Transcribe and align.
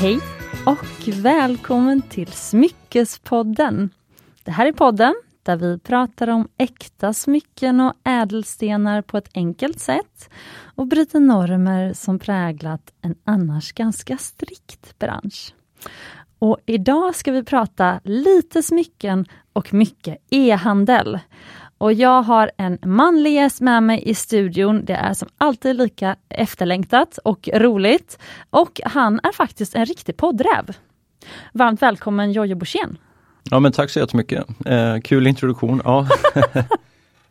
Hej 0.00 0.20
och 0.66 1.08
välkommen 1.08 2.02
till 2.02 2.26
Smyckespodden. 2.26 3.90
Det 4.44 4.50
här 4.50 4.66
är 4.66 4.72
podden 4.72 5.14
där 5.42 5.56
vi 5.56 5.78
pratar 5.78 6.28
om 6.28 6.48
äkta 6.58 7.12
smycken 7.12 7.80
och 7.80 7.92
ädelstenar 8.04 9.02
på 9.02 9.16
ett 9.16 9.28
enkelt 9.34 9.80
sätt 9.80 10.30
och 10.74 10.86
bryter 10.86 11.20
normer 11.20 11.92
som 11.92 12.18
präglat 12.18 12.92
en 13.02 13.14
annars 13.24 13.72
ganska 13.72 14.18
strikt 14.18 14.98
bransch. 14.98 15.54
Och 16.38 16.58
idag 16.66 17.14
ska 17.14 17.32
vi 17.32 17.44
prata 17.44 18.00
lite 18.04 18.62
smycken 18.62 19.26
och 19.52 19.74
mycket 19.74 20.18
e-handel. 20.30 21.18
Och 21.80 21.92
jag 21.92 22.22
har 22.22 22.50
en 22.56 22.78
manlig 22.82 23.34
gäst 23.34 23.60
med 23.60 23.82
mig 23.82 24.02
i 24.06 24.14
studion. 24.14 24.84
Det 24.84 24.92
är 24.92 25.14
som 25.14 25.28
alltid 25.38 25.76
lika 25.76 26.16
efterlängtat 26.28 27.18
och 27.24 27.48
roligt. 27.54 28.18
Och 28.50 28.80
han 28.84 29.20
är 29.22 29.32
faktiskt 29.32 29.74
en 29.74 29.84
riktig 29.84 30.16
poddräv. 30.16 30.76
Varmt 31.52 31.82
välkommen 31.82 32.32
Jojje 32.32 32.54
Borssén. 32.54 32.98
Ja 33.50 33.60
men 33.60 33.72
tack 33.72 33.90
så 33.90 33.98
jättemycket. 33.98 34.46
Eh, 34.66 35.00
kul 35.04 35.26
introduktion. 35.26 35.82
Ja. 35.84 36.06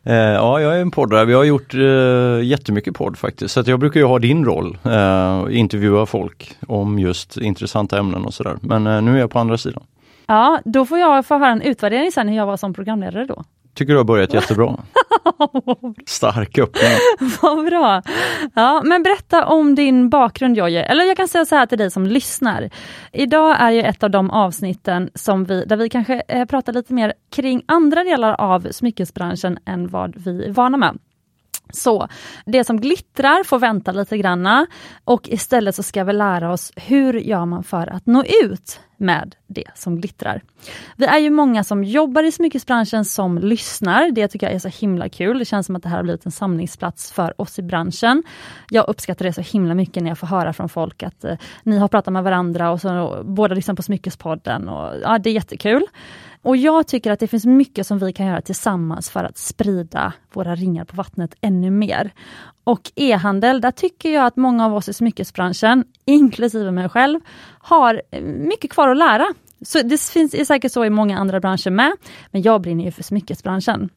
eh, 0.04 0.14
ja, 0.14 0.60
jag 0.60 0.76
är 0.76 0.80
en 0.80 0.90
poddräv. 0.90 1.30
Jag 1.30 1.38
har 1.38 1.44
gjort 1.44 1.74
eh, 1.74 2.42
jättemycket 2.42 2.94
podd 2.94 3.18
faktiskt. 3.18 3.54
Så 3.54 3.62
jag 3.66 3.80
brukar 3.80 4.00
ju 4.00 4.06
ha 4.06 4.18
din 4.18 4.44
roll, 4.44 4.78
eh, 4.84 5.58
intervjua 5.58 6.06
folk 6.06 6.56
om 6.66 6.98
just 6.98 7.36
intressanta 7.36 7.98
ämnen 7.98 8.24
och 8.24 8.34
sådär. 8.34 8.56
Men 8.60 8.86
eh, 8.86 9.02
nu 9.02 9.16
är 9.16 9.20
jag 9.20 9.30
på 9.30 9.38
andra 9.38 9.58
sidan. 9.58 9.82
Ja, 10.26 10.60
då 10.64 10.86
får 10.86 10.98
jag 10.98 11.26
få 11.26 11.38
höra 11.38 11.50
en 11.50 11.62
utvärdering 11.62 12.12
sen 12.12 12.28
hur 12.28 12.36
jag 12.36 12.46
var 12.46 12.56
som 12.56 12.74
programledare 12.74 13.24
då. 13.24 13.44
Tycker 13.74 13.92
du 13.92 13.96
har 13.96 14.04
börjat 14.04 14.34
jättebra. 14.34 14.76
Stark 16.06 16.58
öppning. 16.58 16.90
Vad 17.42 17.66
bra! 17.66 18.02
Ja, 18.54 18.82
men 18.84 19.02
berätta 19.02 19.46
om 19.46 19.74
din 19.74 20.10
bakgrund 20.10 20.56
Jojje, 20.56 20.82
eller 20.82 21.04
jag 21.04 21.16
kan 21.16 21.28
säga 21.28 21.44
så 21.44 21.54
här 21.54 21.66
till 21.66 21.78
dig 21.78 21.90
som 21.90 22.06
lyssnar. 22.06 22.70
Idag 23.12 23.56
är 23.60 23.70
ju 23.70 23.82
ett 23.82 24.02
av 24.02 24.10
de 24.10 24.30
avsnitten 24.30 25.10
som 25.14 25.44
vi, 25.44 25.64
där 25.64 25.76
vi 25.76 25.88
kanske 25.88 26.22
eh, 26.28 26.44
pratar 26.44 26.72
lite 26.72 26.92
mer 26.92 27.12
kring 27.32 27.62
andra 27.66 28.04
delar 28.04 28.40
av 28.40 28.66
smyckesbranschen 28.70 29.58
än 29.66 29.88
vad 29.88 30.16
vi 30.16 30.44
är 30.44 30.52
vana 30.52 30.76
med. 30.76 30.98
Så 31.72 32.08
det 32.46 32.64
som 32.64 32.80
glittrar 32.80 33.44
får 33.44 33.58
vänta 33.58 33.92
lite 33.92 34.18
granna 34.18 34.66
och 35.04 35.28
istället 35.28 35.74
så 35.74 35.82
ska 35.82 36.04
vi 36.04 36.12
lära 36.12 36.52
oss 36.52 36.72
hur 36.76 37.14
gör 37.14 37.46
man 37.46 37.64
för 37.64 37.86
att 37.86 38.06
nå 38.06 38.24
ut 38.44 38.80
med 39.00 39.34
det 39.46 39.64
som 39.74 40.00
glittrar. 40.00 40.42
Vi 40.96 41.04
är 41.06 41.18
ju 41.18 41.30
många 41.30 41.64
som 41.64 41.84
jobbar 41.84 42.22
i 42.22 42.32
smyckesbranschen 42.32 43.04
som 43.04 43.38
lyssnar. 43.38 44.10
Det 44.10 44.28
tycker 44.28 44.46
jag 44.46 44.54
är 44.54 44.58
så 44.58 44.68
himla 44.68 45.08
kul. 45.08 45.38
Det 45.38 45.44
känns 45.44 45.66
som 45.66 45.76
att 45.76 45.82
det 45.82 45.88
här 45.88 45.96
har 45.96 46.02
blivit 46.02 46.26
en 46.26 46.32
samlingsplats 46.32 47.12
för 47.12 47.40
oss 47.40 47.58
i 47.58 47.62
branschen. 47.62 48.22
Jag 48.70 48.88
uppskattar 48.88 49.24
det 49.24 49.32
så 49.32 49.40
himla 49.40 49.74
mycket 49.74 50.02
när 50.02 50.10
jag 50.10 50.18
får 50.18 50.26
höra 50.26 50.52
från 50.52 50.68
folk 50.68 51.02
att 51.02 51.24
eh, 51.24 51.36
ni 51.62 51.78
har 51.78 51.88
pratat 51.88 52.12
med 52.12 52.24
varandra 52.24 52.70
och 52.70 52.80
så 52.80 53.00
och 53.00 53.26
båda 53.26 53.54
lyssnar 53.54 53.74
på 53.74 53.82
Smyckespodden. 53.82 54.68
Och, 54.68 54.94
ja, 55.02 55.18
det 55.18 55.30
är 55.30 55.34
jättekul. 55.34 55.86
Och 56.42 56.56
jag 56.56 56.86
tycker 56.86 57.10
att 57.10 57.20
det 57.20 57.28
finns 57.28 57.46
mycket 57.46 57.86
som 57.86 57.98
vi 57.98 58.12
kan 58.12 58.26
göra 58.26 58.40
tillsammans 58.40 59.10
för 59.10 59.24
att 59.24 59.38
sprida 59.38 60.12
våra 60.32 60.54
ringar 60.54 60.84
på 60.84 60.96
vattnet 60.96 61.34
ännu 61.40 61.70
mer. 61.70 62.12
Och 62.64 62.92
e-handel, 62.94 63.60
där 63.60 63.70
tycker 63.70 64.14
jag 64.14 64.26
att 64.26 64.36
många 64.36 64.66
av 64.66 64.74
oss 64.74 64.88
i 64.88 64.92
smyckesbranschen, 64.92 65.84
inklusive 66.04 66.70
mig 66.70 66.88
själv, 66.88 67.20
har 67.58 68.02
eh, 68.10 68.22
mycket 68.22 68.70
kvar 68.70 68.88
att 68.88 68.96
lära. 68.96 69.26
Så 69.62 69.82
det 69.82 70.00
finns 70.00 70.34
är 70.34 70.44
säkert 70.44 70.72
så 70.72 70.84
i 70.84 70.90
många 70.90 71.18
andra 71.18 71.40
branscher 71.40 71.70
med, 71.70 71.92
men 72.30 72.42
jag 72.42 72.60
brinner 72.60 72.84
ju 72.84 72.92
för 72.92 73.02
smyckesbranschen. 73.02 73.88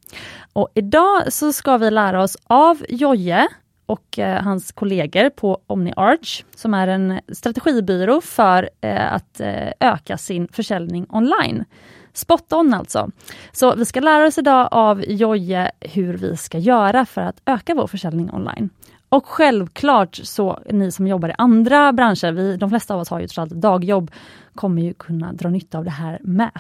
Och 0.54 0.70
idag 0.74 1.34
så 1.34 1.54
ska 1.54 1.78
vi 1.78 1.92
lära 1.92 2.24
oss 2.24 2.38
av 2.44 2.86
Joje 2.90 3.48
och 3.86 4.20
eh, 4.20 4.44
hans 4.44 4.72
kollegor 4.72 5.30
på 5.30 5.62
OmniArch, 5.68 6.46
som 6.56 6.74
är 6.74 6.88
en 6.88 7.20
strategibyrå 7.34 8.22
för 8.22 8.70
eh, 8.82 9.14
att 9.14 9.40
eh, 9.40 9.72
öka 9.80 10.18
sin 10.18 10.48
försäljning 10.48 11.06
online. 11.10 11.66
Spot 12.14 12.54
on 12.54 12.74
alltså. 12.74 13.12
Så 13.52 13.76
vi 13.76 13.86
ska 13.86 14.00
lära 14.00 14.28
oss 14.28 14.38
idag 14.38 14.68
av 14.72 15.04
Joje 15.08 15.72
hur 15.80 16.18
vi 16.18 16.38
ska 16.38 16.58
göra 16.58 17.06
för 17.06 17.22
att 17.22 17.42
öka 17.46 17.76
vår 17.76 17.88
försäljning 17.88 18.34
online. 18.34 18.70
Och 19.10 19.26
självklart 19.26 20.16
så 20.16 20.60
ni 20.70 20.92
som 20.92 21.08
jobbar 21.08 21.30
i 21.30 21.34
andra 21.38 21.94
branscher, 21.94 22.32
vi, 22.32 22.58
de 22.58 22.70
flesta 22.70 22.94
av 22.94 23.00
oss 23.00 23.10
har 23.10 23.20
ju 23.20 23.28
trots 23.28 23.38
allt 23.38 23.62
dagjobb, 23.62 24.12
kommer 24.56 24.82
ju 24.82 24.94
kunna 24.94 25.34
dra 25.34 25.50
nytta 25.50 25.78
av 25.78 25.84
det 25.84 25.92
här 25.92 26.20
med. 26.22 26.52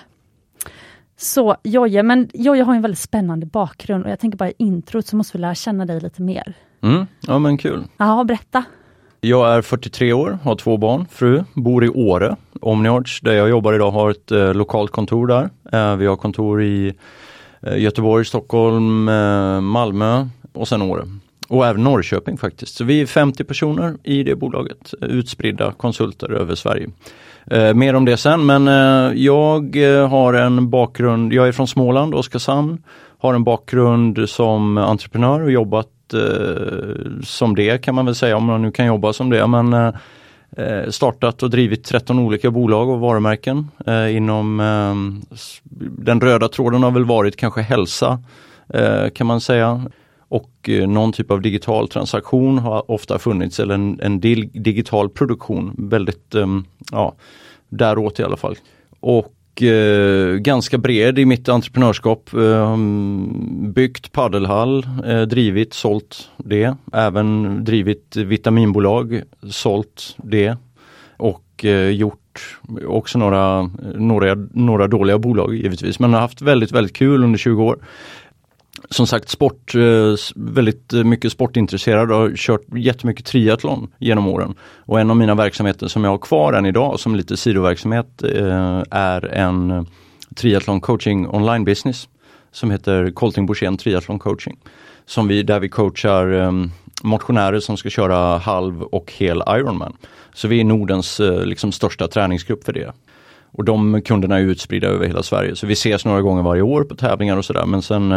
Så 1.18 1.56
Joje, 1.64 2.04
men 2.04 2.30
Joje 2.34 2.64
har 2.64 2.76
en 2.76 2.82
väldigt 2.82 3.00
spännande 3.00 3.46
bakgrund 3.46 4.06
och 4.06 4.12
jag 4.12 4.20
tänker 4.20 4.38
bara 4.38 4.50
i 4.50 4.54
introt 4.58 5.08
så 5.08 5.16
måste 5.16 5.38
vi 5.38 5.42
lära 5.42 5.56
känna 5.56 5.86
dig 5.86 6.00
lite 6.00 6.22
mer. 6.22 6.54
Mm, 6.84 7.06
ja 7.28 7.40
men 7.40 7.58
kul. 7.58 7.84
Ja, 7.98 8.24
berätta. 8.24 8.64
Jag 9.22 9.54
är 9.54 9.62
43 9.62 10.14
år, 10.14 10.38
har 10.44 10.56
två 10.56 10.78
barn, 10.78 11.06
fru, 11.12 11.44
bor 11.54 11.86
i 11.86 11.90
Åre. 11.90 12.36
Omniarch, 12.62 13.20
där 13.24 13.34
jag 13.34 13.50
jobbar 13.50 13.74
idag, 13.74 13.92
har 13.92 14.12
ett 14.12 14.32
eh, 14.32 14.54
lokalt 14.54 14.92
kontor 14.92 15.28
där. 15.28 15.50
Eh, 15.72 15.96
vi 15.96 16.06
har 16.06 16.16
kontor 16.16 16.64
i 16.64 16.94
eh, 17.62 17.78
Göteborg, 17.78 18.26
Stockholm, 18.26 19.10
eh, 19.10 19.62
Malmö 19.62 20.28
och 20.54 20.68
sen 20.68 20.82
Åre. 20.82 21.04
Och 21.48 21.66
även 21.66 21.84
Norrköping 21.84 22.38
faktiskt. 22.38 22.76
Så 22.76 22.84
vi 22.84 23.02
är 23.02 23.06
50 23.06 23.44
personer 23.44 23.96
i 24.04 24.24
det 24.24 24.36
bolaget, 24.36 24.94
utspridda 25.02 25.72
konsulter 25.72 26.32
över 26.32 26.56
Sverige. 26.56 26.90
Eh, 27.46 27.74
mer 27.74 27.94
om 27.94 28.06
det 28.06 28.18
sen 28.18 28.46
men 28.46 28.68
eh, 28.68 29.24
jag 29.24 29.76
har 30.10 30.34
en 30.34 30.70
bakgrund, 30.70 31.34
jag 31.34 31.48
är 31.48 31.52
från 31.52 31.68
Småland, 31.68 32.16
Oskarshamn. 32.16 32.84
Har 33.18 33.34
en 33.34 33.44
bakgrund 33.44 34.30
som 34.30 34.78
entreprenör 34.78 35.42
och 35.42 35.52
jobbat 35.52 35.88
eh, 36.14 37.22
som 37.24 37.56
det 37.56 37.78
kan 37.78 37.96
man 37.96 38.06
väl 38.06 38.16
säga 38.16 38.38
om 38.38 38.46
man 38.46 38.62
nu 38.62 38.72
kan 38.72 38.86
jobba 38.86 39.14
som 39.14 39.30
det. 39.30 39.48
Men 39.48 39.74
eh, 39.74 39.94
eh 40.58 40.90
startat 40.90 41.44
och 41.44 41.50
drivit 41.50 41.84
13 41.84 42.20
olika 42.20 42.52
bolag 42.52 42.90
och 42.90 43.00
varumärken 43.00 43.68
eh, 43.88 44.16
inom 44.16 44.60
eh, 44.60 44.96
den 45.80 46.22
röda 46.22 46.50
tråden 46.50 46.84
har 46.84 46.92
väl 46.92 47.06
varit 47.06 47.36
kanske 47.36 47.62
hälsa 47.62 48.24
eh, 48.70 49.10
kan 49.10 49.28
man 49.28 49.42
säga. 49.42 49.86
Och 50.28 50.70
eh, 50.70 50.88
någon 50.88 51.12
typ 51.14 51.32
av 51.32 51.42
digital 51.42 51.88
transaktion 51.88 52.58
har 52.58 52.92
ofta 52.92 53.20
funnits 53.20 53.60
eller 53.60 53.74
en, 53.74 54.00
en 54.02 54.20
digital 54.54 55.10
produktion 55.10 55.76
väldigt, 55.78 56.36
eh, 56.36 56.48
ja, 56.92 57.14
däråt 57.70 58.20
i 58.20 58.24
alla 58.24 58.38
fall. 58.38 58.56
Och 59.00 59.34
eh, 59.62 60.36
ganska 60.36 60.78
bred 60.78 61.20
i 61.20 61.26
mitt 61.26 61.50
entreprenörskap. 61.50 62.34
Eh, 62.34 62.78
byggt 63.74 64.12
paddelhall, 64.12 64.88
eh, 65.06 65.22
drivit, 65.22 65.74
sålt 65.74 66.30
det. 66.38 66.76
Även 66.94 67.64
drivit 67.64 68.16
vitaminbolag, 68.16 69.22
sålt 69.50 70.16
det. 70.18 70.58
Och 71.18 71.66
eh, 71.66 71.90
gjort 71.90 72.20
också 72.88 73.18
några, 73.18 73.70
några, 73.96 74.36
några 74.54 74.88
dåliga 74.88 75.18
bolag 75.18 75.56
givetvis 75.56 76.00
men 76.00 76.14
har 76.14 76.22
haft 76.22 76.42
väldigt, 76.42 76.72
väldigt 76.72 76.96
kul 76.96 77.24
under 77.24 77.40
20 77.40 77.64
år 77.64 77.78
som 78.90 79.08
sagt 79.08 79.30
sport, 79.30 79.76
eh, 79.76 80.16
väldigt 80.36 80.94
eh, 80.94 81.04
mycket 81.04 81.32
sportintresserad 81.32 82.12
och 82.12 82.18
har 82.18 82.32
kört 82.36 82.62
jättemycket 82.76 83.26
triathlon 83.26 83.88
genom 83.98 84.28
åren. 84.28 84.56
Och 84.86 85.00
en 85.00 85.10
av 85.10 85.18
mina 85.18 85.36
verksamheter 85.36 85.88
som 85.88 86.04
jag 86.04 86.12
har 86.12 86.18
kvar 86.18 86.54
än 86.54 86.66
idag 86.66 87.00
som 87.00 87.16
lite 87.16 87.38
sidoverksamhet 87.38 88.24
eh, 88.24 88.84
är 88.92 89.26
en 89.26 89.88
triathlon 90.36 90.82
coaching 90.82 91.30
online 91.30 91.66
business 91.66 92.10
som 92.52 92.72
heter 92.72 93.12
Colting 93.12 93.46
Borssén 93.46 93.78
Triathlon 93.78 94.20
Coaching. 94.20 94.58
Som 95.06 95.28
vi, 95.28 95.44
där 95.44 95.60
vi 95.60 95.70
coachar 95.70 96.28
ehm, 96.28 96.72
motionärer 97.04 97.60
som 97.60 97.78
ska 97.78 97.90
köra 97.90 98.38
halv 98.38 98.84
och 98.84 99.14
hel 99.18 99.44
Ironman. 99.48 99.94
Så 100.34 100.48
vi 100.48 100.60
är 100.60 100.64
Nordens 100.64 101.22
liksom, 101.44 101.72
största 101.72 102.08
träningsgrupp 102.08 102.64
för 102.64 102.74
det. 102.74 102.94
Och 103.52 103.64
de 103.64 104.02
kunderna 104.02 104.40
är 104.40 104.42
utspridda 104.42 104.88
över 104.88 105.08
hela 105.08 105.24
Sverige. 105.24 105.56
Så 105.56 105.68
vi 105.68 105.74
ses 105.74 106.06
några 106.06 106.22
gånger 106.22 106.44
varje 106.44 106.62
år 106.62 106.84
på 106.84 106.96
tävlingar 106.96 107.38
och 107.38 107.46
sådär 107.46 107.66
men 107.66 107.82
sen 107.82 108.12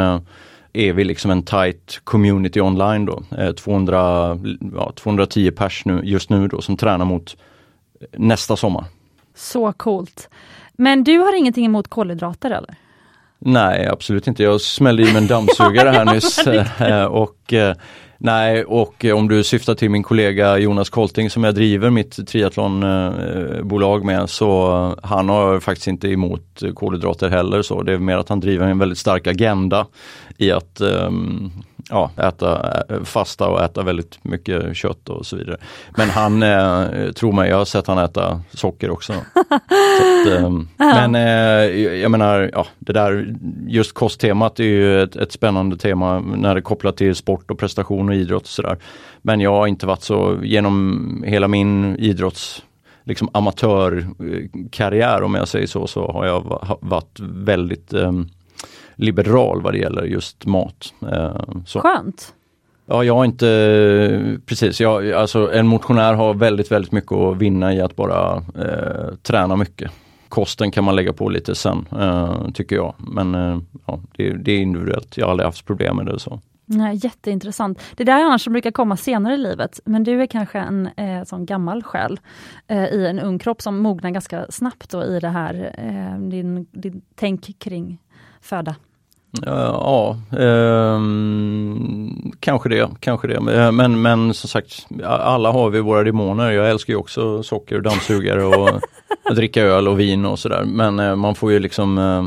är 0.77 0.93
vi 0.93 1.05
liksom 1.05 1.31
en 1.31 1.43
tight 1.43 2.01
community 2.05 2.61
online 2.61 3.07
då. 3.07 3.23
200, 3.57 4.31
eh, 4.33 4.39
ja, 4.75 4.93
210 4.97 5.51
pers 5.51 5.85
nu, 5.85 6.01
just 6.05 6.31
nu 6.31 6.49
då 6.49 6.61
som 6.61 6.77
tränar 6.77 7.05
mot 7.05 7.37
nästa 8.13 8.57
sommar. 8.57 8.85
Så 9.35 9.73
coolt. 9.73 10.29
Men 10.73 11.05
du 11.05 11.19
har 11.19 11.39
ingenting 11.39 11.65
emot 11.65 11.89
kolhydrater 11.89 12.51
eller? 12.51 12.75
Nej 13.39 13.87
absolut 13.87 14.27
inte. 14.27 14.43
Jag 14.43 14.61
smällde 14.61 15.03
i 15.03 15.07
mig 15.07 15.17
en 15.17 15.27
dammsugare 15.27 15.89
här 15.89 16.05
nyss. 16.05 16.47
Eh, 16.81 17.05
och 17.05 17.53
eh, 17.53 17.77
Nej, 18.19 18.65
och 18.65 19.05
eh, 19.05 19.17
om 19.17 19.29
du 19.29 19.45
syftar 19.45 19.75
till 19.75 19.91
min 19.91 20.03
kollega 20.03 20.59
Jonas 20.59 20.91
Kolting 20.91 21.31
som 21.31 21.45
jag 21.45 21.55
driver 21.55 21.91
mitt 21.91 22.29
triathlonbolag 22.29 24.05
med 24.05 24.31
så 24.31 24.73
eh, 24.73 25.09
han 25.09 25.29
har 25.29 25.61
faktiskt 25.61 25.87
inte 25.87 26.09
emot 26.09 26.63
eh, 26.63 26.73
kolhydrater 26.73 27.29
heller 27.29 27.63
så 27.63 27.83
det 27.83 27.93
är 27.93 27.99
mer 27.99 28.17
att 28.17 28.29
han 28.29 28.41
driver 28.41 28.67
en 28.67 28.79
väldigt 28.79 28.99
stark 28.99 29.27
agenda 29.27 29.87
i 30.39 30.51
att 30.51 30.81
um, 30.81 31.53
ja, 31.91 32.11
äta 32.17 32.83
fasta 33.05 33.49
och 33.49 33.65
äta 33.65 33.83
väldigt 33.83 34.25
mycket 34.25 34.77
kött 34.77 35.09
och 35.09 35.27
så 35.27 35.37
vidare. 35.37 35.57
Men 35.97 36.11
han, 36.11 36.43
eh, 36.43 37.11
tror 37.13 37.33
mig, 37.33 37.51
jag 37.51 37.57
har 37.57 37.65
sett 37.65 37.87
han 37.87 37.99
äta 37.99 38.43
socker 38.51 38.91
också. 38.91 39.13
att, 39.13 40.33
eh, 40.33 40.51
men 40.77 41.15
eh, 41.15 42.01
jag 42.01 42.11
menar, 42.11 42.51
ja, 42.53 42.67
det 42.79 42.93
där 42.93 43.35
just 43.67 43.93
kosttemat 43.93 44.61
är 44.61 44.65
ju 44.65 45.03
ett, 45.03 45.17
ett, 45.17 45.33
spännande 45.33 45.77
tema 45.77 46.21
när 46.21 46.55
det 46.55 46.59
är 46.59 46.63
kopplat 46.63 46.97
till 46.97 47.15
sport 47.15 47.51
och 47.51 47.59
prestation 47.59 48.09
och 48.09 48.15
idrott 48.15 48.43
och 48.43 48.49
sådär. 48.49 48.79
Men 49.23 49.41
jag 49.41 49.53
har 49.53 49.67
inte 49.67 49.87
varit 49.87 50.03
så, 50.03 50.39
genom 50.43 51.25
hela 51.27 51.49
min 51.49 51.97
idrotts 51.97 52.63
liksom 53.05 53.29
amatörkarriär 53.33 55.23
om 55.23 55.35
jag 55.35 55.49
säger 55.49 55.67
så, 55.67 55.87
så 55.87 56.13
har 56.13 56.27
jag 56.27 56.61
varit 56.81 57.21
väldigt 57.21 57.93
eh, 57.93 58.13
liberal 58.97 59.63
vad 59.63 59.73
det 59.73 59.79
gäller 59.79 60.03
just 60.03 60.47
mat. 60.47 60.95
Eh, 61.13 61.41
så. 61.67 61.81
Skönt! 61.81 62.35
Ja, 62.89 63.05
jag 63.05 63.15
har 63.15 63.25
inte, 63.25 64.39
precis, 64.47 64.81
jag, 64.81 65.13
alltså 65.13 65.53
en 65.53 65.67
motionär 65.67 66.15
har 66.15 66.35
väldigt, 66.35 66.73
väldigt 66.73 66.93
mycket 66.93 67.13
att 67.13 67.37
vinna 67.37 67.75
i 67.75 67.81
att 67.81 67.97
bara 67.97 68.37
eh, 68.37 69.15
träna 69.23 69.57
mycket. 69.57 69.91
Kosten 70.29 70.71
kan 70.71 70.85
man 70.85 70.97
lägga 70.97 71.13
på 71.13 71.29
lite 71.29 71.55
sen, 71.55 71.87
eh, 72.01 72.51
tycker 72.55 72.77
jag. 72.77 72.95
Men 72.99 73.35
eh, 73.35 73.59
ja, 73.87 74.01
det, 74.17 74.33
det, 74.33 74.53
är 74.53 74.59
individuellt, 74.59 75.17
jag 75.17 75.27
har 75.27 75.31
aldrig 75.31 75.47
haft 75.47 75.67
problem 75.67 75.97
med 75.97 76.07
det. 76.07 76.19
så. 76.19 76.41
Nej, 76.69 77.01
jätteintressant. 77.03 77.83
Det 77.97 78.05
där 78.05 78.21
är 78.21 78.25
annars 78.25 78.45
som 78.45 78.53
brukar 78.53 78.71
komma 78.71 78.97
senare 78.97 79.35
i 79.35 79.39
livet, 79.39 79.81
men 79.85 80.05
du 80.05 80.23
är 80.23 80.27
kanske 80.27 80.59
en 80.59 80.89
eh, 80.97 81.25
sån 81.25 81.47
gammal 81.47 81.83
själ 81.83 82.21
eh, 82.67 82.85
i 82.85 83.07
en 83.07 83.21
ung 83.21 83.39
kropp 83.39 83.63
som 83.63 83.79
mognar 83.79 84.11
ganska 84.11 84.47
snabbt 84.51 84.91
då 84.91 85.05
i 85.05 85.21
det 85.21 85.29
här, 85.29 85.75
eh, 85.79 86.21
din, 86.21 86.67
din 86.73 87.03
tänk 87.15 87.59
kring 87.59 87.99
föda. 88.41 88.75
Ja, 89.43 90.17
eh, 90.33 91.01
kanske 92.41 92.69
det, 92.69 92.91
kanske 93.01 93.29
det. 93.29 93.41
Men, 93.73 94.03
men 94.03 94.35
som 94.35 94.49
sagt, 94.49 94.87
alla 95.05 95.53
har 95.53 95.71
vi 95.71 95.81
våra 95.81 96.05
demoner. 96.05 96.51
Jag 96.51 96.71
älskar 96.71 96.93
ju 96.93 96.99
också 96.99 97.43
socker, 97.43 97.81
dammsugare 97.81 98.45
och 98.45 98.69
att 99.31 99.37
dricka 99.37 99.63
öl 99.63 99.89
och 99.89 100.01
vin 100.01 100.27
och 100.27 100.39
sådär. 100.39 100.65
Men 100.65 100.99
eh, 100.99 101.17
man 101.17 101.35
får 101.35 101.53
ju 101.53 101.59
liksom, 101.59 101.99
eh, 101.99 102.27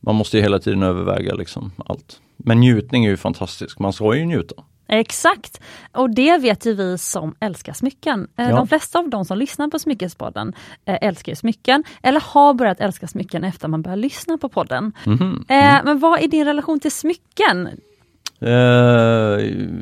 man 0.00 0.14
måste 0.14 0.36
ju 0.36 0.42
hela 0.42 0.58
tiden 0.58 0.82
överväga 0.82 1.34
liksom 1.34 1.72
allt. 1.86 2.20
Men 2.36 2.60
njutning 2.60 3.04
är 3.04 3.10
ju 3.10 3.16
fantastisk, 3.16 3.78
man 3.78 3.92
ska 3.92 4.14
ju 4.14 4.24
njuta. 4.24 4.54
Exakt! 4.88 5.60
Och 5.92 6.10
det 6.10 6.38
vet 6.38 6.66
ju 6.66 6.74
vi 6.74 6.98
som 6.98 7.34
älskar 7.40 7.72
smycken. 7.72 8.28
Eh, 8.36 8.48
ja. 8.48 8.56
De 8.56 8.68
flesta 8.68 8.98
av 8.98 9.08
de 9.08 9.24
som 9.24 9.38
lyssnar 9.38 9.68
på 9.68 9.78
Smyckespodden 9.78 10.52
eh, 10.84 10.98
älskar 11.00 11.34
smycken, 11.34 11.84
eller 12.02 12.20
har 12.20 12.54
börjat 12.54 12.80
älska 12.80 13.08
smycken 13.08 13.44
efter 13.44 13.68
man 13.68 13.82
börjar 13.82 13.96
lyssna 13.96 14.38
på 14.38 14.48
podden. 14.48 14.92
Mm 15.06 15.18
-hmm. 15.18 15.44
mm. 15.48 15.84
Men 15.84 15.98
vad 15.98 16.22
är 16.22 16.28
din 16.28 16.44
relation 16.44 16.80
till 16.80 16.92
smycken? 16.92 17.68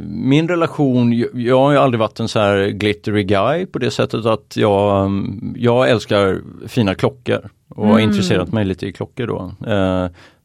Min 0.08 0.48
relation, 0.48 1.26
jag 1.34 1.58
har 1.58 1.72
ju 1.72 1.78
aldrig 1.78 1.98
varit 1.98 2.20
en 2.20 2.28
så 2.28 2.38
här 2.38 2.68
glittery 2.68 3.24
guy 3.24 3.66
på 3.66 3.78
det 3.78 3.90
sättet 3.90 4.26
att 4.26 4.56
jag, 4.56 5.10
jag 5.56 5.90
älskar 5.90 6.40
fina 6.66 6.94
klockor 6.94 7.50
och 7.68 7.84
mm. 7.84 7.92
har 7.92 8.00
intresserat 8.00 8.52
mig 8.52 8.64
lite 8.64 8.86
i 8.86 8.92
klockor 8.92 9.26
då. 9.26 9.52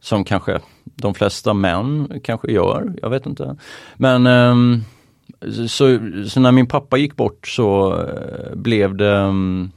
Som 0.02 0.24
kanske 0.24 0.60
de 0.84 1.14
flesta 1.14 1.54
män 1.54 2.12
kanske 2.24 2.52
gör, 2.52 2.94
jag 3.02 3.10
vet 3.10 3.26
inte. 3.26 3.56
Men 3.96 4.28
um, 4.28 4.84
så, 5.68 6.00
så, 6.28 6.40
när 6.40 6.52
min 6.52 6.68
pappa 6.68 6.98
gick 6.98 7.16
bort 7.16 7.48
så 7.48 7.94
uh, 7.94 8.56
blev 8.56 8.96
det 8.96 9.18
um, 9.18 9.72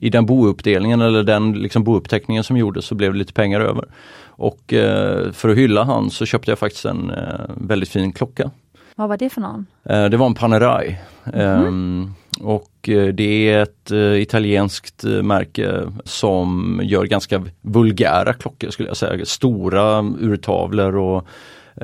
i 0.00 0.10
den 0.10 0.26
bouppdelningen 0.26 1.00
eller 1.00 1.22
den 1.22 1.52
liksom 1.52 1.84
bouppteckningen 1.84 2.44
som 2.44 2.56
gjordes 2.56 2.84
så 2.84 2.94
blev 2.94 3.12
det 3.12 3.18
lite 3.18 3.32
pengar 3.32 3.60
över. 3.60 3.84
Och 4.24 4.72
uh, 4.72 5.32
för 5.32 5.48
att 5.48 5.56
hylla 5.56 5.84
han 5.84 6.10
så 6.10 6.26
köpte 6.26 6.50
jag 6.50 6.58
faktiskt 6.58 6.84
en 6.84 7.10
uh, 7.10 7.16
väldigt 7.56 7.88
fin 7.88 8.12
klocka. 8.12 8.50
Vad 8.94 9.08
var 9.08 9.16
det 9.16 9.30
för 9.30 9.40
någon? 9.40 9.66
det 9.82 10.16
var 10.16 10.26
en 10.26 10.34
Panerai. 10.34 10.98
Mm 11.24 11.64
-hmm. 11.64 12.10
Um, 12.40 12.46
och 12.46 12.88
eh, 12.88 13.06
det 13.06 13.48
är 13.48 13.62
ett 13.62 13.92
uh, 13.92 14.22
italienskt 14.22 15.04
uh, 15.04 15.22
märke 15.22 15.82
som 16.04 16.80
gör 16.84 17.04
ganska 17.04 17.44
vulgära 17.62 18.32
klockor 18.32 18.70
skulle 18.70 18.88
jag 18.88 18.96
säga. 18.96 19.24
Stora 19.24 20.14
urtavlor 20.20 20.96
och 20.96 21.26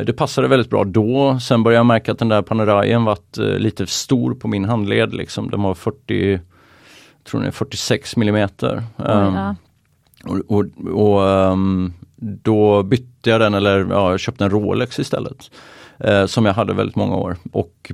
det 0.07 0.13
passade 0.13 0.49
väldigt 0.49 0.71
bra 0.71 0.85
då. 0.85 1.41
Sen 1.41 1.63
började 1.63 1.79
jag 1.79 1.87
märka 1.87 2.13
att 2.13 2.19
den 2.19 2.29
där 2.29 2.43
Paneraien 2.43 3.05
varit 3.05 3.37
lite 3.37 3.87
stor 3.87 4.35
på 4.35 4.49
min 4.49 4.65
handled. 4.65 5.15
Liksom. 5.15 5.51
Den 5.51 5.63
var 5.63 5.75
40, 5.75 6.41
tror 7.25 7.41
den 7.41 7.49
är 7.49 7.53
46 7.53 8.17
millimeter. 8.17 8.83
Um, 8.97 9.35
ja. 9.35 9.55
Och, 10.25 10.39
och, 10.47 10.65
och 10.93 11.21
um, 11.21 11.93
då 12.17 12.83
bytte 12.83 13.31
jag 13.31 13.41
den 13.41 13.55
eller 13.55 13.87
ja, 13.91 14.11
jag 14.11 14.21
köpte 14.21 14.45
en 14.45 14.51
Rolex 14.51 14.99
istället 14.99 15.51
eh, 16.05 16.27
som 16.27 16.47
jag 16.47 16.55
hade 16.55 16.75
väldigt 16.75 16.97
många 16.97 17.17
år 17.17 17.37
och 17.53 17.93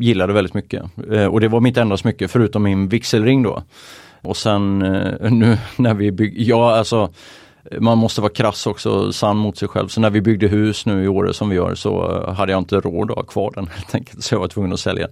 gillade 0.00 0.32
väldigt 0.32 0.54
mycket. 0.54 0.82
Eh, 1.10 1.26
och 1.26 1.40
det 1.40 1.48
var 1.48 1.60
mitt 1.60 1.76
enda 1.76 1.96
smycke 1.96 2.28
förutom 2.28 2.62
min 2.62 2.88
vigselring 2.88 3.42
då. 3.42 3.62
Och 4.22 4.36
sen 4.36 4.82
eh, 4.82 5.30
nu 5.30 5.58
när 5.76 5.94
vi 5.94 6.12
byggde, 6.12 6.42
ja 6.42 6.76
alltså 6.76 7.12
man 7.80 7.98
måste 7.98 8.20
vara 8.20 8.32
krass 8.32 8.66
också, 8.66 9.12
sann 9.12 9.36
mot 9.36 9.56
sig 9.56 9.68
själv. 9.68 9.88
Så 9.88 10.00
när 10.00 10.10
vi 10.10 10.20
byggde 10.20 10.48
hus 10.48 10.86
nu 10.86 11.04
i 11.04 11.08
år 11.08 11.32
som 11.32 11.48
vi 11.48 11.56
gör 11.56 11.74
så 11.74 12.24
hade 12.32 12.52
jag 12.52 12.58
inte 12.58 12.80
råd 12.80 13.10
att 13.10 13.16
ha 13.16 13.24
kvar 13.24 13.52
den 13.54 13.66
helt 13.74 13.94
enkelt. 13.94 14.24
Så 14.24 14.34
jag 14.34 14.40
var 14.40 14.48
tvungen 14.48 14.72
att 14.72 14.80
sälja. 14.80 15.08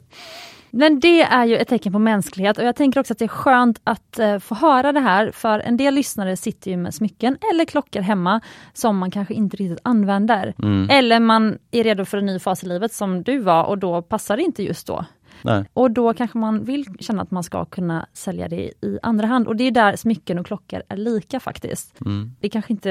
Men 0.71 1.01
det 1.01 1.23
är 1.23 1.45
ju 1.45 1.57
ett 1.57 1.69
tecken 1.69 1.93
på 1.93 1.99
mänsklighet 1.99 2.59
och 2.59 2.65
jag 2.65 2.77
tänker 2.77 3.01
också 3.01 3.13
att 3.13 3.19
det 3.19 3.25
är 3.25 3.29
skönt 3.29 3.81
att 3.85 4.19
uh, 4.21 4.39
få 4.39 4.55
höra 4.55 4.93
det 4.93 5.01
här 5.01 5.31
för 5.31 5.59
en 5.59 5.77
del 5.77 5.95
lyssnare 5.95 6.37
sitter 6.37 6.71
ju 6.71 6.77
med 6.77 6.95
smycken 6.95 7.39
eller 7.53 7.65
klockor 7.65 8.01
hemma 8.01 8.41
som 8.73 8.99
man 8.99 9.11
kanske 9.11 9.35
inte 9.35 9.57
riktigt 9.57 9.81
använder. 9.83 10.55
Mm. 10.63 10.91
Eller 10.91 11.21
man 11.21 11.59
är 11.71 11.85
redo 11.85 12.05
för 12.05 12.19
en 12.19 12.27
ny 12.27 12.39
fas 12.39 12.65
i 12.65 12.67
livet 12.67 12.93
som 12.93 13.23
du 13.23 13.39
var 13.39 13.65
och 13.65 13.79
då 13.79 14.03
passar 14.03 14.37
det 14.37 14.43
inte 14.43 14.63
just 14.63 14.87
då. 14.87 15.05
Nej. 15.43 15.65
Och 15.73 15.91
då 15.91 16.15
kanske 16.15 16.39
man 16.39 16.65
vill 16.65 16.85
känna 17.01 17.23
att 17.23 17.31
man 17.31 17.43
ska 17.43 17.65
kunna 17.65 18.07
sälja 18.13 18.49
det 18.49 18.73
i 18.81 18.99
andra 19.03 19.27
hand. 19.27 19.49
Och 19.49 19.57
det 19.57 19.65
är 19.65 19.71
där 19.71 19.97
smycken 19.97 20.39
och 20.39 20.47
klockor 20.47 20.83
är 20.89 20.97
lika 20.97 21.41
faktiskt. 21.41 22.01
Mm. 22.01 22.33
Det 22.41 22.49
kanske 22.49 22.73
inte, 22.73 22.89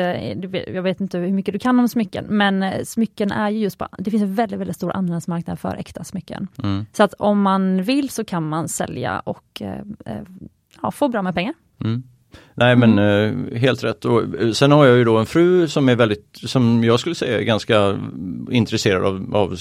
jag 0.74 0.84
vet 0.84 1.02
inte 1.02 1.18
hur 1.18 1.32
mycket 1.32 1.54
du 1.54 1.60
kan 1.60 1.80
om 1.80 1.90
smycken, 1.90 2.26
men 2.30 2.64
eh, 2.64 2.84
smycken 2.84 3.32
är 3.32 3.50
ju 3.50 3.60
just 3.60 3.82
det 3.98 4.12
finns 4.12 4.24
en 4.24 4.36
väldigt, 4.36 4.60
väldigt 4.60 4.76
stor 4.76 4.92
andrahandsmarknad 4.92 5.60
för 5.60 5.76
äkta 5.76 6.04
smycken. 6.04 6.48
Mm. 6.64 6.86
Så 6.94 7.04
att 7.04 7.14
om 7.14 7.42
man 7.42 7.84
vill 7.84 8.10
så 8.10 8.26
kan 8.26 8.50
man 8.50 8.68
sälja 8.68 9.20
och 9.20 9.62
eh, 9.62 9.80
eh 10.06 10.22
ja, 10.82 10.92
få 10.92 11.08
bra 11.08 11.22
med 11.22 11.36
pengar. 11.36 11.54
Mm. 11.80 12.04
Nej 12.58 12.76
men 12.76 13.00
mm. 13.00 13.48
eh, 13.54 13.60
helt 13.60 13.84
rätt. 13.84 14.06
Och, 14.06 14.22
eh, 14.42 14.52
sen 14.52 14.72
har 14.72 14.86
jag 14.86 14.98
ju 14.98 15.04
då 15.04 15.18
en 15.18 15.26
fru 15.26 15.68
som 15.68 15.90
är 15.90 15.96
väldigt, 15.96 16.40
som 16.46 16.84
jag 16.84 17.00
skulle 17.00 17.16
säga 17.16 17.40
är 17.40 17.44
ganska 17.44 18.00
intresserad 18.52 19.06
av, 19.06 19.36
av 19.36 19.56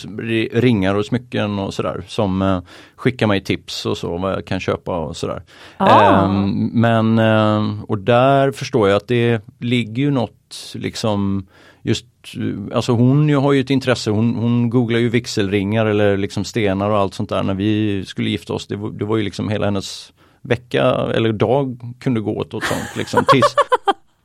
ringar 0.52 0.94
och 0.94 1.06
smycken 1.06 1.58
och 1.58 1.74
sådär. 1.74 2.02
Som 2.08 2.42
eh, 2.42 2.60
skickar 2.96 3.26
mig 3.26 3.40
tips 3.40 3.86
och 3.86 3.98
så 3.98 4.16
vad 4.16 4.32
jag 4.32 4.46
kan 4.46 4.60
köpa 4.60 4.98
och 4.98 5.16
sådär. 5.16 5.42
Ah. 5.76 6.24
Ehm, 6.24 6.70
men, 6.72 7.18
eh, 7.18 7.82
och 7.88 7.98
där 7.98 8.52
förstår 8.52 8.88
jag 8.88 8.96
att 8.96 9.08
det 9.08 9.42
ligger 9.58 10.02
ju 10.02 10.10
något 10.10 10.72
liksom 10.74 11.46
just, 11.82 12.06
alltså 12.72 12.92
hon 12.92 13.34
har 13.34 13.52
ju 13.52 13.60
ett 13.60 13.70
intresse, 13.70 14.10
hon, 14.10 14.34
hon 14.34 14.70
googlar 14.70 14.98
ju 14.98 15.08
vigselringar 15.08 15.86
eller 15.86 16.16
liksom 16.16 16.44
stenar 16.44 16.90
och 16.90 16.98
allt 16.98 17.14
sånt 17.14 17.28
där 17.28 17.42
när 17.42 17.54
vi 17.54 18.04
skulle 18.06 18.30
gifta 18.30 18.52
oss. 18.52 18.66
Det 18.66 18.76
var, 18.76 18.90
det 18.90 19.04
var 19.04 19.16
ju 19.16 19.22
liksom 19.22 19.48
hela 19.48 19.64
hennes 19.64 20.12
vecka 20.44 20.82
eller 21.14 21.32
dag 21.32 21.94
kunde 22.00 22.20
gå 22.20 22.38
åt 22.38 22.54
åt 22.54 22.64
sånt. 22.64 22.96
Liksom, 22.96 23.24
tills, 23.28 23.56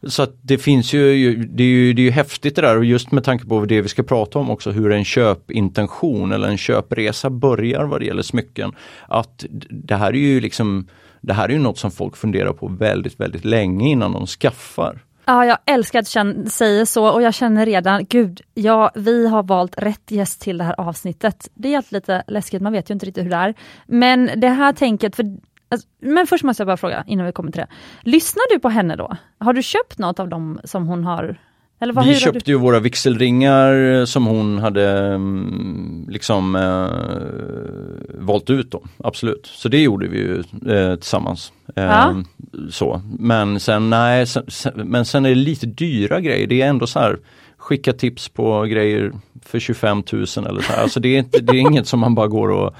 så 0.14 0.24
att 0.24 0.36
det 0.42 0.58
finns 0.58 0.94
ju, 0.94 1.36
det 1.36 1.64
är 1.64 1.68
ju, 1.68 1.94
det 1.94 2.02
är 2.02 2.04
ju 2.04 2.12
häftigt 2.12 2.56
det 2.56 2.62
där 2.62 2.78
och 2.78 2.86
just 2.86 3.12
med 3.12 3.24
tanke 3.24 3.46
på 3.46 3.66
det 3.66 3.82
vi 3.82 3.88
ska 3.88 4.04
prata 4.04 4.40
om 4.40 4.50
också 4.50 4.72
hur 4.72 4.92
en 4.92 5.06
köpintention 5.06 6.32
eller 6.32 6.48
en 6.48 6.58
köpresa 6.58 7.30
börjar 7.30 7.84
vad 7.84 8.02
det 8.02 8.06
gäller 8.06 8.22
smycken. 8.22 8.76
Att 9.08 9.46
det 9.70 9.96
här 9.96 10.14
är 10.14 10.20
ju 10.20 10.40
liksom 10.40 10.88
det 11.22 11.34
här 11.34 11.50
är 11.50 11.54
ju 11.54 11.60
något 11.60 11.78
som 11.78 11.92
folk 11.92 12.18
funderar 12.18 12.54
på 12.54 12.68
väldigt, 12.68 13.20
väldigt 13.20 13.46
länge 13.46 13.90
innan 13.90 14.12
de 14.12 14.28
skaffar. 14.28 15.00
Ja, 15.26 15.46
jag 15.46 15.58
älskar 15.66 16.00
att 16.00 16.36
du 16.46 16.50
säger 16.50 16.86
så 16.86 17.08
och 17.08 17.22
jag 17.22 17.34
känner 17.34 17.66
redan, 17.66 18.06
gud, 18.06 18.42
ja, 18.54 18.92
vi 18.96 19.28
har 19.28 19.44
valt 19.44 19.78
rätt 19.78 20.12
gäst 20.12 20.42
till 20.42 20.58
det 20.58 20.64
här 20.64 20.76
avsnittet. 20.78 21.50
Det 21.54 21.74
är 21.74 21.78
alltid 21.78 21.94
lite 21.94 22.24
läskigt, 22.28 22.62
man 22.62 22.74
vet 22.74 22.90
ju 22.90 22.94
inte 22.94 23.06
riktigt 23.06 23.26
hur 23.26 23.30
det 23.30 23.36
är. 23.36 23.54
Men 23.88 24.30
det 24.36 24.48
här 24.48 24.74
tänket, 24.74 25.16
för 25.16 25.26
Alltså, 25.70 25.88
men 26.02 26.28
först 26.28 26.44
måste 26.44 26.62
jag 26.62 26.68
bara 26.68 26.78
fråga 26.78 27.04
innan 27.08 27.26
vi 27.26 27.32
kommer 27.32 27.52
till 27.52 27.62
det. 27.62 27.68
Lyssnar 28.10 28.54
du 28.54 28.60
på 28.60 28.70
henne 28.70 28.96
då? 28.96 29.18
Har 29.38 29.54
du 29.54 29.64
köpt 29.64 29.98
något 29.98 30.20
av 30.20 30.30
dem 30.30 30.60
som 30.64 30.88
hon 30.88 31.04
har? 31.04 31.38
Vad, 31.82 32.06
vi 32.06 32.16
köpte 32.16 32.40
du? 32.46 32.52
ju 32.52 32.58
våra 32.58 32.80
vigselringar 32.80 34.06
som 34.06 34.26
hon 34.26 34.60
hade 34.60 34.90
mm, 35.00 36.06
liksom 36.10 36.56
eh, 36.56 38.26
valt 38.26 38.50
ut 38.50 38.72
då, 38.72 38.84
absolut. 38.98 39.46
Så 39.46 39.70
det 39.70 39.82
gjorde 39.82 40.08
vi 40.08 40.18
ju 40.18 40.44
eh, 40.74 40.96
tillsammans. 40.96 41.54
Eh, 41.76 41.84
ja. 41.84 42.24
så. 42.70 43.02
Men 43.20 43.60
sen 43.60 43.90
nej, 43.90 44.28
sen, 44.28 44.44
sen, 44.48 44.74
men 44.76 45.06
sen 45.06 45.26
är 45.26 45.30
det 45.30 45.36
lite 45.36 45.66
dyra 45.66 46.20
grejer. 46.20 46.48
Det 46.48 46.62
är 46.62 46.68
ändå 46.68 46.88
så 46.88 47.00
här 47.00 47.20
skicka 47.58 47.94
tips 47.94 48.30
på 48.30 48.64
grejer 48.64 49.12
för 49.46 49.60
25 49.60 50.04
000 50.12 50.26
eller 50.38 50.62
så 50.62 50.74
här. 50.74 50.82
Alltså 50.84 51.00
det 51.00 51.10
är, 51.10 51.20
inte, 51.20 51.40
det 51.40 51.52
är 51.52 51.60
inget 51.70 51.88
som 51.88 52.00
man 52.00 52.16
bara 52.16 52.28
går 52.28 52.50
och 52.50 52.76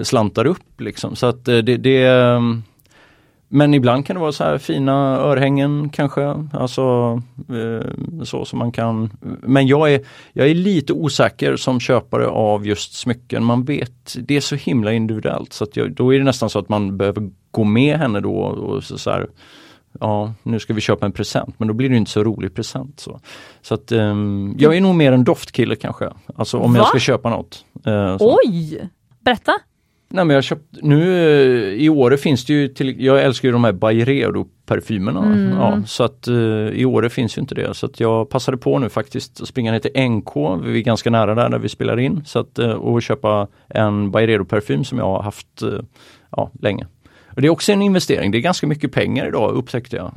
slantar 0.00 0.46
upp 0.46 0.80
liksom. 0.80 1.16
Så 1.16 1.26
att 1.26 1.48
eh, 1.48 1.58
det, 1.58 1.76
det 1.76 2.06
ehm, 2.06 2.62
men 3.54 3.74
ibland 3.74 4.06
kan 4.06 4.16
det 4.16 4.20
vara 4.20 4.32
så 4.32 4.44
här 4.44 4.58
fina 4.58 5.16
örhängen 5.16 5.88
kanske, 5.88 6.34
alltså 6.52 6.82
eh, 7.48 7.90
så 8.24 8.44
som 8.44 8.58
man 8.58 8.72
kan. 8.72 9.10
Men 9.42 9.66
jag 9.66 9.92
är, 9.92 10.00
jag 10.32 10.48
är 10.48 10.54
lite 10.54 10.92
osäker 10.92 11.56
som 11.56 11.80
köpare 11.80 12.26
av 12.26 12.66
just 12.66 12.94
smycken. 12.94 13.44
Man 13.44 13.64
vet, 13.64 14.16
det 14.16 14.36
är 14.36 14.40
så 14.40 14.54
himla 14.54 14.92
individuellt 14.92 15.52
så 15.52 15.64
att 15.64 15.76
jag, 15.76 15.92
då 15.92 16.14
är 16.14 16.18
det 16.18 16.24
nästan 16.24 16.50
så 16.50 16.58
att 16.58 16.68
man 16.68 16.96
behöver 16.96 17.30
gå 17.50 17.64
med 17.64 17.98
henne 17.98 18.20
då 18.20 18.34
och 18.34 18.84
så, 18.84 18.98
så 18.98 19.10
här, 19.10 19.26
ja 20.00 20.34
nu 20.42 20.60
ska 20.60 20.74
vi 20.74 20.80
köpa 20.80 21.06
en 21.06 21.12
present 21.12 21.54
men 21.58 21.68
då 21.68 21.74
blir 21.74 21.88
det 21.88 21.96
inte 21.96 22.10
så 22.10 22.24
rolig 22.24 22.54
present. 22.54 23.00
Så, 23.00 23.20
så 23.62 23.74
att 23.74 23.92
um, 23.92 24.56
jag 24.58 24.76
är 24.76 24.80
nog 24.80 24.94
mer 24.94 25.12
en 25.12 25.24
doftkille 25.24 25.76
kanske, 25.76 26.10
alltså 26.36 26.58
om 26.58 26.72
Va? 26.72 26.78
jag 26.78 26.88
ska 26.88 26.98
köpa 26.98 27.30
något. 27.30 27.64
Uh, 27.86 28.16
Oj! 28.20 28.88
Berätta! 29.20 29.52
Nej 30.14 30.24
men 30.24 30.34
jag 30.34 30.44
köpt, 30.44 30.64
nu 30.82 31.02
eh, 31.02 31.82
i 31.82 31.88
Åre 31.88 32.16
finns 32.16 32.44
det 32.44 32.52
ju, 32.52 32.68
till, 32.68 33.04
jag 33.04 33.22
älskar 33.22 33.48
ju 33.48 33.52
de 33.52 33.64
här 33.64 33.72
Byredo 33.72 34.46
parfymerna. 34.66 35.24
Mm. 35.24 35.56
Ja, 35.56 35.82
så 35.86 36.04
att 36.04 36.28
uh, 36.28 36.68
i 36.68 36.84
Åre 36.84 37.10
finns 37.10 37.38
ju 37.38 37.40
inte 37.40 37.54
det. 37.54 37.74
Så 37.74 37.86
att 37.86 38.00
jag 38.00 38.30
passade 38.30 38.56
på 38.56 38.78
nu 38.78 38.88
faktiskt 38.88 39.40
att 39.40 39.48
springa 39.48 39.72
ner 39.72 39.78
till 39.78 40.10
NK, 40.10 40.36
vi 40.64 40.78
är 40.78 40.82
ganska 40.82 41.10
nära 41.10 41.34
där, 41.34 41.48
där 41.48 41.58
vi 41.58 41.68
spelar 41.68 41.98
in. 41.98 42.22
Så 42.26 42.38
att, 42.38 42.58
uh, 42.58 42.70
och 42.70 43.02
köpa 43.02 43.48
en 43.68 44.10
Byredo 44.10 44.44
parfym 44.44 44.84
som 44.84 44.98
jag 44.98 45.04
har 45.04 45.22
haft 45.22 45.62
ja, 46.30 46.50
länge. 46.60 46.86
Och 47.26 47.40
det 47.40 47.46
är 47.46 47.50
också 47.50 47.72
en 47.72 47.82
investering, 47.82 48.30
det 48.30 48.38
är 48.38 48.42
ganska 48.42 48.66
mycket 48.66 48.92
pengar 48.92 49.28
idag 49.28 49.54
upptäckte 49.54 49.96
jag. 49.96 50.12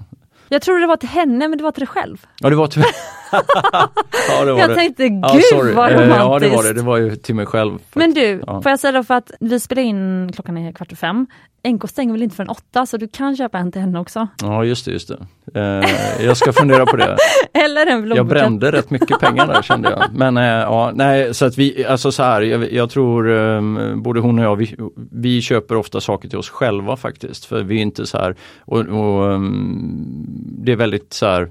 Jag 0.50 0.62
trodde 0.62 0.82
det 0.82 0.88
var 0.88 0.98
till 0.98 1.10
henne 1.10 1.48
men 1.48 1.58
det 1.58 1.64
var 1.64 1.72
till 1.72 1.82
dig 1.82 1.88
själv. 1.88 2.26
Ja 2.40 2.50
det 2.50 2.56
var 2.56 2.68
till 2.68 2.84
ja, 3.32 4.46
det 4.46 4.52
var 4.52 4.60
jag 4.60 4.70
det. 4.70 4.76
tänkte 4.76 5.10
gud 5.10 5.22
ja, 5.52 5.58
vad 5.76 5.92
romantiskt. 5.92 6.18
Ja 6.20 6.40
det 6.40 6.50
var 6.50 6.64
det, 6.64 6.74
det 6.74 6.82
var 6.82 6.98
ju 6.98 7.16
till 7.16 7.36
mig 7.36 7.46
själv. 7.46 7.80
Men 7.94 8.14
du, 8.14 8.44
ja. 8.48 8.62
får 8.62 8.70
jag 8.70 8.80
säga 8.80 8.92
då 8.92 9.04
för 9.04 9.14
att 9.14 9.32
vi 9.40 9.60
spelar 9.60 9.84
in 9.84 10.32
klockan 10.34 10.58
är 10.58 10.72
kvart 10.72 10.92
och 10.92 10.98
fem. 10.98 11.28
NK 11.66 11.90
stänger 11.90 12.12
väl 12.12 12.24
inte 12.24 12.36
förrän 12.36 12.50
åtta 12.50 12.86
så 12.86 12.98
du 12.98 13.08
kan 13.08 13.38
köpa 13.38 13.58
en 13.58 13.72
till 13.72 13.82
henne 13.82 14.00
också. 14.00 14.28
Ja 14.42 14.64
just 14.64 14.86
det, 14.86 14.92
just 14.92 15.08
det. 15.08 15.18
Eh, 15.60 16.26
jag 16.26 16.38
ska 16.38 16.54
fundera 16.54 16.86
på 16.86 16.98
det. 16.98 17.18
Eller 17.54 17.86
en 17.86 18.12
Jag 18.16 18.28
brände 18.28 18.72
rätt 18.72 18.90
mycket 18.90 19.20
pengar 19.20 19.48
där 19.48 19.62
kände 19.62 19.90
jag. 19.90 20.04
Men 20.14 20.38
eh, 20.38 20.44
ja, 20.44 20.92
nej 20.96 21.34
så 21.34 21.46
att 21.46 21.58
vi, 21.58 21.86
alltså 21.86 22.12
så 22.12 22.24
här, 22.24 22.42
jag, 22.42 22.74
jag 22.74 22.90
tror 22.90 23.32
eh, 23.32 23.62
både 23.96 24.20
hon 24.20 24.40
och 24.40 24.46
jag, 24.46 24.56
vi, 24.56 24.76
vi, 25.12 25.42
köper 25.42 25.76
ofta 25.76 26.02
saker 26.02 26.30
till 26.30 26.38
oss 26.38 26.50
själva 26.50 26.98
faktiskt. 26.98 27.46
För 27.46 27.64
vi 27.64 27.78
är 27.78 27.82
inte 27.82 28.06
så 28.06 28.18
här, 28.18 28.36
och, 28.60 28.80
och 28.80 29.34
um, 29.34 30.26
det 30.64 30.72
är 30.72 30.76
väldigt 30.76 31.14
så 31.14 31.26
här 31.26 31.50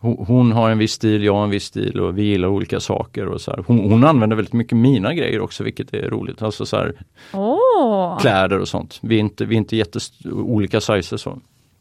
hon 0.00 0.52
har 0.52 0.70
en 0.70 0.78
viss 0.78 0.92
stil, 0.92 1.24
jag 1.24 1.34
har 1.34 1.44
en 1.44 1.50
viss 1.50 1.64
stil 1.64 2.00
och 2.00 2.18
vi 2.18 2.22
gillar 2.22 2.48
olika 2.48 2.80
saker. 2.80 3.26
Och 3.26 3.40
så 3.40 3.64
hon, 3.66 3.78
hon, 3.78 4.04
använder 4.04 4.36
väldigt 4.36 4.54
mycket 4.54 4.78
mina 4.78 5.14
grejer 5.14 5.40
också 5.40 5.64
vilket 5.64 5.94
är 5.94 6.10
roligt. 6.10 6.42
Alltså 6.42 6.66
så 6.66 6.76
här, 6.76 6.94
oh. 7.32 8.20
Kläder 8.20 8.58
och 8.58 8.68
sånt. 8.68 8.98
Vi 9.02 9.14
är 9.14 9.20
inte, 9.20 9.44
vi 9.44 9.54
är 9.54 9.58
inte 9.58 9.76
jätteolika 9.76 10.80
sizes. 10.80 11.20
Så. 11.20 11.38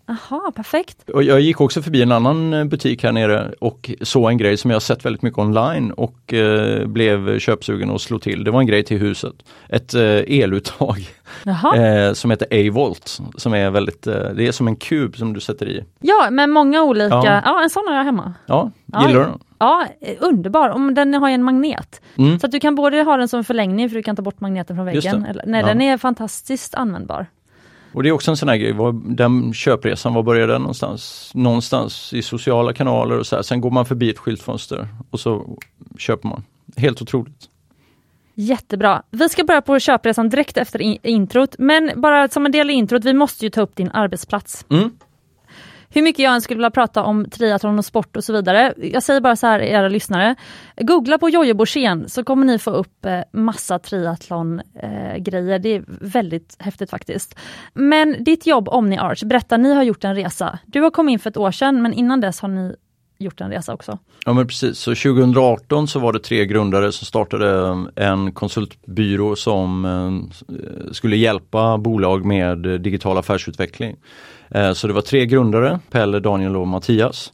Aha, 0.09 0.51
perfekt. 0.55 1.09
Och 1.09 1.23
jag 1.23 1.39
gick 1.39 1.61
också 1.61 1.81
förbi 1.81 2.01
en 2.01 2.11
annan 2.11 2.53
eh, 2.53 2.65
butik 2.65 3.03
här 3.03 3.11
nere 3.11 3.51
och 3.59 3.91
såg 4.01 4.29
en 4.29 4.37
grej 4.37 4.57
som 4.57 4.71
jag 4.71 4.81
sett 4.81 5.05
väldigt 5.05 5.21
mycket 5.21 5.39
online 5.39 5.91
och 5.91 6.33
eh, 6.33 6.87
blev 6.87 7.39
köpsugen 7.39 7.89
och 7.89 8.01
slå 8.01 8.19
till. 8.19 8.43
Det 8.43 8.51
var 8.51 8.59
en 8.59 8.67
grej 8.67 8.83
till 8.83 8.97
huset. 8.97 9.33
Ett 9.69 9.93
eh, 9.93 10.01
eluttag 10.41 11.09
eh, 11.75 12.13
som 12.13 12.31
heter 12.31 12.47
A-volt 12.51 13.19
som 13.35 13.53
är 13.53 13.69
väldigt, 13.69 14.07
eh, 14.07 14.29
det 14.35 14.47
är 14.47 14.51
som 14.51 14.67
en 14.67 14.75
kub 14.75 15.17
som 15.17 15.33
du 15.33 15.39
sätter 15.39 15.69
i. 15.69 15.83
Ja, 15.99 16.27
med 16.31 16.49
många 16.49 16.83
olika, 16.83 17.15
ja, 17.15 17.41
ja 17.45 17.63
en 17.63 17.69
sån 17.69 17.83
har 17.87 17.95
jag 17.95 18.03
hemma. 18.03 18.33
Ja, 18.45 18.71
gillar 18.85 19.13
du 19.13 19.19
den? 19.19 19.39
Ja, 19.59 19.85
underbar. 20.19 20.91
Den 20.91 21.13
har 21.13 21.29
ju 21.29 21.35
en 21.35 21.43
magnet. 21.43 22.01
Mm. 22.15 22.39
Så 22.39 22.45
att 22.45 22.51
du 22.51 22.59
kan 22.59 22.75
både 22.75 23.03
ha 23.03 23.17
den 23.17 23.27
som 23.27 23.43
förlängning 23.43 23.89
för 23.89 23.95
du 23.95 24.03
kan 24.03 24.15
ta 24.15 24.21
bort 24.21 24.39
magneten 24.39 24.75
från 24.75 24.85
väggen. 24.85 25.25
Eller, 25.25 25.43
nej, 25.47 25.61
ja. 25.61 25.67
den 25.67 25.81
är 25.81 25.97
fantastiskt 25.97 26.75
användbar. 26.75 27.27
Och 27.98 28.04
det 28.04 28.10
är 28.10 28.13
också 28.13 28.32
en 28.32 28.38
sån 28.38 28.50
här 28.50 28.58
grej, 28.58 28.75
den 29.06 29.54
köpresan, 29.54 30.13
var 30.13 30.24
börjar 30.24 30.48
den 30.48 30.62
någonstans? 30.62 31.32
Någonstans 31.34 32.13
i 32.13 32.22
sociala 32.22 32.74
kanaler 32.74 33.20
och 33.20 33.27
så 33.27 33.36
här. 33.36 33.44
Sen 33.44 33.62
går 33.62 33.72
man 33.72 33.86
förbi 33.86 34.10
ett 34.10 34.18
skyltfönster 34.18 34.88
och 35.10 35.20
så 35.20 35.58
köper 35.98 36.30
man. 36.30 36.44
Helt 36.75 37.01
otroligt. 37.01 37.50
Jättebra. 38.34 39.04
Vi 39.12 39.30
ska 39.30 39.44
börja 39.44 39.62
på 39.62 39.80
köpresan 39.80 40.30
direkt 40.30 40.58
efter 40.58 40.82
in 40.82 40.98
introt, 41.04 41.56
men 41.58 41.92
bara 41.96 42.27
som 42.27 42.46
en 42.46 42.51
del 42.51 42.70
i 42.70 42.74
introt, 42.74 43.06
vi 43.06 43.13
måste 43.13 43.46
ju 43.46 43.50
ta 43.50 43.62
upp 43.62 43.75
din 43.75 43.92
arbetsplats. 43.92 44.66
Mm 44.70 44.92
hur 45.89 46.01
mycket 46.01 46.24
jag 46.24 46.34
än 46.34 46.41
skulle 46.41 46.58
vilja 46.58 46.72
prata 46.72 47.03
om 47.03 47.29
triathlon 47.29 47.79
och 47.79 47.86
sport 47.86 48.15
och 48.15 48.24
så 48.24 48.34
vidare. 48.34 48.74
Jag 48.77 49.03
säger 49.03 49.22
bara 49.22 49.36
så 49.36 49.48
här 49.48 49.60
era 49.60 49.88
lyssnare. 49.88 50.36
Googla 50.82 51.17
på 51.17 51.29
Jojje 51.29 51.53
Borssén 51.53 52.10
så 52.10 52.24
kommer 52.24 52.46
ni 52.46 52.60
få 52.60 52.72
upp 52.72 53.06
eh, 53.06 53.20
massa 53.34 53.79
triathlon 53.79 54.62
eh, 54.84 55.17
grejer. 55.17 55.60
Det 55.60 55.70
är 55.70 55.84
väldigt 55.88 56.56
häftigt 56.60 56.89
faktiskt. 56.89 57.39
Men 57.74 58.24
ditt 58.24 58.48
jobb 58.48 58.70
Omni 58.70 58.98
Arch, 58.98 59.24
berätta, 59.24 59.58
ni 59.58 59.74
har 59.74 59.84
gjort 59.84 60.03
en 60.03 60.15
resa. 60.15 60.60
Du 60.65 60.82
har 60.82 60.91
kommit 60.91 61.13
in 61.13 61.20
för 61.20 61.29
ett 61.29 61.38
år 61.38 61.51
sedan 61.51 61.82
men 61.82 61.94
innan 61.94 62.22
dess 62.22 62.39
har 62.39 62.50
ni 62.50 62.75
gjort 63.20 63.41
en 63.41 63.51
resa 63.51 63.74
också. 63.74 64.00
Ja 64.25 64.34
men 64.34 64.48
precis, 64.48 64.79
så 64.79 64.96
2018 64.96 65.88
så 65.88 66.00
var 66.00 66.13
det 66.13 66.20
tre 66.20 66.46
grundare 66.46 66.91
som 66.91 67.06
startade 67.06 67.67
eh, 67.96 68.08
en 68.10 68.32
konsultbyrå 68.32 69.36
som 69.36 69.86
eh, 69.86 70.91
skulle 70.91 71.15
hjälpa 71.15 71.77
bolag 71.77 72.25
med 72.25 72.65
eh, 72.65 72.74
digital 72.74 73.17
affärsutveckling. 73.17 73.96
Eh, 74.50 74.74
så 74.74 74.88
det 74.88 74.94
var 74.94 75.01
tre 75.01 75.25
grundare, 75.25 75.80
Pelle, 75.92 76.20
Daniel 76.20 76.56
och 76.56 76.68
Mattias. 76.68 77.34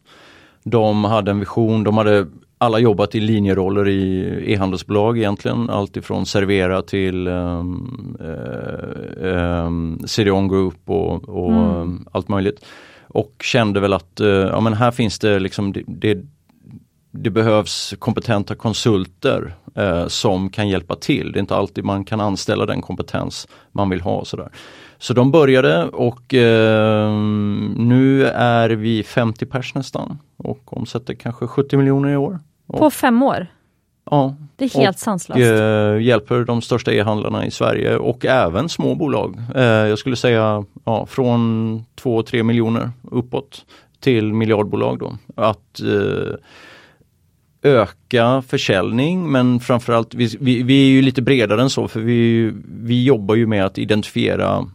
De 0.64 1.04
hade 1.04 1.32
en 1.32 1.40
vision, 1.40 1.84
de 1.84 1.98
hade 1.98 2.28
alla 2.64 2.80
jobbat 2.80 3.16
i 3.16 3.20
linjeroller 3.20 3.88
i 3.88 4.54
e-handelsbolag 4.54 5.18
egentligen, 5.18 5.70
allt 5.70 5.98
ifrån 5.98 6.26
Servera 6.26 6.82
till 6.82 7.28
um, 7.28 8.18
uh, 8.22 9.66
um, 9.66 10.00
CDON 10.08 10.48
Group 10.48 10.90
och, 10.90 11.30
och 11.30 11.52
mm. 11.52 11.76
um, 11.76 12.08
allt 12.12 12.28
möjligt. 12.28 12.66
Och 13.08 13.34
kände 13.44 13.80
väl 13.80 13.94
att 13.94 14.22
uh, 14.22 14.28
ja, 14.28 14.60
men 14.60 14.74
här 14.74 14.92
finns 14.92 15.20
det 15.20 15.40
liksom 15.40 15.74
det, 15.74 15.84
det, 15.88 16.18
det 17.12 17.30
behövs 17.30 17.94
kompetenta 18.00 18.56
konsulter 18.56 19.56
uh, 19.78 20.08
som 20.08 20.50
kan 20.50 20.70
hjälpa 20.70 20.96
till. 20.96 21.32
Det 21.32 21.38
är 21.38 21.42
inte 21.42 21.56
alltid 21.56 21.84
man 21.84 22.06
kan 22.06 22.22
anställa 22.22 22.66
den 22.66 22.82
kompetens 22.82 23.48
man 23.72 23.90
vill 23.90 24.02
ha. 24.02 24.26
Sådär. 24.26 24.50
Så 25.04 25.14
de 25.14 25.32
började 25.32 25.86
och 25.86 26.34
eh, 26.34 27.14
nu 27.76 28.26
är 28.36 28.70
vi 28.70 29.04
50 29.04 29.46
pers 29.46 29.76
nästan 29.76 30.18
och 30.38 30.78
omsätter 30.78 31.14
kanske 31.14 31.48
70 31.48 31.78
miljoner 31.78 32.10
i 32.10 32.16
år. 32.16 32.40
På 32.68 32.90
fem 32.90 33.24
år? 33.24 33.48
Ja. 34.12 34.36
Det 34.56 34.66
är 34.66 34.80
helt 34.80 35.00
sanslöst. 35.00 35.40
Eh, 35.40 36.02
hjälper 36.02 36.44
de 36.44 36.62
största 36.62 36.94
e-handlarna 36.94 37.46
i 37.46 37.52
Sverige 37.52 37.98
och 37.98 38.26
även 38.26 38.70
små 38.70 38.96
bolag. 38.96 39.38
Eh, 39.56 39.64
jag 39.64 40.00
skulle 40.00 40.16
säga 40.16 40.66
ja, 40.86 41.06
från 41.06 41.86
2-3 42.02 42.44
miljoner 42.44 42.92
uppåt 43.12 43.66
till 44.00 44.34
miljardbolag 44.34 45.00
då. 45.00 45.18
Att 45.36 45.80
eh, 45.80 46.36
öka 47.62 48.44
försäljning 48.48 49.32
men 49.32 49.60
framförallt, 49.60 50.14
vi, 50.14 50.38
vi, 50.40 50.64
vi, 50.64 50.84
är 50.84 50.92
ju 50.92 51.02
lite 51.02 51.22
bredare 51.22 51.62
än 51.62 51.70
så 51.70 51.88
för 51.88 52.00
vi, 52.00 52.52
vi 52.66 53.04
jobbar 53.04 53.36
ju 53.36 53.48
med 53.48 53.66
att 53.66 53.78
identifiera 53.78 54.66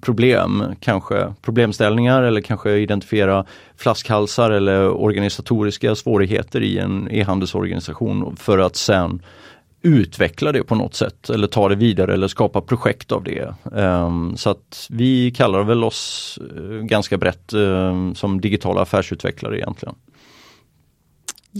problem, 0.00 0.64
kanske 0.80 1.34
problemställningar 1.42 2.22
eller 2.22 2.40
kanske 2.40 2.76
identifiera 2.76 3.44
flaskhalsar 3.76 4.50
eller 4.50 4.88
organisatoriska 4.88 5.94
svårigheter 5.94 6.60
i 6.60 6.78
en 6.78 7.08
e-handelsorganisation 7.10 8.36
för 8.36 8.58
att 8.58 8.76
sen 8.76 9.22
utveckla 9.82 10.52
det 10.52 10.62
på 10.62 10.74
något 10.74 10.94
sätt 10.94 11.30
eller 11.30 11.46
ta 11.46 11.68
det 11.68 11.74
vidare 11.74 12.14
eller 12.14 12.28
skapa 12.28 12.60
projekt 12.60 13.12
av 13.12 13.24
det. 13.24 13.54
Um, 13.62 14.36
så 14.36 14.50
att 14.50 14.86
vi 14.90 15.30
kallar 15.30 15.62
väl 15.62 15.84
oss 15.84 16.38
uh, 16.56 16.82
ganska 16.82 17.18
brett 17.18 17.54
uh, 17.54 18.12
som 18.12 18.40
digitala 18.40 18.82
affärsutvecklare 18.82 19.58
egentligen. 19.58 19.94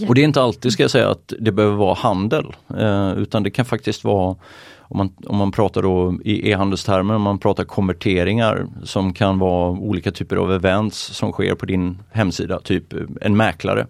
Och 0.09 0.15
det 0.15 0.21
är 0.21 0.25
inte 0.25 0.43
alltid 0.43 0.73
ska 0.73 0.83
jag 0.83 0.91
säga 0.91 1.11
att 1.11 1.33
det 1.39 1.53
behöver 1.53 1.77
vara 1.77 1.95
handel 1.95 2.47
uh, 2.81 3.13
utan 3.13 3.43
det 3.43 3.51
kan 3.51 3.65
faktiskt 3.65 4.05
vara 4.05 4.37
om 4.89 4.97
man, 4.97 5.13
om 5.27 5.37
man 5.37 5.53
pratar 5.53 5.83
då 5.83 6.19
i 6.25 6.51
e-handelstermer, 6.51 7.15
om 7.15 7.23
man 7.23 7.39
pratar 7.39 7.65
konverteringar 7.65 8.67
som 8.85 9.13
kan 9.13 9.39
vara 9.39 9.71
olika 9.71 10.11
typer 10.11 10.37
av 10.37 10.53
events 10.53 10.99
som 10.99 11.33
sker 11.33 11.55
på 11.55 11.67
din 11.67 11.99
hemsida, 12.11 12.61
typ 12.61 12.95
en 13.21 13.37
mäklare 13.37 13.87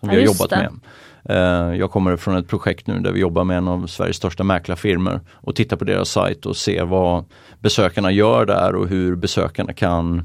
som 0.00 0.08
ja, 0.08 0.14
vi 0.14 0.20
har 0.20 0.26
jobbat 0.26 0.50
det. 0.50 0.56
med. 0.56 0.80
Eh, 1.24 1.76
jag 1.76 1.90
kommer 1.90 2.16
från 2.16 2.36
ett 2.36 2.48
projekt 2.48 2.86
nu 2.86 3.00
där 3.00 3.12
vi 3.12 3.20
jobbar 3.20 3.44
med 3.44 3.58
en 3.58 3.68
av 3.68 3.86
Sveriges 3.86 4.16
största 4.16 4.44
mäklarfirmor 4.44 5.20
och 5.30 5.56
tittar 5.56 5.76
på 5.76 5.84
deras 5.84 6.08
sajt 6.08 6.46
och 6.46 6.56
ser 6.56 6.84
vad 6.84 7.24
besökarna 7.60 8.10
gör 8.10 8.46
där 8.46 8.74
och 8.74 8.88
hur 8.88 9.16
besökarna 9.16 9.72
kan 9.72 10.18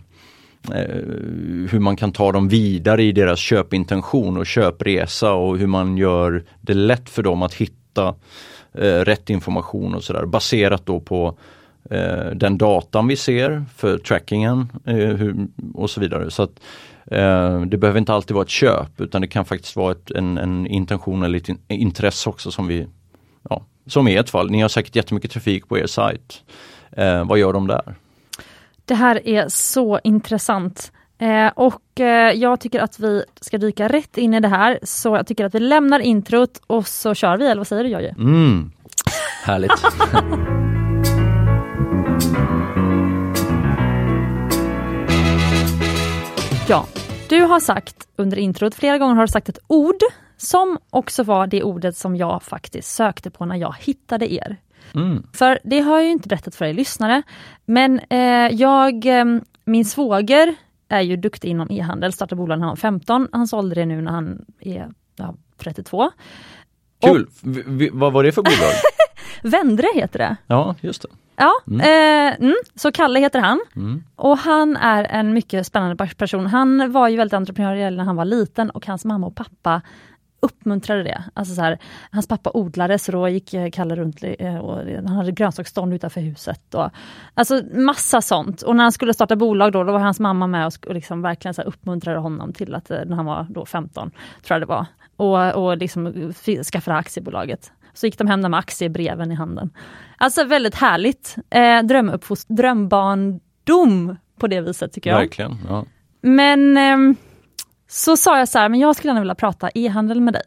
eh, 0.74 0.96
hur 1.70 1.80
man 1.80 1.96
kan 1.96 2.12
ta 2.12 2.32
dem 2.32 2.48
vidare 2.48 3.04
i 3.04 3.12
deras 3.12 3.40
köpintention 3.40 4.38
och 4.38 4.46
köpresa 4.46 5.34
och 5.34 5.58
hur 5.58 5.68
man 5.68 5.98
gör 5.98 6.44
det 6.62 6.74
lätt 6.74 7.10
för 7.10 7.24
dem 7.24 7.42
att 7.42 7.54
hitta 7.54 8.16
Eh, 8.78 9.06
rätt 9.06 9.30
information 9.30 9.96
och 9.96 10.04
sådär 10.04 10.26
baserat 10.26 10.86
då 10.86 11.00
på 11.00 11.38
eh, 11.90 12.26
den 12.36 12.58
datan 12.58 13.08
vi 13.08 13.16
ser 13.16 13.66
för 13.76 13.98
trackingen 13.98 14.72
eh, 14.86 14.96
hur, 14.96 15.48
och 15.74 15.90
så 15.90 16.00
vidare. 16.00 16.32
Så 16.32 16.44
att, 16.44 16.60
eh, 17.06 17.62
Det 17.62 17.78
behöver 17.78 18.00
inte 18.00 18.14
alltid 18.14 18.34
vara 18.34 18.44
ett 18.44 18.50
köp 18.50 19.02
utan 19.02 19.22
det 19.22 19.28
kan 19.28 19.46
faktiskt 19.46 19.76
vara 19.76 19.92
ett, 19.92 20.12
en, 20.12 20.38
en 20.38 20.68
intention 20.68 21.24
eller 21.24 21.38
ett 21.38 21.58
intresse 21.68 22.30
också 22.30 22.52
som 22.52 22.68
vi 22.68 22.88
ja, 23.50 23.66
som 23.88 24.08
i 24.08 24.16
ert 24.16 24.30
fall, 24.30 24.50
ni 24.50 24.62
har 24.62 24.70
säkert 24.70 24.96
jättemycket 24.96 25.32
trafik 25.32 25.68
på 25.68 25.78
er 25.78 25.88
sajt. 25.88 26.44
Eh, 26.92 27.26
vad 27.26 27.40
gör 27.40 27.54
de 27.54 27.68
där? 27.68 27.96
Det 28.86 28.96
här 28.96 29.28
är 29.28 29.46
så 29.50 30.00
intressant. 30.04 30.92
Eh, 31.20 31.48
och 31.56 32.00
eh, 32.00 32.32
jag 32.32 32.60
tycker 32.60 32.80
att 32.80 33.00
vi 33.00 33.24
ska 33.42 33.58
dyka 33.58 33.88
rätt 33.88 34.18
in 34.18 34.34
i 34.34 34.40
det 34.40 34.48
här, 34.48 34.80
så 34.84 35.10
jag 35.10 35.28
tycker 35.28 35.46
att 35.46 35.56
vi 35.56 35.60
lämnar 35.60 36.00
introt 36.00 36.62
och 36.68 36.88
så 36.88 37.14
kör 37.14 37.38
vi, 37.38 37.46
eller 37.46 37.60
vad 37.60 37.68
säger 37.68 37.84
du 37.84 37.90
Jojje? 37.90 38.16
Mm. 38.18 38.72
Härligt! 39.44 39.72
ja, 46.70 46.86
du 47.30 47.42
har 47.42 47.60
sagt 47.60 48.08
under 48.16 48.38
introt, 48.38 48.76
flera 48.76 48.98
gånger 48.98 49.16
har 49.16 49.22
du 49.22 49.32
sagt 49.32 49.50
ett 49.50 49.60
ord 49.68 50.02
som 50.38 50.78
också 50.90 51.24
var 51.24 51.48
det 51.48 51.64
ordet 51.64 51.98
som 51.98 52.16
jag 52.16 52.44
faktiskt 52.44 52.96
sökte 52.96 53.30
på 53.30 53.46
när 53.46 53.56
jag 53.56 53.76
hittade 53.80 54.34
er. 54.34 54.58
Mm. 54.96 55.24
För 55.34 55.60
det 55.64 55.80
har 55.80 55.98
jag 55.98 56.06
ju 56.06 56.12
inte 56.12 56.28
berättat 56.28 56.56
för 56.56 56.66
er 56.66 56.74
lyssnare, 56.74 57.22
men 57.66 58.00
eh, 58.10 58.48
jag, 58.52 59.06
eh, 59.06 59.26
min 59.66 59.86
svåger 59.86 60.56
är 60.90 61.02
ju 61.02 61.16
duktig 61.16 61.50
inom 61.50 61.68
e-handel, 61.72 62.14
startade 62.14 62.36
bolag 62.40 62.60
när 62.60 62.66
han 62.66 62.72
var 62.72 62.76
15, 62.76 63.28
han 63.32 63.48
sålde 63.48 63.76
det 63.76 63.86
nu 63.86 64.02
när 64.02 64.12
han 64.12 64.46
är 64.60 64.90
ja, 65.16 65.36
32. 65.58 66.12
Kul! 67.02 67.28
V- 67.42 67.64
v- 67.66 67.90
vad 67.94 68.14
var 68.14 68.24
det 68.24 68.32
för 68.32 68.42
bolag? 68.42 68.74
Vendre 69.52 69.88
heter 69.96 70.20
det. 70.20 70.36
ja, 70.48 70.76
just 70.82 71.02
det. 71.02 71.08
Ja, 71.40 71.52
Mm. 71.68 71.80
Eh, 71.82 72.36
mm, 72.40 72.56
så 72.76 72.92
Kalle 72.92 73.20
heter 73.20 73.40
han. 73.40 73.60
Mm. 73.76 74.04
Och 74.16 74.38
han 74.38 74.78
är 74.78 75.04
en 75.04 75.34
mycket 75.34 75.68
spännande 75.68 76.08
person. 76.18 76.48
Han 76.48 76.92
var 76.92 77.08
ju 77.08 77.18
väldigt 77.18 77.34
entreprenöriell 77.34 77.98
när 77.98 78.04
han 78.04 78.16
var 78.16 78.26
liten 78.26 78.70
och 78.70 78.86
hans 78.88 79.06
mamma 79.06 79.28
och 79.28 79.36
pappa 79.36 79.82
uppmuntrade 80.40 81.04
det. 81.04 81.24
Alltså 81.34 81.56
så 81.56 81.62
här, 81.62 81.80
hans 82.12 82.28
pappa 82.28 82.52
odlade 82.54 83.00
så 83.00 83.12
då 83.12 83.30
gick 83.30 83.54
eh, 83.54 83.70
Kalle 83.70 83.96
runt 83.96 84.24
eh, 84.24 84.58
och 84.58 84.78
han 84.78 85.08
hade 85.08 85.32
grönsaksstånd 85.32 85.94
utanför 85.94 86.22
huset. 86.22 86.74
Och, 86.74 86.90
alltså 87.34 87.62
massa 87.74 88.22
sånt. 88.22 88.62
Och 88.62 88.76
när 88.76 88.84
han 88.84 88.92
skulle 88.92 89.14
starta 89.14 89.36
bolag 89.36 89.72
då, 89.72 89.84
då 89.84 89.92
var 89.92 90.00
hans 90.00 90.20
mamma 90.20 90.48
med 90.48 90.68
och, 90.68 90.94
liksom 90.94 91.22
verkligen 91.22 91.54
så 91.54 91.62
här 91.62 91.68
uppmuntrade 91.68 92.20
honom 92.20 92.54
till 92.54 92.76
att, 92.76 92.92
eh, 92.92 93.00
när 93.06 93.16
han 93.16 93.26
var 93.26 93.48
då 93.50 93.66
15, 93.66 94.12
tror 94.12 94.56
jag 94.56 94.62
det 94.62 94.66
var, 94.66 94.86
och, 95.16 95.64
och 95.66 95.78
liksom 95.78 96.34
skaffade 96.72 96.98
aktiebolaget. 96.98 97.72
Så 97.94 98.06
gick 98.06 98.18
de 98.18 98.28
hem 98.28 98.42
där 98.42 98.50
med 98.50 98.60
aktiebreven 98.60 99.32
i 99.32 99.36
handen. 99.36 99.70
Alltså 100.18 100.44
väldigt 100.44 100.76
härligt. 100.76 101.36
Eh, 101.50 101.84
drömbarndom 102.48 104.18
på 104.40 104.48
det 104.48 104.62
viset 104.62 104.94
tycker 104.94 105.10
jag. 105.10 105.18
Verkligen. 105.18 105.58
Ja. 105.70 105.86
Men 106.22 106.78
ehm, 106.78 107.16
så 107.88 108.18
sa 108.18 108.38
jag 108.40 108.48
så 108.48 108.60
här, 108.60 108.70
men 108.70 108.80
jag 108.80 108.96
skulle 108.96 109.10
gärna 109.10 109.20
vilja 109.22 109.36
prata 109.36 109.70
e-handel 109.74 110.22
med 110.22 110.34
dig. 110.34 110.44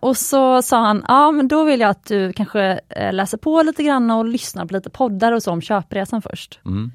Och 0.00 0.16
så 0.16 0.62
sa 0.62 0.80
han, 0.80 1.04
ja 1.08 1.30
men 1.30 1.48
då 1.48 1.64
vill 1.64 1.80
jag 1.80 1.90
att 1.90 2.04
du 2.06 2.32
kanske 2.32 2.80
eh, 2.88 3.12
läser 3.12 3.38
på 3.38 3.62
lite 3.62 3.82
grann 3.82 4.10
och 4.10 4.24
lyssnar 4.24 4.66
på 4.66 4.74
lite 4.74 4.90
poddar 4.90 5.32
och 5.32 5.42
så 5.42 5.52
om 5.52 5.60
köpresan 5.60 6.22
först. 6.22 6.60
Mm. 6.64 6.92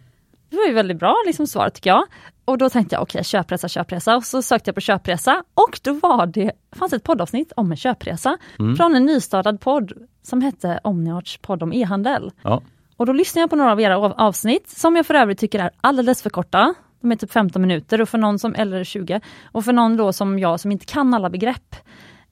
Det 0.49 0.55
var 0.57 0.65
ju 0.65 0.73
väldigt 0.73 0.99
bra 0.99 1.15
liksom, 1.25 1.47
svar 1.47 1.69
tycker 1.69 1.89
jag. 1.89 2.03
Och 2.45 2.57
då 2.57 2.69
tänkte 2.69 2.95
jag, 2.95 3.01
okej 3.01 3.23
köpresa, 3.23 3.67
köpresa. 3.67 4.15
Och 4.15 4.23
så 4.23 4.41
sökte 4.41 4.67
jag 4.69 4.75
på 4.75 4.81
köpresa 4.81 5.43
och 5.53 5.79
då 5.83 5.93
var 5.93 6.25
det, 6.25 6.51
fanns 6.75 6.93
ett 6.93 7.03
poddavsnitt 7.03 7.51
om 7.55 7.71
en 7.71 7.77
köpresa 7.77 8.37
från 8.77 8.95
en 8.95 9.05
nystartad 9.05 9.61
podd 9.61 9.93
som 10.23 10.41
hette 10.41 10.79
Omniarts 10.83 11.37
podd 11.37 11.63
om 11.63 11.73
e-handel. 11.73 12.31
Ja. 12.41 12.61
Och 12.97 13.05
då 13.05 13.13
lyssnade 13.13 13.43
jag 13.43 13.49
på 13.49 13.55
några 13.55 13.71
av 13.71 13.81
era 13.81 13.97
av- 13.97 14.13
avsnitt, 14.17 14.69
som 14.69 14.95
jag 14.95 15.05
för 15.05 15.13
övrigt 15.13 15.39
tycker 15.39 15.59
är 15.59 15.69
alldeles 15.81 16.21
för 16.21 16.29
korta. 16.29 16.73
De 17.03 17.11
är 17.11 17.15
typ 17.15 17.31
15 17.31 17.61
minuter 17.61 18.01
och 18.01 18.09
för 18.09 18.17
någon 18.17 18.39
som, 18.39 18.55
eller 18.55 18.83
20, 18.83 19.21
och 19.43 19.65
för 19.65 19.73
någon 19.73 19.97
då 19.97 20.13
som 20.13 20.39
jag 20.39 20.59
som 20.59 20.71
inte 20.71 20.85
kan 20.85 21.13
alla 21.13 21.29
begrepp, 21.29 21.75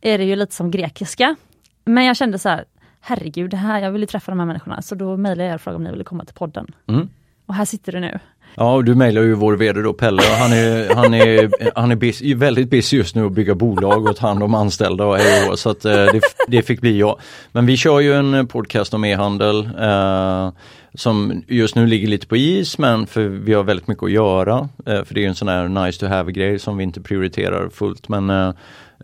är 0.02 0.18
det 0.18 0.24
ju 0.24 0.36
lite 0.36 0.56
som 0.56 0.72
grekiska. 0.72 1.36
Men 1.86 2.06
jag 2.06 2.18
kände 2.18 2.40
så 2.40 2.50
här, 2.50 2.66
herregud, 3.02 3.52
det 3.52 3.58
här, 3.58 3.80
jag 3.80 3.92
vill 3.92 4.02
ju 4.02 4.08
träffa 4.08 4.32
de 4.32 4.40
här 4.40 4.48
människorna, 4.48 4.82
så 4.82 4.96
då 4.96 5.18
mejlade 5.18 5.44
jag 5.44 5.52
er 5.52 5.56
och 5.56 5.62
frågade 5.62 5.78
om 5.78 5.84
ni 5.84 5.92
ville 5.92 6.04
komma 6.04 6.26
till 6.26 6.36
podden. 6.36 6.74
Mm. 6.88 7.10
Och 7.46 7.56
här 7.56 7.66
sitter 7.66 7.92
du 7.92 8.00
nu. 8.00 8.20
Ja, 8.56 8.74
och 8.74 8.84
du 8.84 8.96
mejlar 8.96 9.22
ju 9.22 9.34
vår 9.34 9.54
VD 9.56 9.82
då, 9.82 9.94
Pelle, 9.94 10.22
han 10.40 10.54
är, 10.54 10.96
han 10.96 11.14
är, 11.14 11.52
han 11.76 11.92
är 11.92 11.96
busy, 11.96 12.36
väldigt 12.36 12.70
busy 12.70 12.98
just 12.98 13.16
nu 13.16 13.26
att 13.26 13.32
bygga 13.32 13.56
bolag 13.56 14.06
och 14.06 14.16
ta 14.16 14.28
hand 14.28 14.44
om 14.44 14.56
anställda 14.56 15.06
och 15.06 15.18
hej 15.18 15.50
och 15.50 15.60
så 15.60 15.70
att 15.70 15.86
eh, 15.86 15.94
det, 15.94 16.22
det 16.48 16.62
fick 16.62 16.82
bli 16.82 17.00
jag. 17.00 17.20
Men 17.52 17.66
vi 17.66 17.78
kör 17.78 18.00
ju 18.00 18.14
en 18.14 18.48
podcast 18.48 18.94
om 18.94 19.06
e-handel 19.06 19.70
eh, 19.80 20.50
som 20.94 21.44
just 21.48 21.76
nu 21.76 21.88
ligger 21.88 22.08
lite 22.08 22.28
på 22.28 22.38
is, 22.38 22.78
men 22.78 23.08
för 23.08 23.28
vi 23.28 23.54
har 23.54 23.64
väldigt 23.64 23.88
mycket 23.88 24.04
att 24.04 24.12
göra. 24.12 24.70
Eh, 24.86 25.04
för 25.04 25.14
det 25.14 25.24
är 25.24 25.28
en 25.28 25.36
sån 25.36 25.48
här 25.48 25.68
nice 25.68 26.00
to 26.00 26.06
have 26.06 26.32
grej 26.32 26.60
som 26.60 26.78
vi 26.78 26.84
inte 26.84 27.02
prioriterar 27.02 27.70
fullt. 27.70 28.10
Men 28.10 28.30
eh, 28.30 28.54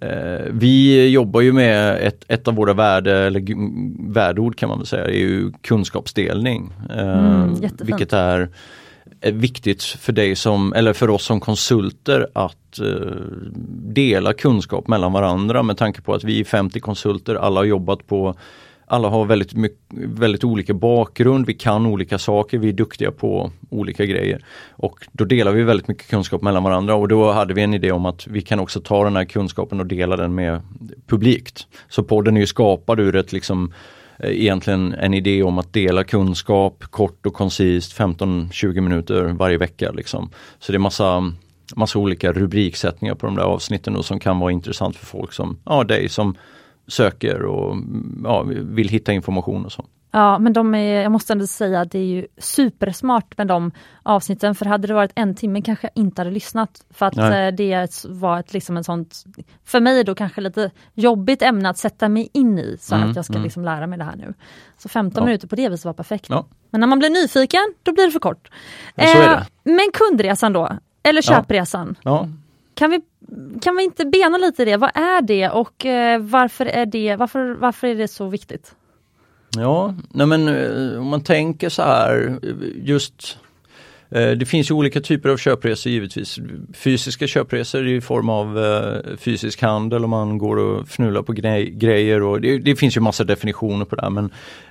eh, 0.01 0.41
vi 0.51 1.07
jobbar 1.09 1.41
ju 1.41 1.53
med 1.53 1.97
ett, 2.07 2.23
ett 2.27 2.47
av 2.47 2.55
våra 2.55 2.73
värde, 2.73 3.17
eller 3.17 3.43
värdeord 4.13 4.55
kan 4.55 4.69
man 4.69 4.77
väl 4.77 4.87
säga, 4.87 5.05
är 5.05 5.11
ju 5.11 5.51
kunskapsdelning. 5.61 6.73
Eh, 6.89 7.07
Mm, 7.07 7.55
vilket 7.81 8.13
är 8.13 8.49
viktigt 9.21 9.83
för 9.83 10.13
dig 10.13 10.35
som, 10.35 10.73
eller 10.73 10.93
för 10.93 11.09
oss 11.09 11.23
som 11.23 11.39
konsulter 11.39 12.27
att 12.33 12.79
eh, 12.79 12.85
dela 13.93 14.33
kunskap 14.33 14.87
mellan 14.87 15.13
varandra 15.13 15.63
med 15.63 15.77
tanke 15.77 16.01
på 16.01 16.13
att 16.13 16.23
vi 16.23 16.39
är 16.39 16.43
50 16.43 16.79
konsulter, 16.79 17.35
alla 17.35 17.59
har 17.59 17.65
jobbat 17.65 18.07
på 18.07 18.35
alla 18.89 19.09
har 19.09 19.25
väldigt, 19.25 19.53
mycket, 19.53 19.79
väldigt 19.93 20.43
olika 20.43 20.73
bakgrund, 20.73 21.45
vi 21.45 21.53
kan 21.53 21.85
olika 21.85 22.17
saker, 22.17 22.57
vi 22.57 22.69
är 22.69 22.73
duktiga 22.73 23.11
på 23.11 23.51
olika 23.69 24.05
grejer. 24.05 24.45
Och 24.69 25.07
då 25.11 25.25
delar 25.25 25.51
vi 25.51 25.63
väldigt 25.63 25.87
mycket 25.87 26.07
kunskap 26.07 26.41
mellan 26.41 26.63
varandra 26.63 26.95
och 26.95 27.07
då 27.07 27.31
hade 27.31 27.53
vi 27.53 27.61
en 27.61 27.73
idé 27.73 27.91
om 27.91 28.05
att 28.05 28.27
vi 28.27 28.41
kan 28.41 28.59
också 28.59 28.81
ta 28.81 29.03
den 29.03 29.15
här 29.15 29.25
kunskapen 29.25 29.79
och 29.79 29.85
dela 29.85 30.17
den 30.17 30.35
med 30.35 30.61
publikt. 31.07 31.67
Så 31.89 32.03
podden 32.03 32.37
är 32.37 32.41
ju 32.41 32.47
skapad 32.47 32.99
ur 32.99 33.15
ett 33.15 33.33
liksom 33.33 33.73
Eh, 34.19 34.31
egentligen 34.31 34.93
en 34.93 35.13
idé 35.13 35.43
om 35.43 35.57
att 35.57 35.73
dela 35.73 36.03
kunskap 36.03 36.83
kort 36.83 37.25
och 37.25 37.33
koncist 37.33 37.97
15-20 37.97 38.81
minuter 38.81 39.23
varje 39.23 39.57
vecka. 39.57 39.91
Liksom. 39.91 40.29
Så 40.59 40.71
det 40.71 40.75
är 40.75 40.79
massa, 40.79 41.33
massa 41.75 41.99
olika 41.99 42.31
rubriksättningar 42.31 43.15
på 43.15 43.25
de 43.25 43.35
där 43.35 43.43
avsnitten 43.43 43.93
då, 43.93 44.03
som 44.03 44.19
kan 44.19 44.39
vara 44.39 44.51
intressant 44.51 44.95
för 44.95 45.05
folk 45.05 45.33
som 45.33 45.57
ja, 45.65 45.83
dig 45.83 46.09
som 46.09 46.35
söker 46.87 47.41
och 47.41 47.71
mm, 47.71 48.21
ja, 48.23 48.43
vill 48.47 48.89
hitta 48.89 49.13
information 49.13 49.65
och 49.65 49.71
så. 49.71 49.85
Ja, 50.11 50.39
men 50.39 50.53
de 50.53 50.75
är, 50.75 51.01
jag 51.03 51.11
måste 51.11 51.33
ändå 51.33 51.47
säga 51.47 51.81
att 51.81 51.91
det 51.91 51.99
är 51.99 52.05
ju 52.05 52.27
supersmart 52.37 53.37
med 53.37 53.47
de 53.47 53.71
avsnitten, 54.03 54.55
för 54.55 54.65
hade 54.65 54.87
det 54.87 54.93
varit 54.93 55.11
en 55.15 55.35
timme 55.35 55.61
kanske 55.61 55.87
jag 55.93 56.03
inte 56.03 56.21
hade 56.21 56.31
lyssnat. 56.31 56.83
För 56.89 57.05
att 57.05 57.15
Nej. 57.15 57.47
eh, 57.47 57.53
det 57.55 58.05
var 58.09 58.39
ett, 58.39 58.53
liksom 58.53 58.77
ett 58.77 58.85
sånt, 58.85 59.23
för 59.65 59.79
mig 59.79 60.03
då 60.03 60.15
kanske 60.15 60.41
lite 60.41 60.71
jobbigt 60.93 61.41
ämne 61.41 61.69
att 61.69 61.77
sätta 61.77 62.09
mig 62.09 62.29
in 62.33 62.59
i, 62.59 62.77
så 62.79 62.95
Mm, 62.95 63.09
att 63.09 63.15
jag 63.15 63.25
ska 63.25 63.33
mm. 63.33 63.43
liksom 63.43 63.65
lära 63.65 63.87
mig 63.87 63.97
det 63.97 64.03
här 64.05 64.15
nu. 64.15 64.33
Så 64.77 64.89
15 64.89 65.21
Ja. 65.21 65.25
minuter 65.25 65.47
på 65.47 65.55
det 65.55 65.69
viset 65.69 65.85
var 65.85 65.93
perfekt. 65.93 66.25
Ja. 66.29 66.45
Men 66.69 66.81
när 66.81 66.87
man 66.87 66.99
blir 66.99 67.09
nyfiken, 67.09 67.73
då 67.83 67.93
blir 67.93 68.05
det 68.05 68.11
för 68.11 68.19
kort. 68.19 68.51
Ja, 68.95 69.03
Eh, 69.03 69.43
Men 69.63 69.87
kundresan 69.93 70.53
då, 70.53 70.71
eller 71.03 71.21
köpresan. 71.21 71.95
Kan 72.73 72.89
vi, 72.91 73.01
kan 73.61 73.75
vi 73.75 73.83
inte 73.83 74.05
bena 74.05 74.37
lite 74.37 74.61
i 74.61 74.65
det? 74.65 74.77
Vad 74.77 74.91
är 74.93 75.21
det 75.21 75.49
och 75.49 75.85
eh, 75.85 76.19
varför, 76.21 76.65
är 76.65 76.85
det, 76.85 77.15
varför, 77.15 77.55
varför 77.59 77.87
är 77.87 77.95
det 77.95 78.07
så 78.07 78.27
viktigt? 78.27 78.75
Ja, 79.55 79.93
nej 80.09 80.27
men 80.27 80.47
eh, 80.47 80.99
om 80.99 81.07
man 81.07 81.23
tänker 81.23 81.69
så 81.69 81.81
här 81.81 82.39
just 82.75 83.37
eh, 84.09 84.31
det 84.31 84.45
finns 84.45 84.71
ju 84.71 84.75
olika 84.75 85.01
typer 85.01 85.29
av 85.29 85.37
köpresor 85.37 85.91
givetvis. 85.91 86.39
Fysiska 86.73 87.27
köpresor 87.27 87.87
i 87.87 88.01
form 88.01 88.29
av 88.29 88.59
eh, 88.59 89.17
fysisk 89.17 89.61
handel 89.61 90.03
om 90.03 90.09
man 90.09 90.37
går 90.37 90.57
och 90.57 90.87
fnular 90.87 91.21
på 91.21 91.33
grejer 91.33 92.23
och 92.23 92.41
det, 92.41 92.57
det 92.57 92.75
finns 92.75 92.97
ju 92.97 93.01
massa 93.01 93.23
definitioner 93.23 93.85
på 93.85 93.95
det 93.95 94.01
här 94.01 94.09
men 94.09 94.29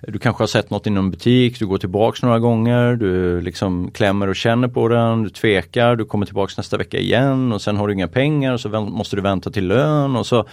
du 0.09 0.19
kanske 0.19 0.43
har 0.43 0.49
sett 0.49 0.71
något 0.71 0.87
i 0.87 0.91
någon 0.91 1.11
butik, 1.11 1.59
du 1.59 1.67
går 1.67 1.79
tillbaks 1.79 2.23
några 2.23 2.39
gånger, 2.39 2.97
du 2.97 3.41
liksom 3.41 3.91
klämmer 3.91 4.29
och 4.29 4.37
känner 4.37 4.69
på 4.69 4.89
den, 4.89 5.23
du 5.23 5.31
tvekar, 5.31 5.97
du 5.97 6.05
kommer 6.05 6.27
tillbaks 6.27 6.57
nästa 6.57 6.77
vecka 6.77 6.99
igen 6.99 7.53
och 7.53 7.63
sen 7.63 7.77
har 7.77 7.89
du 7.89 7.95
inga 7.95 8.09
pengar 8.09 8.53
och 8.53 8.61
så 8.61 8.69
måste 8.69 9.17
du 9.17 9.23
vänta 9.23 9.51
till 9.51 9.67
lön 9.67 10.17
och 10.17 10.27
så 10.27 10.47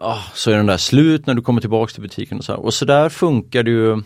ah, 0.00 0.22
så 0.34 0.50
är 0.50 0.56
den 0.56 0.66
där 0.66 0.76
slut 0.76 1.26
när 1.26 1.34
du 1.34 1.42
kommer 1.42 1.60
tillbaks 1.60 1.92
till 1.92 2.02
butiken 2.02 2.38
och 2.38 2.44
så 2.44 2.52
här. 2.52 2.60
Och 2.60 2.74
så 2.74 2.84
där 2.84 3.08
funkar 3.08 3.62
det 3.62 3.70
ju 3.70 4.02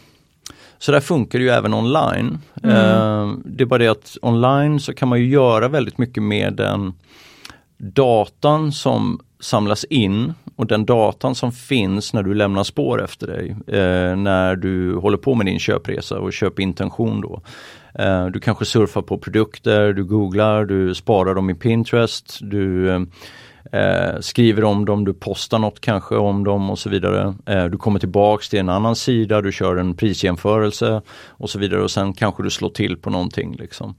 så 0.78 0.92
där 0.92 1.00
funkar 1.00 1.38
det 1.38 1.44
ju 1.44 1.50
även 1.50 1.74
online. 1.74 2.38
Eh, 2.62 3.32
det 3.44 3.62
är 3.62 3.66
bara 3.66 3.78
det 3.78 3.88
att 3.88 4.16
online 4.22 4.80
så 4.80 4.94
kan 4.94 5.08
man 5.08 5.20
ju 5.20 5.28
göra 5.28 5.68
väldigt 5.68 5.98
mycket 5.98 6.22
med 6.22 6.54
den 6.54 6.92
datan 7.78 8.72
som 8.72 9.20
samlas 9.40 9.84
in 9.84 10.34
och 10.56 10.66
den 10.66 10.86
datan 10.86 11.34
som 11.34 11.52
finns 11.52 12.14
när 12.14 12.22
du 12.22 12.34
lämnar 12.34 12.64
spår 12.64 13.04
efter 13.04 13.26
dig. 13.26 13.50
Eh, 13.66 14.16
när 14.16 14.56
du 14.56 14.96
håller 14.96 15.18
på 15.18 15.34
med 15.34 15.46
din 15.46 15.58
köpresa 15.58 16.18
och 16.18 16.32
köpintention 16.32 17.20
då. 17.20 17.42
Eh, 17.94 18.26
du 18.26 18.40
kanske 18.40 18.64
surfar 18.64 19.02
på 19.02 19.18
produkter, 19.18 19.92
du 19.92 20.04
googlar, 20.04 20.64
du 20.64 20.94
sparar 20.94 21.34
dem 21.34 21.50
i 21.50 21.54
Pinterest, 21.54 22.38
du 22.40 22.90
eh, 23.70 24.20
skriver 24.20 24.64
om 24.64 24.84
dem, 24.84 25.04
du 25.04 25.12
postar 25.12 25.58
något 25.58 25.80
kanske 25.80 26.16
om 26.16 26.44
dem 26.44 26.70
och 26.70 26.78
så 26.78 26.90
vidare. 26.90 27.34
Eh, 27.46 27.64
du 27.64 27.78
kommer 27.78 27.98
tillbaks 27.98 28.48
till 28.48 28.58
en 28.58 28.68
annan 28.68 28.96
sida, 28.96 29.40
du 29.40 29.52
kör 29.52 29.76
en 29.76 29.94
prisjämförelse 29.94 31.02
och 31.28 31.50
så 31.50 31.58
vidare 31.58 31.82
och 31.82 31.90
sen 31.90 32.12
kanske 32.12 32.42
du 32.42 32.50
slår 32.50 32.70
till 32.70 32.96
på 32.96 33.10
någonting. 33.10 33.56
Liksom. 33.58 33.94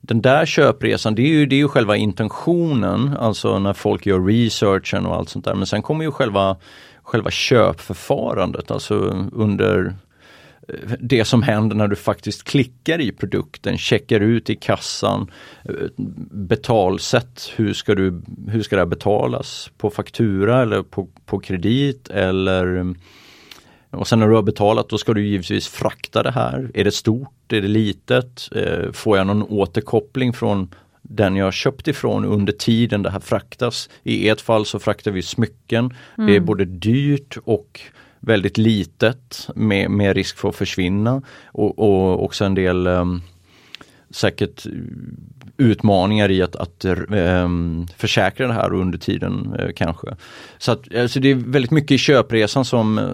Den 0.00 0.20
där 0.20 0.46
köpresan, 0.46 1.14
det 1.14 1.22
är, 1.22 1.28
ju, 1.28 1.46
det 1.46 1.56
är 1.56 1.58
ju 1.58 1.68
själva 1.68 1.96
intentionen, 1.96 3.16
alltså 3.16 3.58
när 3.58 3.72
folk 3.72 4.06
gör 4.06 4.20
researchen 4.20 5.06
och 5.06 5.14
allt 5.14 5.28
sånt 5.28 5.44
där. 5.44 5.54
Men 5.54 5.66
sen 5.66 5.82
kommer 5.82 6.04
ju 6.04 6.10
själva, 6.10 6.56
själva 7.02 7.30
köpförfarandet, 7.30 8.70
alltså 8.70 8.94
under 9.32 9.86
eh, 9.86 9.92
det 11.00 11.24
som 11.24 11.42
händer 11.42 11.76
när 11.76 11.88
du 11.88 11.96
faktiskt 11.96 12.44
klickar 12.44 13.00
i 13.00 13.12
produkten, 13.12 13.78
checkar 13.78 14.20
ut 14.20 14.50
i 14.50 14.54
kassan, 14.54 15.30
eh, 15.64 15.74
betalsätt, 16.30 17.52
hur 17.56 17.72
ska, 17.72 17.94
du, 17.94 18.22
hur 18.48 18.62
ska 18.62 18.76
det 18.76 18.82
här 18.82 18.86
betalas? 18.86 19.70
På 19.76 19.90
faktura 19.90 20.62
eller 20.62 20.82
på, 20.82 21.08
på 21.26 21.38
kredit 21.38 22.08
eller 22.08 22.94
och 23.94 24.08
sen 24.08 24.18
när 24.18 24.28
du 24.28 24.34
har 24.34 24.42
betalat 24.42 24.88
då 24.88 24.98
ska 24.98 25.14
du 25.14 25.26
givetvis 25.26 25.68
frakta 25.68 26.22
det 26.22 26.30
här. 26.30 26.70
Är 26.74 26.84
det 26.84 26.92
stort? 26.92 27.52
Är 27.52 27.60
det 27.60 27.68
litet? 27.68 28.48
Eh, 28.52 28.92
får 28.92 29.18
jag 29.18 29.26
någon 29.26 29.42
återkoppling 29.42 30.32
från 30.32 30.74
den 31.02 31.36
jag 31.36 31.54
köpt 31.54 31.88
ifrån 31.88 32.24
under 32.24 32.52
tiden 32.52 33.02
det 33.02 33.10
här 33.10 33.20
fraktas? 33.20 33.90
I 34.02 34.28
ert 34.28 34.40
fall 34.40 34.66
så 34.66 34.78
fraktar 34.78 35.10
vi 35.10 35.22
smycken. 35.22 35.94
Det 36.16 36.36
är 36.36 36.40
både 36.40 36.64
dyrt 36.64 37.36
och 37.44 37.80
väldigt 38.26 38.58
litet 38.58 39.48
med, 39.54 39.90
med 39.90 40.16
risk 40.16 40.36
för 40.38 40.48
att 40.48 40.56
försvinna 40.56 41.22
och, 41.46 41.78
och 41.78 42.24
också 42.24 42.44
en 42.44 42.54
del 42.54 42.86
um, 42.86 43.22
säkert 44.10 44.66
utmaningar 45.56 46.30
i 46.30 46.42
att, 46.42 46.56
att 46.56 46.84
um, 46.84 47.86
försäkra 47.96 48.46
det 48.46 48.52
här 48.52 48.72
under 48.72 48.98
tiden 48.98 49.56
uh, 49.60 49.72
kanske. 49.76 50.06
Så 50.58 50.72
att, 50.72 50.94
alltså 50.94 51.20
det 51.20 51.30
är 51.30 51.34
väldigt 51.34 51.70
mycket 51.70 51.90
i 51.90 51.98
köpresan 51.98 52.64
som 52.64 52.98
uh, 52.98 53.04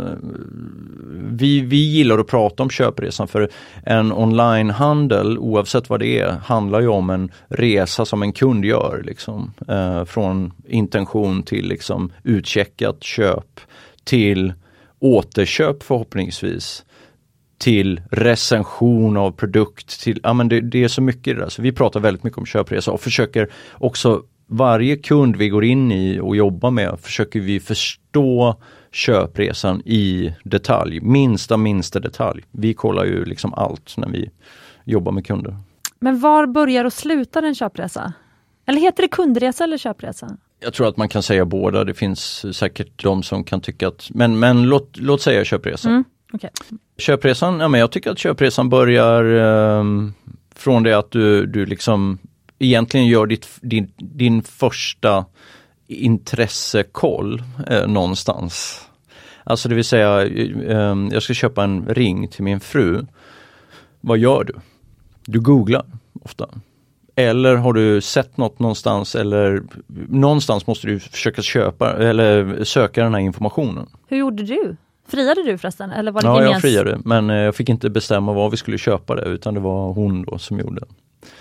vi, 1.31 1.61
vi 1.61 1.77
gillar 1.77 2.18
att 2.18 2.27
prata 2.27 2.62
om 2.62 2.70
köpresan 2.70 3.29
för 3.29 3.49
en 3.87 4.12
onlinehandel 4.12 5.38
oavsett 5.38 5.88
vad 5.88 6.01
det 6.01 6.18
är 6.18 6.31
handlar 6.31 6.81
ju 6.81 6.88
om 6.88 7.11
en 7.11 7.31
resa 7.49 8.05
som 8.05 8.23
en 8.23 8.33
kund 8.33 8.64
gör. 8.64 9.03
Liksom, 9.05 9.53
uh, 9.70 10.05
från 10.05 10.53
intention 10.68 11.42
till 11.42 11.68
liksom 11.68 12.12
utcheckat 12.23 13.03
köp 13.03 13.61
till 14.05 14.53
återköp 15.00 15.82
förhoppningsvis 15.82 16.84
till 17.58 18.00
recension 18.10 19.16
av 19.16 19.30
produkt. 19.30 20.00
Till, 20.00 20.20
ja, 20.22 20.32
men 20.32 20.48
det, 20.48 20.60
det 20.60 20.84
är 20.84 20.88
så 20.88 21.02
mycket 21.02 21.36
det 21.36 21.42
där. 21.42 21.48
Så 21.48 21.62
vi 21.62 21.72
pratar 21.72 22.00
väldigt 22.00 22.24
mycket 22.24 22.38
om 22.38 22.46
köpresa 22.46 22.92
och 22.92 23.00
försöker 23.00 23.48
också 23.72 24.22
varje 24.46 24.96
kund 24.96 25.36
vi 25.36 25.48
går 25.48 25.64
in 25.64 25.92
i 25.92 26.20
och 26.20 26.36
jobbar 26.36 26.70
med 26.70 27.00
försöker 27.00 27.40
vi 27.40 27.60
förstå 27.60 28.56
köpresan 28.92 29.82
i 29.84 30.34
detalj, 30.44 31.00
minsta 31.00 31.56
minsta 31.56 32.00
detalj. 32.00 32.44
Vi 32.50 32.74
kollar 32.74 33.04
ju 33.04 33.24
liksom 33.24 33.54
allt 33.54 33.96
när 33.96 34.08
vi 34.08 34.30
jobbar 34.84 35.12
med 35.12 35.26
kunder. 35.26 35.56
Men 35.98 36.20
var 36.20 36.46
börjar 36.46 36.84
och 36.84 36.92
slutar 36.92 37.42
en 37.42 37.54
köpresa? 37.54 38.12
Eller 38.66 38.80
heter 38.80 39.02
det 39.02 39.08
kundresa 39.08 39.64
eller 39.64 39.78
köpresa? 39.78 40.36
Jag 40.61 40.75
tror 40.75 40.88
att 40.88 40.96
man 40.96 41.09
kan 41.09 41.23
säga 41.23 41.44
båda. 41.44 41.85
Det 41.85 41.94
finns 41.94 42.46
säkert 42.57 43.03
de 43.03 43.23
som 43.23 43.44
kan 43.44 43.61
tycka 43.61 43.88
att, 43.88 44.11
men, 44.11 44.38
men 44.38 44.62
låt, 44.62 44.96
låt 44.96 45.23
säga 45.23 45.44
köpresa. 45.44 45.88
Mm. 45.88 46.05
Okay. 46.33 46.51
Köpresan, 46.99 47.61
ja, 47.61 47.68
men 47.68 47.81
jag 47.81 47.90
tycker 47.92 48.11
att 48.11 48.18
köpresan 48.18 48.68
börjar 48.68 49.25
eh, 49.25 49.85
från 50.55 50.83
det 50.83 50.99
att 50.99 51.11
du, 51.11 51.46
du 51.46 51.66
liksom 51.66 52.18
egentligen 52.59 53.07
gör 53.07 53.27
ditt, 53.27 53.49
din, 53.61 53.92
din 53.96 54.42
första 54.42 55.25
intressekoll 55.87 57.42
eh, 57.66 57.87
någonstans. 57.87 58.81
Alltså 59.44 59.68
det 59.68 59.75
vill 59.75 59.85
säga, 59.85 60.23
eh, 60.23 60.96
jag 61.12 61.23
ska 61.23 61.35
köpa 61.35 61.64
en 61.64 61.87
ring 61.88 62.29
till 62.29 62.44
min 62.44 62.61
fru. 62.61 63.07
Vad 64.01 64.18
gör 64.18 64.44
du? 64.44 64.55
Du 65.27 65.40
googlar 65.40 65.85
ofta. 66.23 66.49
Eller 67.20 67.56
har 67.56 67.72
du 67.72 68.00
sett 68.00 68.37
något 68.37 68.59
någonstans 68.59 69.14
eller 69.14 69.62
någonstans 70.09 70.66
måste 70.66 70.87
du 70.87 71.00
försöka 71.00 71.42
köpa 71.42 71.92
eller 71.92 72.64
söka 72.64 73.04
den 73.04 73.14
här 73.14 73.20
informationen. 73.20 73.87
Hur 74.09 74.16
gjorde 74.16 74.42
du? 74.42 74.76
Friade 75.09 75.42
du 75.42 75.59
förresten? 75.59 75.90
Eller 75.90 76.12
var 76.12 76.22
det 76.22 76.26
ja, 76.26 76.42
jag 76.42 76.61
friade 76.61 76.98
men 77.04 77.30
eh, 77.30 77.37
jag 77.37 77.54
fick 77.54 77.68
inte 77.68 77.90
bestämma 77.90 78.33
var 78.33 78.50
vi 78.50 78.56
skulle 78.56 78.78
köpa 78.78 79.14
det 79.14 79.24
utan 79.24 79.54
det 79.54 79.61
var 79.61 79.92
hon 79.92 80.22
då 80.22 80.38
som 80.38 80.59
gjorde. 80.59 80.83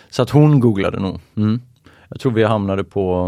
Så 0.10 0.22
att 0.22 0.30
hon 0.30 0.60
googlade 0.60 1.00
nog. 1.00 1.20
Mm. 1.36 1.62
Jag 2.10 2.20
tror 2.20 2.32
vi 2.32 2.44
hamnade 2.44 2.84
på, 2.84 3.28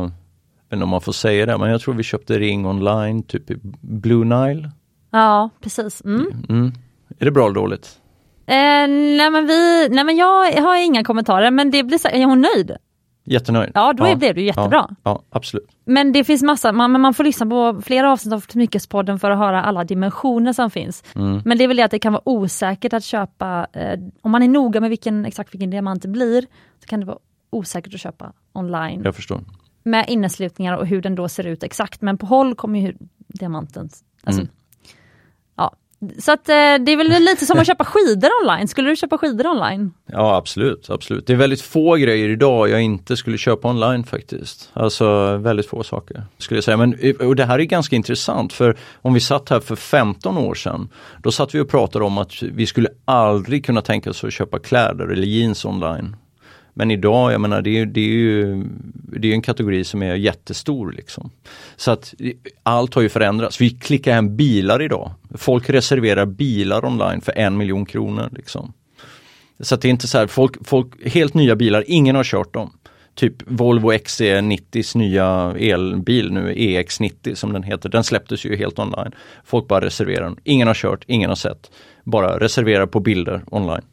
jag 0.69 0.69
vet 0.69 0.73
inte 0.73 0.83
om 0.83 0.89
man 0.89 1.01
får 1.01 1.11
säga 1.11 1.45
det, 1.45 1.57
men 1.57 1.69
jag 1.69 1.81
tror 1.81 1.93
vi 1.93 2.03
köpte 2.03 2.39
ring 2.39 2.65
online, 2.65 3.23
typ 3.23 3.51
i 3.51 3.57
Blue 3.81 4.25
Nile. 4.25 4.71
Ja, 5.11 5.49
precis. 5.61 6.01
Mm. 6.05 6.45
Mm. 6.49 6.71
Är 7.19 7.25
det 7.25 7.31
bra 7.31 7.45
eller 7.45 7.55
dåligt? 7.55 8.00
Eh, 8.45 8.87
nej, 9.17 9.29
men 9.31 9.47
vi, 9.47 9.87
nej 9.91 10.03
men 10.03 10.17
jag 10.17 10.61
har 10.61 10.85
inga 10.85 11.03
kommentarer 11.03 11.51
men 11.51 11.71
det 11.71 11.83
blir 11.83 11.97
så, 11.97 12.07
är 12.07 12.25
hon 12.25 12.41
nöjd? 12.41 12.77
Jättenöjd. 13.23 13.71
Ja, 13.73 13.93
då 13.93 14.07
ja. 14.07 14.15
blev 14.15 14.35
det 14.35 14.41
jättebra. 14.41 14.87
Ja, 14.89 14.95
ja, 15.03 15.23
absolut. 15.29 15.69
Men 15.85 16.11
det 16.11 16.23
finns 16.23 16.43
massa, 16.43 16.71
man, 16.71 17.01
man 17.01 17.13
får 17.13 17.23
lyssna 17.23 17.45
på 17.45 17.81
flera 17.81 18.11
avsnitt 18.11 18.33
av 18.33 18.39
Smyckespodden 18.39 19.19
för 19.19 19.31
att 19.31 19.37
höra 19.37 19.63
alla 19.63 19.83
dimensioner 19.83 20.53
som 20.53 20.71
finns. 20.71 21.03
Mm. 21.15 21.41
Men 21.45 21.57
det 21.57 21.63
är 21.63 21.67
väl 21.67 21.77
det 21.77 21.83
att 21.83 21.91
det 21.91 21.99
kan 21.99 22.13
vara 22.13 22.29
osäkert 22.29 22.93
att 22.93 23.03
köpa, 23.03 23.67
eh, 23.73 23.99
om 24.21 24.31
man 24.31 24.43
är 24.43 24.47
noga 24.47 24.81
med 24.81 24.89
vilken, 24.89 25.25
exakt 25.25 25.53
vilken 25.53 25.69
diamant 25.69 26.01
det 26.01 26.07
blir, 26.07 26.41
så 26.79 26.87
kan 26.87 26.99
det 26.99 27.05
vara 27.05 27.17
osäkert 27.49 27.93
att 27.93 27.99
köpa 27.99 28.33
online. 28.53 29.01
Jag 29.03 29.15
förstår. 29.15 29.41
Med 29.83 30.05
inneslutningar 30.09 30.77
och 30.77 30.87
hur 30.87 31.01
den 31.01 31.15
då 31.15 31.29
ser 31.29 31.47
ut 31.47 31.63
exakt, 31.63 32.01
men 32.01 32.17
på 32.17 32.25
håll 32.25 32.55
kommer 32.55 32.79
ju 32.79 32.95
diamanten, 33.27 33.89
alltså, 34.23 34.41
mm. 34.41 34.53
Så 36.19 36.31
att, 36.31 36.49
eh, 36.49 36.53
det 36.53 36.91
är 36.91 36.97
väl 36.97 37.07
lite 37.07 37.45
som 37.45 37.59
att 37.59 37.67
köpa 37.67 37.85
skidor 37.85 38.29
online. 38.43 38.67
Skulle 38.67 38.89
du 38.89 38.95
köpa 38.95 39.17
skidor 39.17 39.47
online? 39.47 39.93
Ja 40.05 40.35
absolut, 40.35 40.89
absolut. 40.89 41.27
Det 41.27 41.33
är 41.33 41.37
väldigt 41.37 41.61
få 41.61 41.95
grejer 41.95 42.29
idag 42.29 42.69
jag 42.69 42.81
inte 42.81 43.17
skulle 43.17 43.37
köpa 43.37 43.69
online 43.69 44.03
faktiskt. 44.03 44.69
Alltså 44.73 45.37
väldigt 45.37 45.65
få 45.65 45.83
saker 45.83 46.23
skulle 46.37 46.57
jag 46.57 46.63
säga. 46.63 46.77
Men, 46.77 46.93
eh, 46.99 47.15
och 47.15 47.35
det 47.35 47.45
här 47.45 47.59
är 47.59 47.63
ganska 47.63 47.95
intressant 47.95 48.53
för 48.53 48.77
om 49.01 49.13
vi 49.13 49.19
satt 49.19 49.49
här 49.49 49.59
för 49.59 49.75
15 49.75 50.37
år 50.37 50.55
sedan, 50.55 50.89
då 51.23 51.31
satt 51.31 51.55
vi 51.55 51.59
och 51.59 51.69
pratade 51.69 52.05
om 52.05 52.17
att 52.17 52.43
vi 52.43 52.67
skulle 52.67 52.89
aldrig 53.05 53.65
kunna 53.65 53.81
tänka 53.81 54.09
oss 54.09 54.23
att 54.23 54.33
köpa 54.33 54.59
kläder 54.59 55.07
eller 55.07 55.27
jeans 55.27 55.65
online. 55.65 56.15
Men 56.73 56.91
idag, 56.91 57.33
jag 57.33 57.41
menar 57.41 57.61
det 57.61 57.79
är, 57.79 57.85
det 57.85 58.01
är 58.01 58.13
ju 58.13 58.63
det 58.93 59.27
är 59.27 59.33
en 59.33 59.41
kategori 59.41 59.83
som 59.83 60.03
är 60.03 60.15
jättestor. 60.15 60.91
Liksom. 60.91 61.31
Så 61.75 61.91
att 61.91 62.13
allt 62.63 62.93
har 62.93 63.01
ju 63.01 63.09
förändrats. 63.09 63.61
Vi 63.61 63.69
klickar 63.69 64.13
hem 64.13 64.35
bilar 64.35 64.81
idag. 64.81 65.11
Folk 65.35 65.69
reserverar 65.69 66.25
bilar 66.25 66.85
online 66.85 67.21
för 67.21 67.37
en 67.37 67.57
miljon 67.57 67.85
kronor. 67.85 68.29
Liksom. 68.31 68.73
Så 69.59 69.75
att 69.75 69.81
det 69.81 69.87
är 69.87 69.89
inte 69.89 70.07
så 70.07 70.17
här, 70.17 70.27
folk, 70.27 70.67
folk, 70.67 71.07
helt 71.07 71.33
nya 71.33 71.55
bilar, 71.55 71.83
ingen 71.87 72.15
har 72.15 72.23
kört 72.23 72.53
dem. 72.53 72.71
Typ 73.15 73.35
Volvo 73.45 73.91
XC90s 73.91 74.97
nya 74.97 75.55
elbil 75.59 76.31
nu, 76.31 76.53
EX90 76.53 77.35
som 77.35 77.53
den 77.53 77.63
heter, 77.63 77.89
den 77.89 78.03
släpptes 78.03 78.45
ju 78.45 78.55
helt 78.55 78.79
online. 78.79 79.11
Folk 79.45 79.67
bara 79.67 79.85
reserverar 79.85 80.23
den. 80.23 80.37
Ingen 80.43 80.67
har 80.67 80.75
kört, 80.75 81.03
ingen 81.07 81.29
har 81.29 81.35
sett. 81.35 81.71
Bara 82.03 82.39
reserverar 82.39 82.85
på 82.85 82.99
bilder 82.99 83.41
online. 83.51 83.85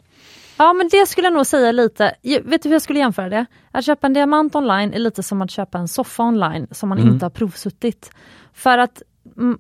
Ja 0.59 0.73
men 0.73 0.89
det 0.89 1.07
skulle 1.07 1.27
jag 1.27 1.35
nog 1.35 1.47
säga 1.47 1.73
lite, 1.73 2.15
vet 2.23 2.63
du 2.63 2.69
hur 2.69 2.75
jag 2.75 2.83
skulle 2.83 2.99
jämföra 2.99 3.29
det? 3.29 3.47
Att 3.71 3.85
köpa 3.85 4.07
en 4.07 4.13
diamant 4.13 4.55
online 4.55 4.95
är 4.95 4.99
lite 4.99 5.23
som 5.23 5.43
att 5.43 5.51
köpa 5.51 5.79
en 5.79 5.89
soffa 5.89 6.23
online 6.23 6.67
som 6.71 6.89
man 6.89 6.99
mm. 6.99 7.13
inte 7.13 7.25
har 7.25 7.31
provsuttit. 7.31 8.11
För 8.53 8.79
att 8.79 9.03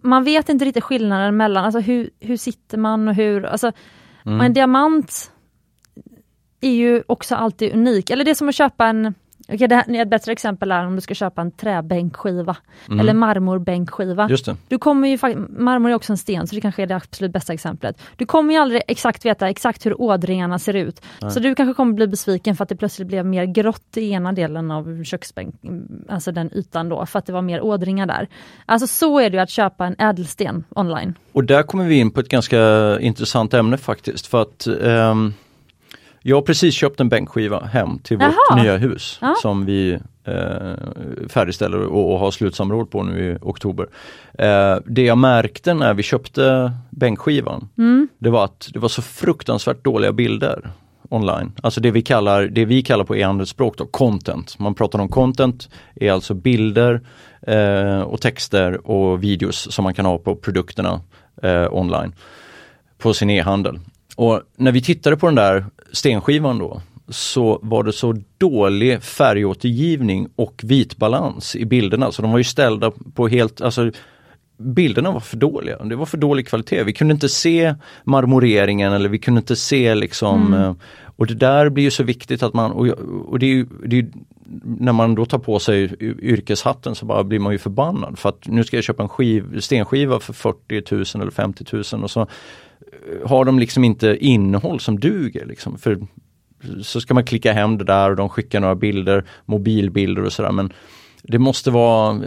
man 0.02 0.24
vet 0.24 0.48
inte 0.48 0.64
riktigt 0.64 0.84
skillnaden 0.84 1.36
mellan, 1.36 1.64
alltså 1.64 1.80
hur, 1.80 2.10
hur 2.20 2.36
sitter 2.36 2.78
man 2.78 3.08
och 3.08 3.14
hur, 3.14 3.44
alltså 3.46 3.72
mm. 4.26 4.40
en 4.40 4.52
diamant 4.52 5.32
är 6.60 6.70
ju 6.70 7.02
också 7.06 7.34
alltid 7.34 7.72
unik, 7.72 8.10
eller 8.10 8.24
det 8.24 8.30
är 8.30 8.34
som 8.34 8.48
att 8.48 8.54
köpa 8.54 8.86
en 8.86 9.14
Okay, 9.52 9.66
det 9.66 9.74
här, 9.74 10.02
ett 10.02 10.08
bättre 10.08 10.32
exempel 10.32 10.72
är 10.72 10.86
om 10.86 10.94
du 10.94 11.00
ska 11.00 11.14
köpa 11.14 11.40
en 11.40 11.50
träbänkskiva 11.50 12.56
mm. 12.88 13.00
eller 13.00 13.14
marmorbänkskiva. 13.14 14.28
Just 14.30 14.44
det. 14.44 14.56
Du 14.68 14.78
kommer 14.78 15.08
ju, 15.08 15.18
marmor 15.48 15.90
är 15.90 15.94
också 15.94 16.12
en 16.12 16.16
sten 16.16 16.46
så 16.46 16.54
det 16.54 16.60
kanske 16.60 16.82
är 16.82 16.86
det 16.86 16.96
absolut 16.96 17.32
bästa 17.32 17.52
exemplet. 17.52 18.00
Du 18.16 18.26
kommer 18.26 18.54
ju 18.54 18.60
aldrig 18.60 18.82
exakt 18.88 19.24
veta 19.24 19.48
exakt 19.48 19.86
hur 19.86 20.00
ådringarna 20.00 20.58
ser 20.58 20.76
ut. 20.76 21.02
Nej. 21.20 21.30
Så 21.30 21.40
du 21.40 21.54
kanske 21.54 21.74
kommer 21.74 21.92
bli 21.92 22.06
besviken 22.06 22.56
för 22.56 22.62
att 22.62 22.68
det 22.68 22.76
plötsligt 22.76 23.08
blev 23.08 23.26
mer 23.26 23.44
grått 23.44 23.96
i 23.96 24.10
ena 24.10 24.32
delen 24.32 24.70
av 24.70 25.04
köksbänk, 25.04 25.54
alltså 26.08 26.32
den 26.32 26.50
ytan 26.54 26.88
då, 26.88 27.06
för 27.06 27.18
att 27.18 27.26
det 27.26 27.32
var 27.32 27.42
mer 27.42 27.60
ådringar 27.60 28.06
där. 28.06 28.28
Alltså 28.66 28.86
så 28.86 29.18
är 29.20 29.30
det 29.30 29.38
att 29.38 29.50
köpa 29.50 29.86
en 29.86 29.96
ädelsten 29.98 30.64
online. 30.70 31.14
Och 31.32 31.44
där 31.44 31.62
kommer 31.62 31.84
vi 31.84 31.98
in 31.98 32.10
på 32.10 32.20
ett 32.20 32.28
ganska 32.28 33.00
intressant 33.00 33.54
ämne 33.54 33.76
faktiskt 33.76 34.26
för 34.26 34.42
att 34.42 34.66
um 34.66 35.34
jag 36.28 36.36
har 36.36 36.42
precis 36.42 36.74
köpt 36.74 37.00
en 37.00 37.08
bänkskiva 37.08 37.64
hem 37.64 37.98
till 37.98 38.16
vårt 38.16 38.34
Jaha. 38.50 38.62
nya 38.62 38.76
hus 38.76 39.18
ja. 39.20 39.34
som 39.42 39.66
vi 39.66 39.98
eh, 40.24 41.28
färdigställer 41.28 41.78
och, 41.78 42.12
och 42.12 42.18
har 42.18 42.30
slutsamråd 42.30 42.90
på 42.90 43.02
nu 43.02 43.32
i 43.32 43.38
oktober. 43.42 43.86
Eh, 44.38 44.76
det 44.86 45.02
jag 45.02 45.18
märkte 45.18 45.74
när 45.74 45.94
vi 45.94 46.02
köpte 46.02 46.72
bänkskivan, 46.90 47.68
mm. 47.78 48.08
det 48.18 48.30
var 48.30 48.44
att 48.44 48.68
det 48.72 48.78
var 48.78 48.88
så 48.88 49.02
fruktansvärt 49.02 49.84
dåliga 49.84 50.12
bilder 50.12 50.70
online. 51.08 51.52
Alltså 51.62 51.80
det 51.80 51.90
vi 51.90 52.02
kallar, 52.02 52.42
det 52.42 52.64
vi 52.64 52.82
kallar 52.82 53.04
på 53.04 53.16
e-handelsspråk 53.16 53.76
då, 53.76 53.86
content. 53.86 54.58
Man 54.58 54.74
pratar 54.74 54.98
om 54.98 55.08
content, 55.08 55.68
är 55.94 56.12
alltså 56.12 56.34
bilder 56.34 57.00
eh, 57.42 58.00
och 58.00 58.20
texter 58.20 58.90
och 58.90 59.24
videos 59.24 59.72
som 59.72 59.82
man 59.82 59.94
kan 59.94 60.06
ha 60.06 60.18
på 60.18 60.36
produkterna 60.36 61.00
eh, 61.42 61.74
online 61.74 62.12
på 62.98 63.14
sin 63.14 63.30
e-handel. 63.30 63.80
Och 64.18 64.42
när 64.56 64.72
vi 64.72 64.82
tittade 64.82 65.16
på 65.16 65.26
den 65.26 65.34
där 65.34 65.64
stenskivan 65.92 66.58
då 66.58 66.80
så 67.08 67.58
var 67.62 67.84
det 67.84 67.92
så 67.92 68.16
dålig 68.38 69.02
färgåtergivning 69.02 70.28
och 70.36 70.60
vitbalans 70.64 71.56
i 71.56 71.64
bilderna 71.64 72.12
så 72.12 72.22
de 72.22 72.30
var 72.30 72.38
ju 72.38 72.44
ställda 72.44 72.92
på 73.14 73.28
helt, 73.28 73.60
alltså 73.60 73.90
bilderna 74.58 75.10
var 75.10 75.20
för 75.20 75.36
dåliga. 75.36 75.84
Det 75.84 75.96
var 75.96 76.06
för 76.06 76.18
dålig 76.18 76.48
kvalitet. 76.48 76.84
Vi 76.84 76.92
kunde 76.92 77.14
inte 77.14 77.28
se 77.28 77.74
marmoreringen 78.04 78.92
eller 78.92 79.08
vi 79.08 79.18
kunde 79.18 79.38
inte 79.38 79.56
se 79.56 79.94
liksom 79.94 80.46
mm. 80.46 80.62
Eh, 80.62 80.74
och 81.18 81.26
det 81.26 81.34
där 81.34 81.68
blir 81.68 81.84
ju 81.84 81.90
så 81.90 82.02
viktigt 82.02 82.42
att 82.42 82.54
man, 82.54 82.72
och, 82.72 82.86
och 83.28 83.38
det 83.38 83.46
är 83.46 83.50
ju, 83.50 83.66
det 83.86 83.98
är, 83.98 84.06
när 84.64 84.92
man 84.92 85.14
då 85.14 85.26
tar 85.26 85.38
på 85.38 85.58
sig 85.58 85.94
yrkeshatten 86.00 86.94
så 86.94 87.06
bara 87.06 87.24
blir 87.24 87.38
man 87.38 87.52
ju 87.52 87.58
förbannad 87.58 88.18
för 88.18 88.28
att 88.28 88.46
nu 88.46 88.64
ska 88.64 88.76
jag 88.76 88.84
köpa 88.84 89.02
en 89.02 89.08
skiv, 89.08 89.60
stenskiva 89.60 90.20
för 90.20 90.32
40 90.32 90.94
000 90.94 91.04
eller 91.22 91.30
50 91.30 91.64
000 91.92 92.04
och 92.04 92.10
så 92.10 92.26
har 93.24 93.44
de 93.44 93.58
liksom 93.58 93.84
inte 93.84 94.16
innehåll 94.20 94.80
som 94.80 95.00
duger. 95.00 95.46
Liksom. 95.46 95.78
För 95.78 95.98
så 96.82 97.00
ska 97.00 97.14
man 97.14 97.24
klicka 97.24 97.52
hem 97.52 97.78
det 97.78 97.84
där 97.84 98.10
och 98.10 98.16
de 98.16 98.28
skickar 98.28 98.60
några 98.60 98.74
bilder, 98.74 99.24
mobilbilder 99.46 100.24
och 100.24 100.32
sådär 100.32 100.52
men 100.52 100.72
det 101.22 101.38
måste 101.38 101.70
vara, 101.70 102.20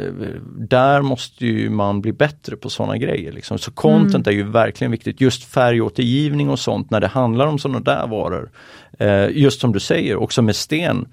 där 0.58 1.02
måste 1.02 1.46
ju 1.46 1.70
man 1.70 2.02
bli 2.02 2.14
bättre 2.14 2.56
på 2.56 2.70
sådana 2.70 2.98
grejer. 2.98 3.32
Liksom. 3.32 3.58
Så 3.58 3.72
content 3.72 4.28
är 4.28 4.32
ju 4.32 4.44
verkligen 4.44 4.92
viktigt, 4.92 5.22
just 5.22 5.44
färgåtergivning 5.44 6.50
och 6.50 6.60
sånt 6.60 6.92
när 6.92 7.00
det 7.00 7.08
handlar 7.08 7.48
om 7.48 7.60
sådana 7.60 7.80
där 7.80 8.08
varor. 8.08 8.52
Eh, 9.00 9.30
just 9.30 9.62
som 9.62 9.74
du 9.74 9.80
säger, 9.80 10.16
också 10.16 10.42
med 10.42 10.56
sten, 10.56 11.08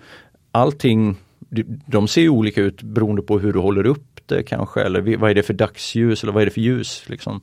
allting, 0.52 1.16
de 1.86 2.08
ser 2.08 2.20
ju 2.20 2.28
olika 2.28 2.60
ut 2.60 2.82
beroende 2.82 3.22
på 3.22 3.38
hur 3.38 3.52
du 3.52 3.58
håller 3.58 3.86
upp 3.86 4.20
det 4.26 4.42
kanske, 4.42 4.80
eller 4.80 5.16
vad 5.16 5.30
är 5.30 5.34
det 5.34 5.42
för 5.42 5.54
dagsljus 5.54 6.22
eller 6.22 6.32
vad 6.32 6.42
är 6.42 6.46
det 6.46 6.52
för 6.52 6.60
ljus. 6.60 7.04
Liksom. 7.06 7.40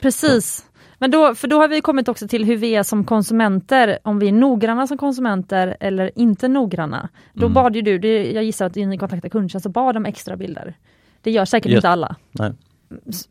Precis. 0.00 0.64
Men 1.02 1.10
då, 1.10 1.34
för 1.34 1.48
då 1.48 1.56
har 1.56 1.68
vi 1.68 1.80
kommit 1.80 2.08
också 2.08 2.28
till 2.28 2.44
hur 2.44 2.56
vi 2.56 2.74
är 2.74 2.82
som 2.82 3.04
konsumenter, 3.04 3.98
om 4.02 4.18
vi 4.18 4.28
är 4.28 4.32
noggranna 4.32 4.86
som 4.86 4.98
konsumenter 4.98 5.76
eller 5.80 6.10
inte 6.14 6.48
noggranna. 6.48 7.08
Då 7.32 7.46
Mm. 7.46 7.54
bad 7.54 7.76
ju 7.76 7.82
du, 7.82 7.98
det, 7.98 8.32
jag 8.32 8.44
gissar 8.44 8.66
att 8.66 8.74
ni 8.74 8.98
kontaktade 8.98 9.30
kundtjänst 9.30 9.66
och 9.66 9.72
bad 9.72 9.96
om 9.96 10.06
extra 10.06 10.36
bilder. 10.36 10.74
Det 11.22 11.30
gör 11.30 11.44
säkert 11.44 11.70
Yes. 11.70 11.76
inte 11.76 11.88
alla. 11.88 12.16
Nej. 12.32 12.52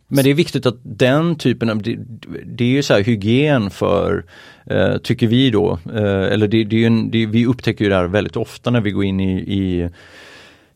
Men 0.07 0.23
det 0.23 0.29
är 0.29 0.33
viktigt 0.33 0.65
att 0.65 0.77
den 0.83 1.35
typen 1.35 1.69
av, 1.69 1.81
det, 1.81 1.99
det 2.45 2.63
är 2.63 2.67
ju 2.69 2.83
så 2.83 2.93
här 2.93 3.01
hygien 3.01 3.69
för, 3.69 4.25
eh, 4.65 4.97
tycker 4.97 5.27
vi 5.27 5.49
då, 5.49 5.79
eh, 5.93 6.33
eller 6.33 6.47
det, 6.47 6.63
det 6.63 6.83
är 6.83 6.87
en, 6.87 7.11
det, 7.11 7.25
vi 7.25 7.45
upptäcker 7.45 7.85
ju 7.85 7.89
det 7.89 7.95
här 7.95 8.07
väldigt 8.07 8.35
ofta 8.37 8.71
när 8.71 8.81
vi 8.81 8.91
går 8.91 9.03
in 9.03 9.19
i, 9.19 9.31
i 9.39 9.89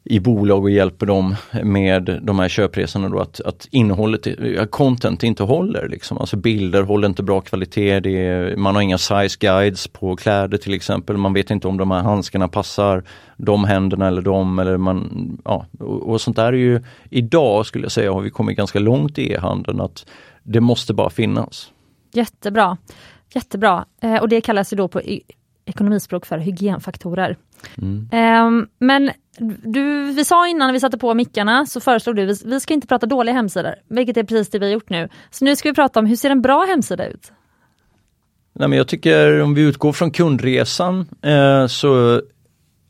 i 0.05 0.19
bolag 0.19 0.63
och 0.63 0.69
hjälper 0.69 1.05
dem 1.05 1.35
med 1.63 2.19
de 2.23 2.39
här 2.39 2.49
köpresorna 2.49 3.09
då 3.09 3.19
att, 3.19 3.41
att 3.41 3.67
innehållet, 3.71 4.27
eh, 4.27 4.65
content 4.65 5.23
inte 5.23 5.43
håller. 5.43 5.87
Liksom. 5.87 6.17
Alltså 6.17 6.37
bilder 6.37 6.83
håller 6.83 7.07
inte 7.07 7.23
bra 7.23 7.41
kvalitet, 7.41 7.99
det 7.99 8.27
är, 8.27 8.55
man 8.55 8.75
har 8.75 8.81
inga 8.81 8.97
size 8.97 9.37
guides 9.39 9.87
på 9.87 10.15
kläder 10.15 10.57
till 10.57 10.73
exempel. 10.73 11.17
Man 11.17 11.33
vet 11.33 11.51
inte 11.51 11.67
om 11.67 11.77
de 11.77 11.91
här 11.91 12.01
handskarna 12.01 12.47
passar 12.47 13.03
de 13.37 13.63
händerna 13.63 14.07
eller 14.07 14.21
de 14.21 14.59
eller 14.59 14.77
man, 14.77 15.37
ja, 15.45 15.65
och, 15.79 16.09
och 16.09 16.21
sånt 16.21 16.37
där 16.37 16.53
är 16.53 16.57
ju, 16.57 16.81
idag 17.09 17.65
skulle 17.65 17.85
jag 17.85 17.91
säga 17.91 18.11
har 18.11 18.21
vi 18.21 18.29
kommit 18.29 18.57
ganska 18.57 18.79
långt 18.79 19.17
i 19.17 19.31
e-handeln 19.31 19.81
att 19.81 20.05
det 20.43 20.61
måste 20.61 20.93
bara 20.93 21.09
finnas. 21.09 21.71
Jättebra. 22.13 22.77
Jättebra. 23.33 23.85
Eh, 24.01 24.15
och 24.15 24.29
det 24.29 24.41
kallas 24.41 24.73
ju 24.73 24.77
då 24.77 24.87
på 24.87 25.01
ekonomispråk 25.65 26.25
för 26.25 26.37
hygienfaktorer. 26.37 27.37
Mm. 27.77 28.09
Ehm, 28.11 28.67
men 28.79 29.11
du, 29.63 30.11
vi 30.11 30.25
sa 30.25 30.47
innan 30.47 30.73
vi 30.73 30.79
satte 30.79 30.97
på 30.97 31.13
mickarna 31.13 31.65
så 31.65 31.79
föreslog 31.79 32.15
du, 32.15 32.25
vi, 32.25 32.35
vi 32.45 32.59
ska 32.59 32.73
inte 32.73 32.87
prata 32.87 33.05
dåliga 33.05 33.35
hemsidor, 33.35 33.75
vilket 33.87 34.17
är 34.17 34.23
precis 34.23 34.49
det 34.49 34.59
vi 34.59 34.65
har 34.65 34.73
gjort 34.73 34.89
nu. 34.89 35.09
Så 35.29 35.45
nu 35.45 35.55
ska 35.55 35.69
vi 35.69 35.75
prata 35.75 35.99
om 35.99 36.05
hur 36.05 36.15
ser 36.15 36.29
en 36.29 36.41
bra 36.41 36.65
hemsida 36.65 37.07
ut? 37.07 37.31
Nej, 38.53 38.67
men 38.67 38.77
jag 38.77 38.87
tycker 38.87 39.41
om 39.41 39.53
vi 39.53 39.61
utgår 39.61 39.93
från 39.93 40.11
kundresan 40.11 41.05
eh, 41.21 41.67
så 41.67 42.21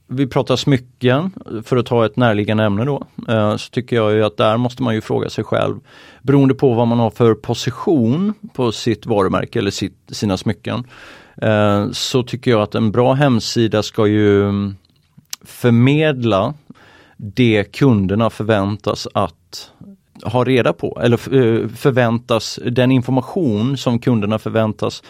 vi 0.08 0.28
pratar 0.28 0.56
smycken, 0.56 1.32
för 1.64 1.78
att 1.78 1.86
ta 1.86 2.06
ett 2.06 2.18
närliggande 2.18 2.64
ämne 2.64 2.86
då, 2.86 3.08
eh, 3.28 3.56
så 3.56 3.70
tycker 3.70 3.96
jag 3.96 4.14
ju 4.14 4.24
att 4.24 4.38
där 4.38 4.58
måste 4.58 4.84
man 4.84 4.96
ju 4.96 5.02
fråga 5.02 5.30
sig 5.30 5.44
själv, 5.44 5.76
beroende 6.22 6.54
på 6.54 6.74
vad 6.74 6.88
man 6.88 7.00
har 7.00 7.10
för 7.10 7.34
position 7.34 8.34
på 8.54 8.72
sitt 8.72 9.06
varumärke 9.06 9.60
eller 9.60 9.72
sitt, 9.72 9.98
sina 10.08 10.38
smycken, 10.38 10.84
så 11.92 12.24
tycker 12.24 12.52
jag 12.52 12.62
att 12.62 12.76
en 12.76 12.92
bra 12.92 13.14
hemsida 13.14 13.84
ska 13.84 14.08
ju 14.08 14.44
mm, 14.44 14.76
förmedla 15.42 16.54
det 17.18 17.64
kunderna 17.64 18.30
förväntas 18.30 19.08
att 19.14 19.72
ha 20.24 20.44
reda 20.44 20.74
på 20.74 21.00
eller 21.04 21.36
eh, 21.36 21.68
förväntas, 21.68 22.60
den 22.72 22.92
information 22.92 23.78
som 23.78 24.00
kunderna 24.00 24.40
förväntas 24.40 25.04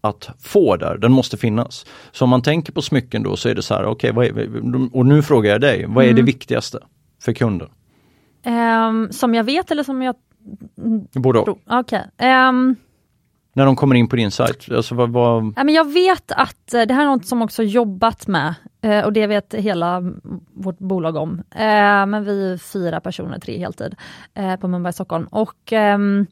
att 0.00 0.28
få 0.40 0.76
där, 0.76 0.98
den 0.98 1.12
måste 1.12 1.36
finnas. 1.36 1.86
Så 2.12 2.24
om 2.24 2.30
man 2.30 2.42
tänker 2.42 2.72
på 2.72 2.82
smycken 2.82 3.22
då 3.22 3.36
så 3.36 3.48
är 3.48 3.54
det 3.54 3.62
så 3.62 3.74
här, 3.74 3.84
okej, 3.84 4.10
okay, 4.12 4.48
och 4.92 5.06
nu 5.06 5.22
frågar 5.22 5.50
jag 5.52 5.60
dig, 5.60 5.84
vad 5.88 6.04
är 6.04 6.08
det 6.08 6.12
Mm. 6.12 6.24
viktigaste 6.26 6.78
för 7.22 7.32
kunden? 7.32 7.68
Ehm, 8.44 9.12
som 9.12 9.34
jag 9.34 9.44
vet 9.44 9.70
eller 9.70 9.82
som 9.82 10.02
jag 10.02 10.14
Både 11.14 11.38
och. 11.38 11.44
tror? 11.44 11.58
Okej. 11.70 12.02
Ehm, 12.18 12.76
När 13.54 13.66
de 13.66 13.76
kommer 13.76 13.94
in 13.94 14.08
på 14.08 14.16
din 14.16 14.30
sajt, 14.30 14.72
alltså 14.72 14.94
vad, 14.94 15.10
vad, 15.10 15.52
Ja, 15.56 15.64
men 15.64 15.74
jag 15.74 15.92
vet 15.92 16.32
att 16.32 16.74
eh, 16.74 16.82
det 16.82 16.94
här 16.94 17.02
är 17.02 17.06
något 17.06 17.26
som 17.26 17.42
också 17.42 17.62
jobbat 17.62 18.26
med 18.26 18.54
eh, 18.82 19.04
och 19.04 19.12
det 19.12 19.26
vet 19.26 19.54
hela 19.54 20.02
vårt 20.54 20.78
bolag 20.78 21.16
om. 21.16 21.42
Eh, 21.50 22.06
Men 22.06 22.24
vi 22.24 22.52
är 22.52 22.56
fyra 22.58 23.00
personer, 23.00 23.38
tre 23.38 23.58
heltid 23.58 23.94
på 24.60 24.68
Mumbai 24.68 24.92
Stockholm 24.92 25.24
och 25.26 25.72
ehm, 25.72 26.26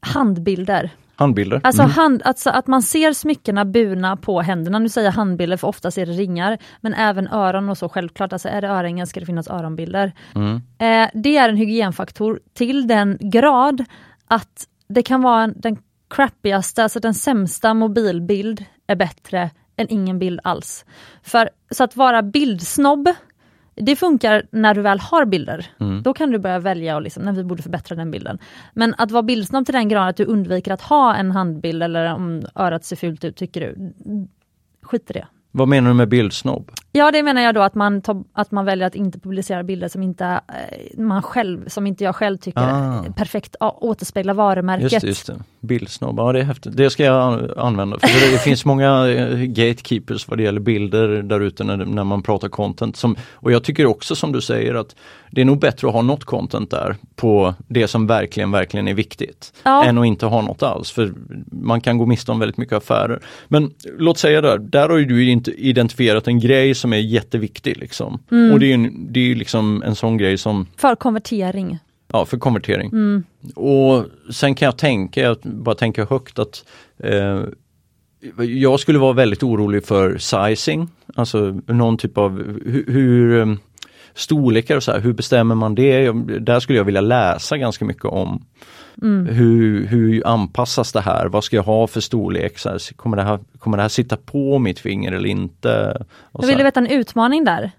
handbilder. 0.00 0.90
handbilder? 1.16 1.60
Alltså, 1.64 1.82
Mm. 1.82 1.92
hand, 1.92 2.22
alltså 2.24 2.50
att 2.50 2.66
man 2.66 2.82
ser 2.82 3.12
smyckena 3.12 3.64
burna 3.64 4.16
på 4.16 4.40
händerna. 4.40 4.78
Nu 4.78 4.88
säger 4.88 5.06
jag 5.06 5.12
handbilder 5.12 5.56
för 5.56 5.68
ofta 5.68 5.88
är 5.88 6.06
det 6.06 6.12
ringar, 6.12 6.58
men 6.80 6.94
även 6.94 7.28
öron 7.28 7.68
och 7.68 7.78
så 7.78 7.88
självklart. 7.88 8.32
Alltså 8.32 8.48
är 8.48 8.60
det 8.60 8.68
örhängen 8.68 9.06
ska 9.06 9.20
det 9.20 9.26
finnas 9.26 9.48
öronbilder. 9.48 10.12
Mm. 10.34 10.54
Eh, 10.78 11.10
det 11.14 11.36
är 11.36 11.48
en 11.48 11.56
hygienfaktor 11.56 12.40
till 12.54 12.86
den 12.86 13.18
grad 13.20 13.84
att 14.26 14.64
det 14.88 15.02
kan 15.02 15.22
vara 15.22 15.42
en, 15.42 15.54
den 15.56 15.76
crappigaste, 16.08 16.82
alltså 16.82 17.00
den 17.00 17.14
sämsta 17.14 17.74
mobilbild 17.74 18.64
är 18.86 18.96
bättre 18.96 19.50
än 19.76 19.86
ingen 19.90 20.18
bild 20.18 20.40
alls. 20.44 20.84
För 21.22 21.50
Så 21.70 21.84
att 21.84 21.96
vara 21.96 22.22
bildsnobb, 22.22 23.08
det 23.74 23.96
funkar 23.96 24.46
när 24.50 24.74
du 24.74 24.82
väl 24.82 25.00
har 25.00 25.24
bilder. 25.24 25.66
Mm. 25.80 26.02
Då 26.02 26.14
kan 26.14 26.30
du 26.30 26.38
börja 26.38 26.58
välja 26.58 26.96
och 26.96 27.02
liksom, 27.02 27.22
när 27.22 27.32
vi 27.32 27.44
borde 27.44 27.62
förbättra 27.62 27.96
den 27.96 28.10
bilden. 28.10 28.38
Men 28.72 28.94
att 28.98 29.10
vara 29.10 29.22
bildsnobb 29.22 29.66
till 29.66 29.74
den 29.74 29.88
graden 29.88 30.08
att 30.08 30.16
du 30.16 30.24
undviker 30.24 30.72
att 30.72 30.82
ha 30.82 31.14
en 31.14 31.30
handbild 31.30 31.82
eller 31.82 32.14
om 32.14 32.42
örat 32.54 32.84
ser 32.84 32.96
fult 32.96 33.24
ut, 33.24 33.36
tycker 33.36 33.60
du, 33.60 33.92
skit 34.82 35.10
i 35.10 35.12
det. 35.12 35.26
Vad 35.50 35.68
menar 35.68 35.90
du 35.90 35.94
med 35.94 36.08
bildsnobb? 36.08 36.70
Ja 36.96 37.10
det 37.10 37.22
menar 37.22 37.42
jag 37.42 37.54
då 37.54 37.62
att 37.62 37.74
man, 37.74 38.02
tar, 38.02 38.24
att 38.32 38.50
man 38.50 38.64
väljer 38.64 38.86
att 38.86 38.94
inte 38.94 39.18
publicera 39.20 39.62
bilder 39.62 39.88
som 39.88 40.02
inte 40.02 40.24
eh, 40.24 40.98
man 41.00 41.22
själv, 41.22 41.68
som 41.68 41.86
inte 41.86 42.04
jag 42.04 42.16
själv 42.16 42.36
tycker 42.36 42.60
Ah. 42.60 43.04
perfekt 43.16 43.56
återspeglar 43.60 44.34
varumärket. 44.34 44.92
Just 44.92 45.00
det, 45.00 45.06
just 45.08 45.26
det. 45.26 45.34
Bildsnobb, 45.60 46.18
ja 46.18 46.32
det 46.32 46.40
är 46.40 46.44
häftigt. 46.44 46.76
Det 46.76 46.90
ska 46.90 47.04
jag 47.04 47.22
an- 47.34 47.50
använda. 47.56 47.98
För 47.98 48.06
det, 48.26 48.32
det 48.32 48.38
finns 48.38 48.64
många 48.64 49.08
eh, 49.08 49.38
gatekeepers 49.38 50.28
vad 50.28 50.38
det 50.38 50.42
gäller 50.44 50.60
bilder 50.60 51.08
där 51.22 51.40
ute 51.40 51.64
när, 51.64 51.76
när 51.76 52.04
man 52.04 52.22
pratar 52.22 52.48
content. 52.48 52.96
Som, 52.96 53.16
och 53.32 53.52
jag 53.52 53.64
tycker 53.64 53.86
också 53.86 54.14
som 54.14 54.32
du 54.32 54.40
säger 54.40 54.74
att 54.74 54.96
det 55.30 55.40
är 55.40 55.44
nog 55.44 55.58
bättre 55.60 55.88
att 55.88 55.94
ha 55.94 56.02
något 56.02 56.24
content 56.24 56.70
där 56.70 56.96
på 57.16 57.54
det 57.68 57.88
som 57.88 58.06
verkligen, 58.06 58.50
verkligen 58.50 58.88
är 58.88 58.94
viktigt. 58.94 59.52
Ja. 59.62 59.84
Än 59.84 59.98
att 59.98 60.06
inte 60.06 60.26
ha 60.26 60.42
något 60.42 60.62
alls. 60.62 60.90
För 60.90 61.12
man 61.52 61.80
kan 61.80 61.98
gå 61.98 62.06
miste 62.06 62.32
om 62.32 62.38
väldigt 62.38 62.56
mycket 62.56 62.74
affärer. 62.76 63.20
Men 63.48 63.70
låt 63.98 64.18
säga 64.18 64.40
där, 64.40 64.58
där 64.58 64.88
har 64.88 64.96
ju 64.98 65.04
du 65.04 65.30
inte 65.30 65.50
identifierat 65.50 66.28
en 66.28 66.40
grej 66.40 66.74
som 66.74 66.85
är 66.92 66.96
jätteviktig. 66.96 67.76
Liksom. 67.76 68.18
Mm. 68.30 68.52
Och 68.52 68.60
det 68.60 68.66
är 68.72 68.76
ju 68.76 68.90
det 68.90 69.20
är 69.20 69.34
liksom 69.34 69.82
en 69.82 69.94
sån 69.94 70.16
grej 70.16 70.38
som 70.38 70.66
För 70.76 70.94
konvertering. 70.94 71.78
Ja, 72.12 72.24
för 72.24 72.38
konvertering. 72.38 72.90
Mm. 72.92 73.24
Och 73.54 74.04
sen 74.34 74.54
kan 74.54 74.66
jag 74.66 74.76
tänka, 74.76 75.20
jag 75.20 75.36
bara 75.42 75.74
tänker 75.74 76.06
högt 76.06 76.38
att 76.38 76.64
eh, 76.98 77.42
jag 78.38 78.80
skulle 78.80 78.98
vara 78.98 79.12
väldigt 79.12 79.42
orolig 79.42 79.84
för 79.84 80.18
sizing, 80.18 80.88
alltså 81.14 81.60
någon 81.66 81.96
typ 81.96 82.18
av 82.18 82.42
hur, 82.64 82.84
hur 82.88 83.40
eh, 83.40 83.54
storlekar 84.14 84.76
och 84.76 84.82
så 84.82 84.92
här, 84.92 85.00
hur 85.00 85.12
bestämmer 85.12 85.54
man 85.54 85.74
det? 85.74 86.02
Jag, 86.02 86.42
där 86.42 86.60
skulle 86.60 86.78
jag 86.78 86.84
vilja 86.84 87.00
läsa 87.00 87.56
ganska 87.56 87.84
mycket 87.84 88.04
om. 88.04 88.44
Mm. 89.02 89.26
Hur, 89.34 89.86
hur 89.86 90.26
anpassas 90.26 90.92
det 90.92 91.00
här? 91.00 91.26
Vad 91.26 91.44
ska 91.44 91.56
jag 91.56 91.62
ha 91.62 91.86
för 91.86 92.00
storlek? 92.00 92.58
Så 92.58 92.68
här, 92.68 92.94
kommer, 92.96 93.16
det 93.16 93.22
här, 93.22 93.38
kommer 93.58 93.76
det 93.76 93.82
här 93.82 93.88
sitta 93.88 94.16
på 94.16 94.58
mitt 94.58 94.78
finger 94.78 95.12
eller 95.12 95.28
inte? 95.28 95.96
Och 96.00 96.06
Jag 96.32 96.42
så 96.42 96.46
vill 96.48 96.56
här. 96.56 96.64
veta 96.64 96.80
en 96.80 96.86
utmaning 96.86 97.44
där. 97.44 97.70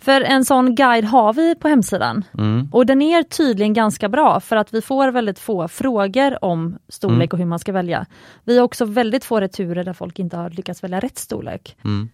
För 0.00 0.20
en 0.20 0.44
sån 0.44 0.74
guide 0.74 1.04
har 1.04 1.32
vi 1.32 1.54
på 1.54 1.68
hemsidan. 1.68 2.24
Mm. 2.38 2.68
Och 2.72 2.86
den 2.86 3.02
är 3.02 3.22
tydligen 3.22 3.72
ganska 3.72 4.08
bra 4.08 4.40
för 4.40 4.56
att 4.56 4.74
vi 4.74 4.80
får 4.82 5.08
väldigt 5.12 5.38
få 5.38 5.68
frågor 5.68 6.44
om 6.44 6.78
storlek 6.88 7.16
Mm. 7.16 7.28
och 7.32 7.38
hur 7.38 7.44
man 7.46 7.58
ska 7.58 7.72
välja. 7.72 8.06
Vi 8.44 8.56
har 8.58 8.64
också 8.64 8.84
väldigt 8.84 9.24
få 9.24 9.40
returer 9.40 9.84
där 9.84 9.92
folk 9.92 10.18
inte 10.18 10.36
har 10.36 10.50
lyckats 10.50 10.82
välja 10.82 11.00
rätt 11.00 11.18
storlek. 11.18 11.76
Mm. 11.84 12.08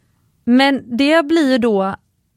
Men 0.44 0.96
det 0.98 1.26
blir 1.26 1.52
ju 1.52 1.58
då 1.58 1.94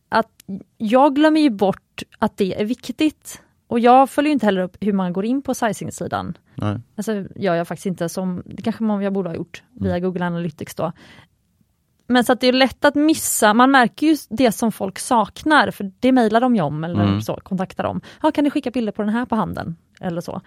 att 0.09 0.31
jag 0.77 1.15
glömmer 1.15 1.41
ju 1.41 1.49
bort 1.49 2.03
att 2.19 2.37
det 2.37 2.61
är 2.61 2.65
viktigt. 2.65 3.41
Och 3.67 3.79
jag 3.79 4.09
följer 4.09 4.31
inte 4.33 4.45
heller 4.45 4.61
upp 4.61 4.77
hur 4.79 4.93
man 4.93 5.13
går 5.13 5.25
in 5.25 5.41
på 5.41 5.53
sizing-sidan. 5.53 6.37
Nej. 6.55 6.79
Alltså 6.95 7.23
gör 7.35 7.55
jag 7.55 7.67
faktiskt 7.67 7.85
inte 7.85 8.09
som, 8.09 8.43
det 8.45 8.61
kanske 8.61 8.83
man 8.83 9.01
jag 9.01 9.13
borde 9.13 9.29
ha 9.29 9.35
gjort 9.35 9.63
via 9.79 9.99
Google 9.99 10.25
Analytics 10.25 10.75
då. 10.75 10.91
Men 12.07 12.23
så 12.23 12.33
att 12.33 12.41
det 12.41 12.47
är 12.47 12.53
lätt 12.53 12.85
att 12.85 12.95
missa, 12.95 13.53
man 13.53 13.71
märker 13.71 14.07
ju 14.07 14.15
det 14.29 14.51
som 14.51 14.71
folk 14.71 14.99
saknar, 14.99 15.71
för 15.71 15.91
det 15.99 16.11
mejlar 16.11 16.41
de 16.41 16.55
ju 16.55 16.61
om 16.61 16.83
eller 16.83 17.03
Mm. 17.03 17.21
så, 17.21 17.39
kontaktar 17.43 17.83
dem. 17.83 18.01
Ja, 18.23 18.31
kan 18.31 18.43
ni 18.43 18.49
skicka 18.49 18.71
bilder 18.71 18.91
på 18.91 19.01
den 19.01 19.09
här 19.13 19.25
på 19.25 19.35
handen? 19.35 19.75
Eller 20.01 20.21
så. 20.21 20.41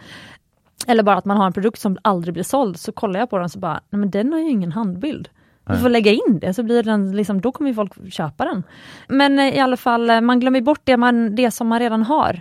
Eller 0.86 1.02
bara 1.02 1.16
att 1.16 1.24
man 1.24 1.36
har 1.36 1.46
en 1.46 1.52
produkt 1.52 1.80
som 1.80 1.98
aldrig 2.02 2.34
blir 2.34 2.44
såld, 2.44 2.76
så 2.76 2.92
kollar 2.92 3.20
jag 3.20 3.30
på 3.30 3.38
den 3.38 3.48
så 3.48 3.58
bara, 3.58 3.80
nej 3.90 4.00
men 4.00 4.10
den 4.10 4.32
har 4.32 4.40
ju 4.40 4.50
ingen 4.50 4.72
handbild. 4.72 5.28
Nej. 5.64 5.78
får 5.78 5.88
lägga 5.88 6.12
in 6.12 6.38
det, 6.40 6.54
så 6.54 6.62
blir 6.62 6.82
den 6.82 7.16
liksom, 7.16 7.40
då 7.40 7.52
kommer 7.52 7.70
ju 7.70 7.74
folk 7.74 8.12
köpa 8.12 8.44
den. 8.44 8.62
Men 9.08 9.38
eh, 9.38 9.56
i 9.56 9.58
alla 9.58 9.76
fall, 9.76 10.10
eh, 10.10 10.20
man 10.20 10.40
glömmer 10.40 10.60
bort 10.60 10.80
det, 10.84 10.96
man, 10.96 11.34
det 11.34 11.50
som 11.50 11.66
man 11.68 11.78
redan 11.78 12.02
har. 12.02 12.40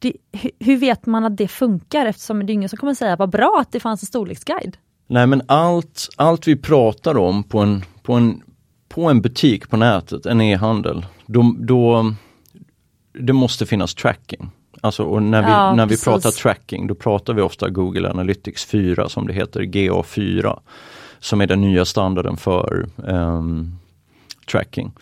Det, 0.00 0.12
hu- 0.32 0.50
hur 0.58 0.76
vet 0.76 1.06
man 1.06 1.24
att 1.24 1.36
det 1.36 1.48
funkar 1.48 2.06
eftersom 2.06 2.46
det 2.46 2.52
är 2.52 2.54
ingen 2.54 2.68
som 2.68 2.76
kommer 2.78 2.94
säga 2.94 3.16
vad 3.16 3.30
bra 3.30 3.58
att 3.60 3.72
det 3.72 3.80
fanns 3.80 4.02
en 4.02 4.06
storleksguide. 4.06 4.76
Nej 5.06 5.26
men 5.26 5.42
allt, 5.46 6.08
allt 6.16 6.48
vi 6.48 6.56
pratar 6.56 7.16
om 7.16 7.42
på 7.42 7.58
en, 7.58 7.84
på 8.02 8.14
en, 8.14 8.42
på 8.88 9.04
en 9.04 9.20
butik 9.20 9.68
på 9.70 9.76
nätet, 9.76 10.26
en 10.26 10.40
e-handel, 10.40 11.06
då, 11.26 11.54
då 11.58 12.14
det 13.12 13.32
måste 13.32 13.66
finnas 13.66 13.94
tracking. 13.94 14.50
Alltså, 14.80 15.02
och 15.04 15.22
när 15.22 15.42
vi, 15.42 15.48
Ja, 15.50 15.74
när 15.74 15.86
vi 15.86 15.90
precis. 15.90 16.04
pratar 16.04 16.30
tracking, 16.30 16.86
då 16.86 16.94
pratar 16.94 17.34
vi 17.34 17.42
ofta 17.42 17.68
Google 17.68 18.10
Analytics 18.10 18.64
4 18.64 19.08
som 19.08 19.26
det 19.26 19.32
heter, 19.32 19.60
GA4. 19.60 20.58
Som 21.18 21.40
är 21.40 21.46
den 21.46 21.60
nya 21.60 21.84
standarden 21.84 22.36
för 22.36 22.88
ehm, 23.08 23.72
tracking. 24.50 24.92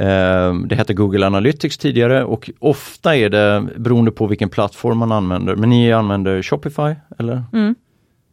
Ehm, 0.00 0.68
det 0.68 0.74
hette 0.74 0.94
Google 0.94 1.26
Analytics 1.26 1.78
tidigare 1.78 2.24
och 2.24 2.50
ofta 2.58 3.16
är 3.16 3.28
det 3.28 3.66
beroende 3.76 4.10
på 4.10 4.26
vilken 4.26 4.48
plattform 4.48 4.98
man 4.98 5.12
använder. 5.12 5.56
Men 5.56 5.70
ni 5.70 5.92
använder 5.92 6.42
Shopify 6.42 6.94
eller? 7.18 7.44
Mm. 7.52 7.74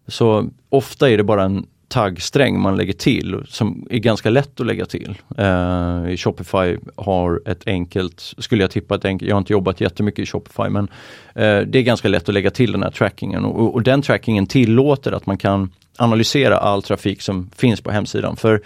Så 0.08 0.49
ofta 0.69 1.10
är 1.10 1.17
det 1.17 1.23
bara 1.23 1.43
en 1.43 1.65
taggsträng 1.88 2.60
man 2.60 2.77
lägger 2.77 2.93
till 2.93 3.43
som 3.47 3.88
är 3.89 3.97
ganska 3.97 4.30
lätt 4.30 4.60
att 4.60 4.65
lägga 4.65 4.86
till. 4.86 5.15
Eh, 5.38 6.15
Shopify 6.15 6.77
har 6.95 7.41
ett 7.45 7.67
enkelt, 7.67 8.34
skulle 8.38 8.63
jag 8.63 8.71
tippa, 8.71 8.95
ett 8.95 9.06
enkelt, 9.06 9.30
jag 9.30 9.36
har 9.36 9.39
inte 9.39 9.53
jobbat 9.53 9.82
jättemycket 9.82 10.19
i 10.19 10.25
Shopify 10.25 10.69
men 10.69 10.88
eh, 11.36 11.60
det 11.60 11.80
är 11.80 11.84
ganska 11.84 12.08
lätt 12.08 12.30
att 12.30 12.34
lägga 12.34 12.51
till 12.51 12.71
den 12.71 12.84
här 12.84 12.91
trackingen 12.91 13.45
och, 13.45 13.73
och 13.73 13.84
den 13.84 14.01
trackingen 14.01 14.47
tillåter 14.47 15.12
att 15.12 15.25
man 15.25 15.38
kan 15.38 15.71
analysera 15.97 16.57
all 16.57 16.83
trafik 16.83 17.21
som 17.21 17.49
finns 17.55 17.81
på 17.81 17.91
hemsidan. 17.91 18.36
För 18.36 18.62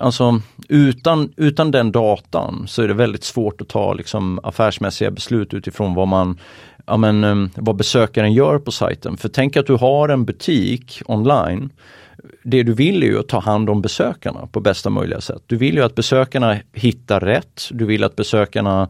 alltså 0.00 0.40
utan, 0.68 1.32
utan 1.36 1.70
den 1.70 1.92
datan 1.92 2.64
så 2.68 2.82
är 2.82 2.88
det 2.88 2.94
väldigt 2.94 3.24
svårt 3.24 3.60
att 3.60 3.68
ta 3.68 3.94
liksom, 3.94 4.40
affärsmässiga 4.42 5.10
beslut 5.10 5.54
utifrån 5.54 5.94
vad 5.94 6.08
man 6.08 6.38
ja, 6.86 6.96
men, 6.96 7.24
um, 7.24 7.50
vad 7.56 7.76
besökaren 7.76 8.32
gör 8.32 8.58
på 8.58 8.72
sajten. 8.72 9.16
För 9.16 9.28
tänk 9.28 9.56
att 9.56 9.66
du 9.66 9.74
har 9.74 10.08
en 10.08 10.24
butik 10.24 11.02
online 11.06 11.70
det 12.42 12.62
du 12.62 12.72
vill 12.72 13.02
är 13.02 13.06
ju 13.06 13.18
att 13.18 13.28
ta 13.28 13.38
hand 13.38 13.70
om 13.70 13.82
besökarna 13.82 14.46
på 14.46 14.60
bästa 14.60 14.90
möjliga 14.90 15.20
sätt. 15.20 15.42
Du 15.46 15.56
vill 15.56 15.74
ju 15.74 15.82
att 15.82 15.94
besökarna 15.94 16.56
hittar 16.72 17.20
rätt. 17.20 17.68
Du 17.70 17.84
vill 17.86 18.04
att 18.04 18.16
besökarna 18.16 18.88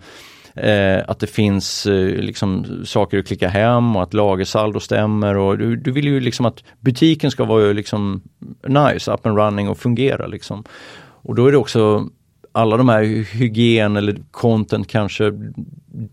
eh, 0.54 1.02
att 1.08 1.20
det 1.20 1.26
finns 1.26 1.86
eh, 1.86 2.16
liksom 2.16 2.66
saker 2.84 3.18
att 3.18 3.26
klicka 3.26 3.48
hem 3.48 3.96
och 3.96 4.02
att 4.02 4.14
lagersaldo 4.14 4.80
stämmer 4.80 5.36
och 5.36 5.58
du, 5.58 5.76
du 5.76 5.92
vill 5.92 6.04
ju 6.04 6.20
liksom 6.20 6.46
att 6.46 6.64
butiken 6.80 7.30
ska 7.30 7.44
vara 7.44 7.72
liksom 7.72 8.22
nice, 8.66 9.12
up 9.12 9.26
and 9.26 9.38
running 9.38 9.68
och 9.68 9.78
fungera 9.78 10.26
liksom. 10.26 10.64
Och 11.06 11.34
då 11.34 11.46
är 11.46 11.52
det 11.52 11.58
också 11.58 12.08
alla 12.52 12.76
de 12.76 12.88
här 12.88 13.02
hygien 13.34 13.96
eller 13.96 14.16
content 14.30 14.88
kanske, 14.88 15.32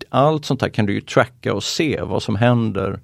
allt 0.10 0.46
sånt 0.46 0.62
här 0.62 0.70
kan 0.70 0.86
du 0.86 0.94
ju 0.94 1.02
tracka 1.02 1.54
och 1.54 1.64
se 1.64 2.02
vad 2.02 2.24
som 2.24 2.36
händer 2.36 3.00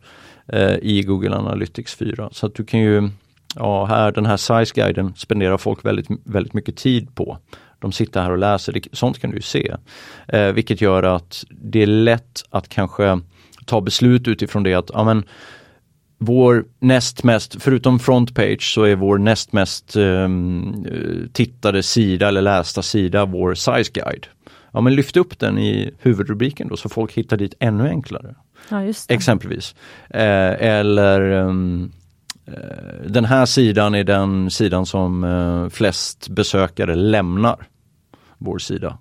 eh, 0.48 0.76
i 0.82 1.04
Google 1.04 1.36
Analytics 1.36 1.96
4. 1.96 2.30
Så 2.32 2.46
att 2.46 2.56
du 2.56 2.66
kan 2.66 2.80
ju 2.80 3.10
Ja, 3.56 3.86
här, 3.86 4.12
den 4.12 4.26
här 4.26 4.38
size-guiden 4.38 5.14
spenderar 5.16 5.58
folk 5.58 5.86
väldigt, 5.86 6.08
väldigt 6.24 6.54
mycket 6.54 6.76
tid 6.76 7.16
på. 7.16 7.38
De 7.80 7.92
sitter 7.92 8.22
här 8.22 8.32
och 8.32 8.38
läser, 8.38 8.74
det, 8.74 8.88
sånt 8.92 9.20
kan 9.20 9.30
du 9.30 9.36
ju 9.36 9.42
se. 9.42 9.76
Eh, 10.28 10.52
vilket 10.52 10.82
gör 10.82 11.04
att 11.04 11.44
det 11.50 11.82
är 11.82 11.88
lätt 11.88 12.44
att 12.50 12.70
kanske 12.70 13.20
ta 13.66 13.82
beslut 13.82 14.28
utifrån 14.28 14.64
det 14.64 14.74
att, 14.74 14.90
ja 14.94 15.04
men 15.04 15.24
vår 16.18 16.66
näst 16.80 17.24
mest, 17.24 17.62
förutom 17.62 18.00
frontpage 18.00 18.74
så 18.74 18.84
är 18.84 18.96
vår 18.96 19.18
näst 19.18 19.54
mest 19.54 19.96
eh, 19.96 20.30
tittade 21.34 21.84
sida 21.84 22.28
eller 22.28 22.42
lästa 22.42 22.82
sida 22.82 23.26
vår 23.26 23.54
size 23.54 23.92
guide. 23.94 24.28
Ja 24.72 24.82
men 24.82 24.96
lyft 24.96 25.18
upp 25.18 25.40
den 25.40 25.58
i 25.58 25.92
huvudrubriken 26.00 26.68
då 26.68 26.78
så 26.78 26.90
folk 26.90 27.14
hittar 27.14 27.38
dit 27.38 27.54
ännu 27.60 27.90
enklare. 27.90 28.36
Ja. 28.70 28.94
Exempelvis. 29.10 29.76
Eh, 30.10 30.68
eller 30.68 31.22
um, 31.32 31.92
Eh, 32.48 33.10
den 33.10 33.26
här 33.26 33.46
sidan 33.46 33.96
är 33.96 34.04
den 34.04 34.52
sidan 34.52 34.86
som 34.86 35.24
eh, 35.24 35.70
flest 35.70 36.30
besökare 36.30 36.96
lämnar 36.96 37.68
vår 38.38 38.58
sida. 38.58 38.98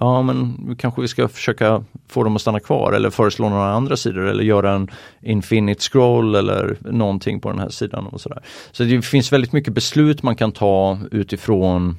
Ja 0.00 0.22
men 0.22 0.76
kanske 0.78 1.02
vi 1.02 1.08
ska 1.08 1.28
försöka 1.28 1.84
få 2.08 2.24
dem 2.24 2.36
att 2.36 2.42
stanna 2.42 2.60
kvar 2.60 2.92
eller 2.92 3.10
föreslå 3.10 3.48
några 3.48 3.72
andra 3.72 3.96
sidor 3.96 4.26
eller 4.26 4.44
göra 4.44 4.72
en 4.72 4.90
infinite 5.22 5.82
scroll 5.82 6.34
eller 6.34 6.76
någonting 6.80 7.40
på 7.40 7.48
den 7.48 7.58
här 7.58 7.68
sidan. 7.68 8.06
och 8.06 8.20
sådär. 8.20 8.42
Så 8.72 8.84
det 8.84 9.02
finns 9.02 9.32
väldigt 9.32 9.52
mycket 9.52 9.74
beslut 9.74 10.22
man 10.22 10.36
kan 10.36 10.52
ta 10.52 10.98
utifrån 11.10 11.96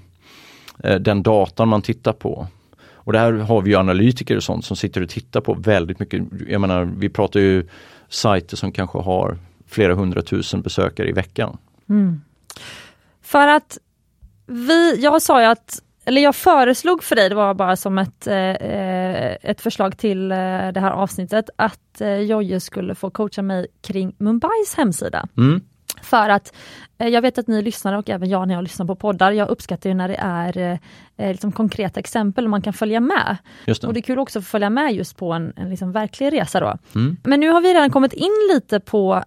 eh, 0.84 0.96
den 0.96 1.24
datan 1.24 1.68
man 1.68 1.82
tittar 1.82 2.14
på. 2.14 2.48
Och 2.94 3.14
det 3.14 3.20
här 3.20 3.34
har 3.34 3.62
vi 3.62 3.70
ju 3.70 3.76
analytiker 3.76 4.36
och 4.36 4.44
sånt 4.44 4.66
som 4.66 4.78
sitter 4.78 5.02
och 5.02 5.10
tittar 5.10 5.42
på 5.42 5.54
väldigt 5.54 6.00
mycket. 6.00 6.24
Jag 6.48 6.62
menar, 6.62 6.86
vi 6.98 7.10
pratar 7.10 7.40
ju 7.40 7.68
sajter 8.10 8.58
som 8.58 8.72
kanske 8.72 8.98
har 8.98 9.38
flera 9.68 9.96
hundratusen 9.96 10.62
besökare 10.62 11.10
i 11.10 11.12
veckan. 11.12 11.58
Mm. 11.90 12.22
För 13.22 13.48
att 13.48 13.78
vi, 14.46 14.96
jag 15.02 15.22
sa 15.22 15.42
ju 15.42 15.48
att, 15.48 15.82
eller 16.06 16.22
jag 16.22 16.36
föreslog 16.36 17.04
för 17.04 17.16
dig, 17.16 17.30
det 17.30 17.36
var 17.36 17.54
bara 17.54 17.76
som 17.76 17.98
ett, 17.98 18.28
eh, 18.28 19.52
ett 19.52 19.62
förslag 19.62 19.98
till 19.98 20.32
eh, 20.32 20.38
det 20.38 20.80
här 20.80 20.92
avsnittet, 20.92 21.50
att 21.56 22.02
eh, 22.02 22.18
Jojje 22.18 22.60
skulle 22.60 22.96
få 22.96 23.10
coacha 23.10 23.42
mig 23.42 23.68
kring 23.82 24.16
Mumbais 24.18 24.76
hemsida. 24.78 25.28
Mm. 25.38 25.62
För 26.02 26.30
att 26.30 26.54
eh, 26.98 27.08
jag 27.08 27.22
vet 27.22 27.38
att 27.38 27.48
ni 27.48 27.62
lyssnare 27.62 27.98
och 27.98 28.10
även 28.10 28.30
jag 28.30 28.48
när 28.48 28.56
jag 28.56 28.64
lyssnar 28.64 28.86
på 28.86 28.96
poddar, 28.96 29.32
jag 29.32 29.50
uppskattar 29.50 29.90
ju 29.90 29.94
när 29.94 30.08
det 30.08 30.18
är 30.20 30.80
eh, 31.18 31.32
liksom 31.32 31.52
konkreta 31.52 32.00
exempel 32.00 32.48
man 32.48 32.62
kan 32.62 32.74
följa 32.74 33.00
med. 33.00 33.38
Det. 33.66 33.84
Och 33.84 33.94
det 33.94 34.00
är 34.00 34.02
kul 34.02 34.20
också 34.20 34.40
att 34.40 34.48
följa 34.48 34.70
med 34.70 34.96
just 34.96 35.18
på 35.18 35.34
en, 35.34 35.54
en 35.56 35.70
liksom 35.70 35.92
verklig 35.92 36.34
resa 36.34 36.60
då. 36.60 36.78
Mm. 36.96 37.18
Men 37.24 37.40
nu 37.40 37.50
har 37.50 37.62
vi 37.62 37.74
redan 37.74 37.92
kommit 37.92 38.14
in 38.14 38.50
lite 38.54 38.80
på, 38.80 39.24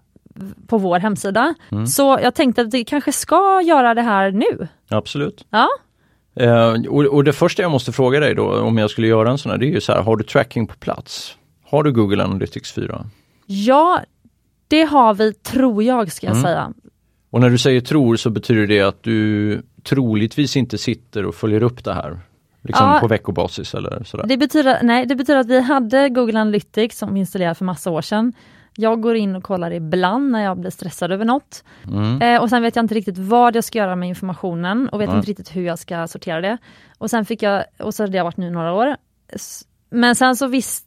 på 0.66 0.78
vår 0.78 0.98
hemsida, 0.98 1.54
Mm. 1.72 1.86
så 1.86 2.18
jag 2.22 2.34
tänkte 2.34 2.62
att 2.62 2.74
vi 2.74 2.84
kanske 2.84 3.12
ska 3.12 3.62
göra 3.64 3.94
det 3.94 4.02
här 4.02 4.30
nu. 4.30 4.68
Absolut. 4.88 5.46
Ja, 5.50 5.68
Eh, 6.34 6.72
och, 6.88 7.04
och 7.04 7.24
det 7.24 7.32
första 7.32 7.62
jag 7.62 7.70
måste 7.70 7.92
fråga 7.92 8.20
dig 8.20 8.34
då 8.34 8.60
om 8.60 8.78
jag 8.78 8.90
skulle 8.90 9.06
göra 9.06 9.30
en 9.30 9.38
sån 9.38 9.50
här, 9.50 9.58
det 9.58 9.66
är 9.66 9.70
ju 9.70 9.80
så 9.80 9.92
här, 9.92 10.02
har 10.02 10.16
du 10.16 10.24
tracking 10.24 10.66
på 10.66 10.74
plats? 10.74 11.36
Har 11.64 11.82
du 11.82 11.92
Google 11.92 12.24
Analytics 12.24 12.72
4? 12.72 13.06
ja 13.46 14.00
det 14.68 14.82
har 14.82 15.14
vi, 15.14 15.32
tror 15.34 15.82
jag, 15.82 16.12
ska 16.12 16.26
jag 16.26 16.32
Mm. 16.36 16.42
säga. 16.44 16.72
Och 17.30 17.40
när 17.40 17.50
du 17.50 17.58
säger 17.58 17.80
tror 17.80 18.16
så 18.16 18.30
betyder 18.30 18.66
det 18.66 18.80
att 18.80 19.02
du 19.02 19.62
troligtvis 19.82 20.56
inte 20.56 20.78
sitter 20.78 21.26
och 21.26 21.34
följer 21.34 21.62
upp 21.62 21.84
det 21.84 21.94
här? 21.94 22.18
Liksom 22.62 22.86
Ja. 22.86 22.98
på 23.00 23.08
veckobasis 23.08 23.74
eller 23.74 24.04
sådär? 24.04 24.24
Det 24.26 24.36
betyder, 24.36 24.78
nej, 24.82 25.06
det 25.06 25.16
betyder 25.16 25.40
att 25.40 25.46
vi 25.48 25.60
hade 25.60 26.08
Google 26.08 26.40
Analytics 26.40 26.98
som 26.98 27.14
vi 27.14 27.20
installerade 27.20 27.54
för 27.54 27.64
massa 27.64 27.90
år 27.90 28.02
sedan. 28.02 28.32
Jag 28.76 29.00
går 29.00 29.16
in 29.16 29.36
och 29.36 29.42
kollar 29.42 29.70
ibland 29.70 30.30
när 30.30 30.44
jag 30.44 30.58
blir 30.58 30.70
stressad 30.70 31.12
över 31.12 31.24
något. 31.24 31.64
Mm. 31.86 32.22
Eh, 32.22 32.42
och 32.42 32.50
sen 32.50 32.62
vet 32.62 32.76
jag 32.76 32.82
inte 32.82 32.94
riktigt 32.94 33.18
vad 33.18 33.56
jag 33.56 33.64
ska 33.64 33.78
göra 33.78 33.96
med 33.96 34.08
informationen 34.08 34.88
och 34.88 35.00
vet 35.00 35.08
Nej. 35.08 35.16
inte 35.16 35.30
riktigt 35.30 35.56
hur 35.56 35.62
jag 35.62 35.78
ska 35.78 36.08
sortera 36.08 36.40
det. 36.40 36.58
Och 36.98 37.10
sen 37.10 37.24
fick 37.24 37.42
jag, 37.42 37.64
och 37.78 37.94
så 37.94 38.02
har 38.02 38.08
det 38.08 38.22
varit 38.22 38.36
nu 38.36 38.50
några 38.50 38.72
år. 38.72 38.96
Men 39.90 40.16
sen 40.16 40.36
så 40.36 40.46
visst, 40.46 40.84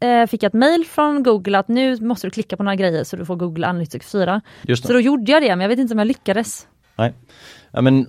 eh, 0.00 0.26
fick 0.26 0.42
jag 0.42 0.48
ett 0.48 0.54
mail 0.54 0.84
från 0.84 1.22
Google 1.22 1.58
att 1.58 1.68
nu 1.68 2.00
måste 2.00 2.26
du 2.26 2.30
klicka 2.30 2.56
på 2.56 2.62
några 2.62 2.76
grejer 2.76 3.04
så 3.04 3.16
du 3.16 3.24
får 3.24 3.36
Google 3.36 3.66
Analytics 3.66 4.12
4. 4.12 4.40
Just 4.62 4.82
det. 4.82 4.86
Så 4.86 4.92
då 4.92 5.00
gjorde 5.00 5.32
jag 5.32 5.42
det, 5.42 5.48
men 5.48 5.60
jag 5.60 5.68
vet 5.68 5.78
inte 5.78 5.94
om 5.94 5.98
jag 5.98 6.08
lyckades. 6.08 6.66
Nej. 6.96 7.12
Ja, 7.70 7.80
men, 7.80 8.06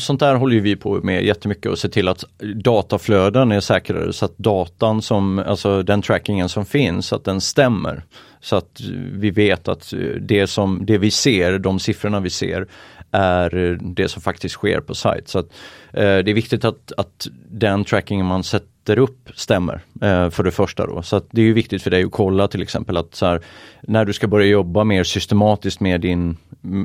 sånt 0.00 0.20
där 0.20 0.34
håller 0.34 0.60
vi 0.60 0.76
på 0.76 1.00
med 1.02 1.24
jättemycket 1.24 1.72
och 1.72 1.78
se 1.78 1.88
till 1.88 2.08
att 2.08 2.24
dataflöden 2.54 3.52
är 3.52 3.60
säkrare 3.60 4.12
så 4.12 4.24
att 4.24 4.38
datan 4.38 5.02
som, 5.02 5.38
alltså 5.38 5.82
den 5.82 6.02
trackingen 6.02 6.48
som 6.48 6.66
finns, 6.66 7.12
att 7.12 7.24
den 7.24 7.40
stämmer. 7.40 8.04
Så 8.40 8.56
att 8.56 8.80
vi 9.12 9.30
vet 9.30 9.68
att 9.68 9.92
det 10.20 10.46
som, 10.46 10.86
det 10.86 10.98
vi 10.98 11.10
ser, 11.10 11.58
de 11.58 11.78
siffrorna 11.78 12.20
vi 12.20 12.30
ser 12.30 12.66
är 13.10 13.78
det 13.80 14.08
som 14.08 14.22
faktiskt 14.22 14.54
sker 14.54 14.80
på 14.80 14.94
sajt. 14.94 15.28
Så 15.28 15.38
att, 15.38 15.46
eh, 15.92 16.18
det 16.18 16.30
är 16.30 16.34
viktigt 16.34 16.64
att, 16.64 16.92
att 16.96 17.26
den 17.50 17.84
tracking 17.84 18.24
man 18.24 18.44
sätter 18.44 18.98
upp 18.98 19.28
stämmer 19.34 19.80
eh, 20.02 20.30
för 20.30 20.42
det 20.42 20.50
första 20.50 20.86
då. 20.86 21.02
Så 21.02 21.16
att 21.16 21.26
det 21.30 21.40
är 21.40 21.44
ju 21.44 21.52
viktigt 21.52 21.82
för 21.82 21.90
dig 21.90 22.04
att 22.04 22.12
kolla 22.12 22.48
till 22.48 22.62
exempel 22.62 22.96
att 22.96 23.14
så 23.14 23.26
här, 23.26 23.40
när 23.82 24.04
du 24.04 24.12
ska 24.12 24.26
börja 24.26 24.46
jobba 24.46 24.84
mer 24.84 25.04
systematiskt 25.04 25.80
med 25.80 26.00
din, 26.00 26.36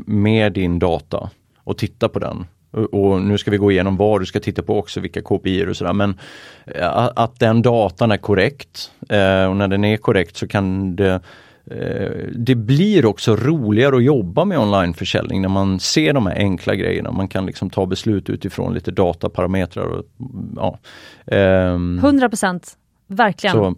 med 0.06 0.54
din 0.54 0.80
data 0.80 1.30
och 1.64 1.78
titta 1.78 2.10
på 2.10 2.20
den. 2.20 2.46
Och, 2.74 3.22
nu 3.22 3.38
ska 3.38 3.52
vi 3.52 3.58
gå 3.58 3.72
igenom 3.72 3.98
vad 3.98 4.22
du 4.22 4.26
ska 4.26 4.40
titta 4.40 4.62
på 4.62 4.80
också, 4.80 5.00
vilka 5.00 5.22
KPI 5.22 5.66
och 5.66 5.78
sådär. 5.78 5.94
Men 5.94 6.20
eh, 6.66 7.10
att, 7.16 7.40
den 7.40 7.62
datan 7.62 8.12
är 8.12 8.18
korrekt 8.18 8.92
eh, 9.10 9.46
och 9.46 9.56
när 9.56 9.68
den 9.68 9.84
är 9.84 9.98
korrekt 9.98 10.38
så 10.38 10.48
kan 10.48 10.96
det 10.96 11.22
eh, 11.66 12.12
det 12.36 12.56
blir 12.56 13.06
också 13.06 13.36
roligare 13.36 13.96
att 13.96 14.04
jobba 14.04 14.46
med 14.46 14.60
onlineförsäljning 14.60 15.42
när 15.42 15.50
man 15.50 15.80
ser 15.80 16.14
de 16.14 16.28
här 16.28 16.36
enkla 16.36 16.76
grejerna. 16.76 17.12
Man 17.12 17.28
kan 17.28 17.46
liksom 17.46 17.70
ta 17.70 17.86
beslut 17.86 18.30
utifrån 18.30 18.74
lite 18.74 18.92
dataparametrar. 18.92 19.86
Och, 19.86 20.06
ja. 20.56 20.80
Ehm, 21.26 22.00
100 22.00 22.30
procent, 22.30 22.78
verkligen. 23.08 23.56
så, 23.56 23.76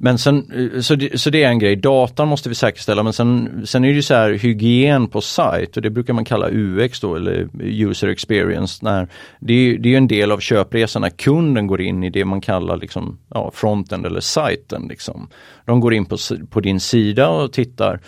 men 0.00 0.18
sen, 0.18 0.52
eh, 0.74 0.80
så, 0.80 0.94
det, 0.94 1.20
så 1.20 1.30
det 1.30 1.42
är 1.42 1.48
en 1.48 1.58
grej, 1.58 1.76
datan 1.76 2.28
måste 2.28 2.48
vi 2.48 2.54
säkerställa 2.54 3.02
men 3.02 3.12
sen, 3.12 3.62
sen 3.66 3.84
är 3.84 3.88
det 3.88 3.94
ju 3.94 4.02
så 4.02 4.14
här 4.14 4.30
hygien 4.30 5.08
på 5.08 5.20
sajt 5.20 5.76
och 5.76 5.82
det 5.82 5.90
brukar 5.90 6.12
man 6.12 6.24
kalla 6.24 6.48
UX 6.50 7.00
då 7.00 7.16
eller 7.16 7.48
user 7.60 8.08
experience. 8.08 8.84
När, 8.84 9.08
det, 9.40 9.52
är, 9.52 9.78
det 9.78 9.94
är 9.94 9.96
en 9.96 10.08
del 10.08 10.32
av 10.32 10.38
köpresan 10.38 11.02
när 11.02 11.10
kunden 11.10 11.66
går 11.66 11.80
in 11.80 12.04
i 12.04 12.10
det 12.10 12.24
man 12.24 12.40
kallar 12.40 12.76
liksom, 12.76 13.18
ja, 13.34 13.50
fronten 13.54 14.04
eller 14.04 14.20
sajten. 14.20 14.86
Liksom. 14.88 15.28
De 15.64 15.80
går 15.80 15.94
in 15.94 16.04
på, 16.04 16.16
på 16.50 16.60
din 16.60 16.80
sida 16.80 17.28
och 17.28 17.52
tittar 17.52 18.00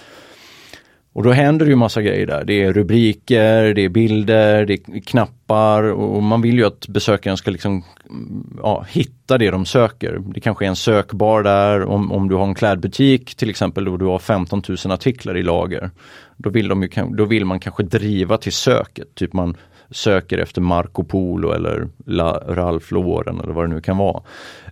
och 1.13 1.23
då 1.23 1.33
händer 1.33 1.67
det 1.67 1.71
ju 1.71 1.77
massa 1.77 2.03
grejer 2.03 2.27
där. 2.27 2.45
Det 2.45 2.63
är 2.63 2.73
rubriker, 2.73 3.75
det 3.75 3.85
är 3.85 3.89
bilder, 3.89 4.67
det 4.67 4.73
är 4.73 5.01
knappar 5.01 5.83
och 5.83 6.23
man 6.23 6.43
vill 6.43 6.59
ju 6.59 6.65
att 6.65 6.89
besökaren 6.89 7.37
ska 7.37 7.51
liksom 7.51 7.85
mm, 8.11 8.59
ja, 8.63 8.87
hitta 8.89 9.39
det 9.39 9.51
de 9.51 9.67
söker. 9.67 10.23
Det 10.35 10.41
kanske 10.41 10.65
är 10.65 10.69
en 10.69 10.77
sökbar 10.77 11.43
där 11.43 11.85
om, 11.85 12.13
om 12.13 12.29
du 12.29 12.35
har 12.35 12.47
en 12.47 12.55
klädbutik 12.55 13.35
till 13.35 13.51
exempel 13.51 13.89
och 13.89 13.99
du 13.99 14.05
har 14.05 14.19
15 14.19 14.63
000 14.69 14.79
artiklar 14.93 15.37
i 15.37 15.43
lager. 15.43 15.91
Då 16.37 16.51
vill, 16.51 16.69
de 16.69 16.83
ju, 16.83 16.89
då 17.11 17.25
vill 17.25 17.45
man 17.45 17.61
kanske 17.61 17.83
driva 17.83 18.37
till 18.37 18.53
söket, 18.53 19.15
typ 19.15 19.33
man 19.33 19.57
söker 19.91 20.38
efter 20.38 20.61
Marco 20.61 21.05
Polo 21.05 21.53
eller 21.53 21.88
La, 22.07 22.43
Ralph 22.49 22.93
Lauren 22.93 23.41
eller 23.41 23.53
vad 23.53 23.64
det 23.64 23.74
nu 23.74 23.80
kan 23.80 23.97
vara. 23.97 24.22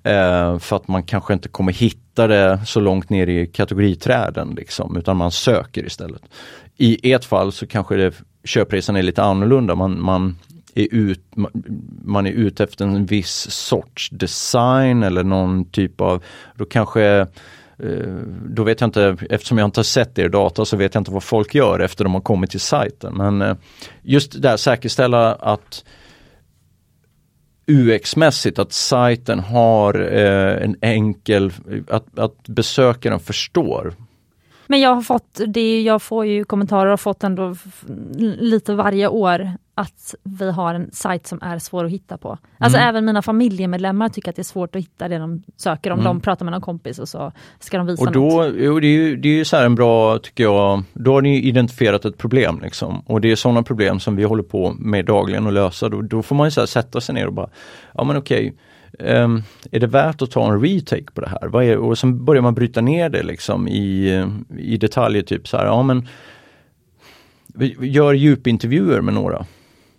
Eh, 0.02 0.58
för 0.58 0.76
att 0.76 0.88
man 0.88 1.02
kanske 1.02 1.32
inte 1.32 1.48
kommer 1.48 1.72
hitta 1.72 2.26
det 2.26 2.60
så 2.66 2.80
långt 2.80 3.10
ner 3.10 3.26
i 3.26 3.46
kategoriträden 3.46 4.50
liksom, 4.56 4.96
utan 4.96 5.16
man 5.16 5.30
söker 5.30 5.86
istället. 5.86 6.22
I 6.76 7.12
ett 7.12 7.24
fall 7.24 7.52
så 7.52 7.66
kanske 7.66 7.96
det, 7.96 8.22
köpresan 8.44 8.96
är 8.96 9.02
lite 9.02 9.22
annorlunda. 9.22 9.74
Man, 9.74 10.02
man, 10.02 10.36
är 10.74 10.88
ut, 10.90 11.20
man 12.04 12.26
är 12.26 12.30
ute 12.30 12.64
efter 12.64 12.84
en 12.84 13.06
viss 13.06 13.50
sorts 13.50 14.10
design 14.10 15.02
eller 15.02 15.24
någon 15.24 15.64
typ 15.64 16.00
av, 16.00 16.24
då 16.54 16.64
kanske 16.64 17.26
Eh, 17.82 18.12
då 18.48 18.62
vet 18.62 18.80
jag 18.80 18.88
inte, 18.88 19.16
eftersom 19.30 19.58
jag 19.58 19.66
inte 19.66 19.78
har 19.78 19.84
sett 19.84 20.18
er 20.18 20.28
data 20.28 20.64
så 20.64 20.76
vet 20.76 20.94
jag 20.94 21.00
inte 21.00 21.10
vad 21.10 21.22
folk 21.22 21.54
gör 21.54 21.80
efter 21.80 22.04
de 22.04 22.14
har 22.14 22.20
kommit 22.20 22.50
till 22.50 22.60
sajten. 22.60 23.14
Men 23.14 23.42
eh, 23.42 23.56
just 24.02 24.32
det 24.32 24.38
där 24.38 24.56
säkerställa 24.56 25.34
att 25.34 25.84
UX-mässigt 27.66 28.58
att 28.58 28.72
sajten 28.72 29.38
har 29.38 30.00
eh, 30.12 30.64
en 30.64 30.76
enkel, 30.80 31.52
att, 31.88 32.18
att 32.18 32.48
besökaren 32.48 33.20
förstår 33.20 33.94
men 34.70 34.80
jag 34.80 34.94
har 34.94 35.02
fått, 35.02 35.40
det, 35.46 35.82
jag 35.82 36.02
får 36.02 36.26
ju 36.26 36.44
kommentarer 36.44 36.86
och 36.86 36.90
har 36.90 36.96
fått 36.96 37.24
ändå 37.24 37.56
lite 38.38 38.74
varje 38.74 39.08
år 39.08 39.52
att 39.78 40.14
vi 40.22 40.50
har 40.50 40.74
en 40.74 40.90
sajt 40.92 41.26
som 41.26 41.38
är 41.42 41.58
svår 41.58 41.84
att 41.84 41.90
hitta 41.90 42.18
på. 42.18 42.38
Alltså 42.58 42.78
mm. 42.78 42.88
även 42.88 43.04
mina 43.04 43.22
familjemedlemmar 43.22 44.08
tycker 44.08 44.30
att 44.30 44.36
det 44.36 44.42
är 44.42 44.44
svårt 44.44 44.76
att 44.76 44.82
hitta 44.82 45.08
det 45.08 45.18
de 45.18 45.42
söker 45.56 45.90
om 45.90 46.00
mm. 46.00 46.04
de 46.04 46.20
pratar 46.20 46.44
med 46.44 46.52
någon 46.52 46.60
kompis 46.60 46.98
och 46.98 47.08
så 47.08 47.32
ska 47.58 47.78
de 47.78 47.86
visa 47.86 48.02
och 48.02 48.12
då, 48.12 48.20
något. 48.20 48.54
Jo, 48.56 48.80
det 48.80 48.86
är 48.86 48.92
ju, 48.92 49.16
det 49.16 49.28
är 49.28 49.36
ju 49.36 49.44
så 49.44 49.56
en 49.56 49.74
bra, 49.74 50.18
tycker 50.18 50.44
jag, 50.44 50.82
då 50.92 51.12
har 51.12 51.22
ni 51.22 51.42
identifierat 51.42 52.04
ett 52.04 52.18
problem 52.18 52.60
liksom. 52.62 53.00
Och 53.00 53.20
det 53.20 53.30
är 53.30 53.36
sådana 53.36 53.62
problem 53.62 54.00
som 54.00 54.16
vi 54.16 54.24
håller 54.24 54.42
på 54.42 54.74
med 54.78 55.04
dagligen 55.04 55.46
att 55.46 55.52
lösa. 55.52 55.88
Då, 55.88 56.02
då 56.02 56.22
får 56.22 56.36
man 56.36 56.46
ju 56.46 56.50
så 56.50 56.66
sätta 56.66 57.00
sig 57.00 57.14
ner 57.14 57.26
och 57.26 57.32
bara, 57.32 57.48
ja 57.94 58.04
men 58.04 58.16
okej, 58.16 58.54
Um, 58.98 59.42
är 59.72 59.80
det 59.80 59.86
värt 59.86 60.22
att 60.22 60.30
ta 60.30 60.52
en 60.52 60.60
retake 60.60 61.12
på 61.14 61.20
det 61.20 61.28
här? 61.28 61.62
Är, 61.62 61.76
och 61.76 61.98
sen 61.98 62.24
börjar 62.24 62.42
man 62.42 62.54
bryta 62.54 62.80
ner 62.80 63.08
det 63.08 63.22
liksom 63.22 63.68
i, 63.68 64.24
i 64.58 64.76
detaljer, 64.76 65.22
typ 65.22 65.48
så 65.48 65.56
här, 65.56 65.64
ja 65.64 65.82
men 65.82 66.08
Gör 67.80 68.12
djupintervjuer 68.12 69.00
med 69.00 69.14
några. 69.14 69.46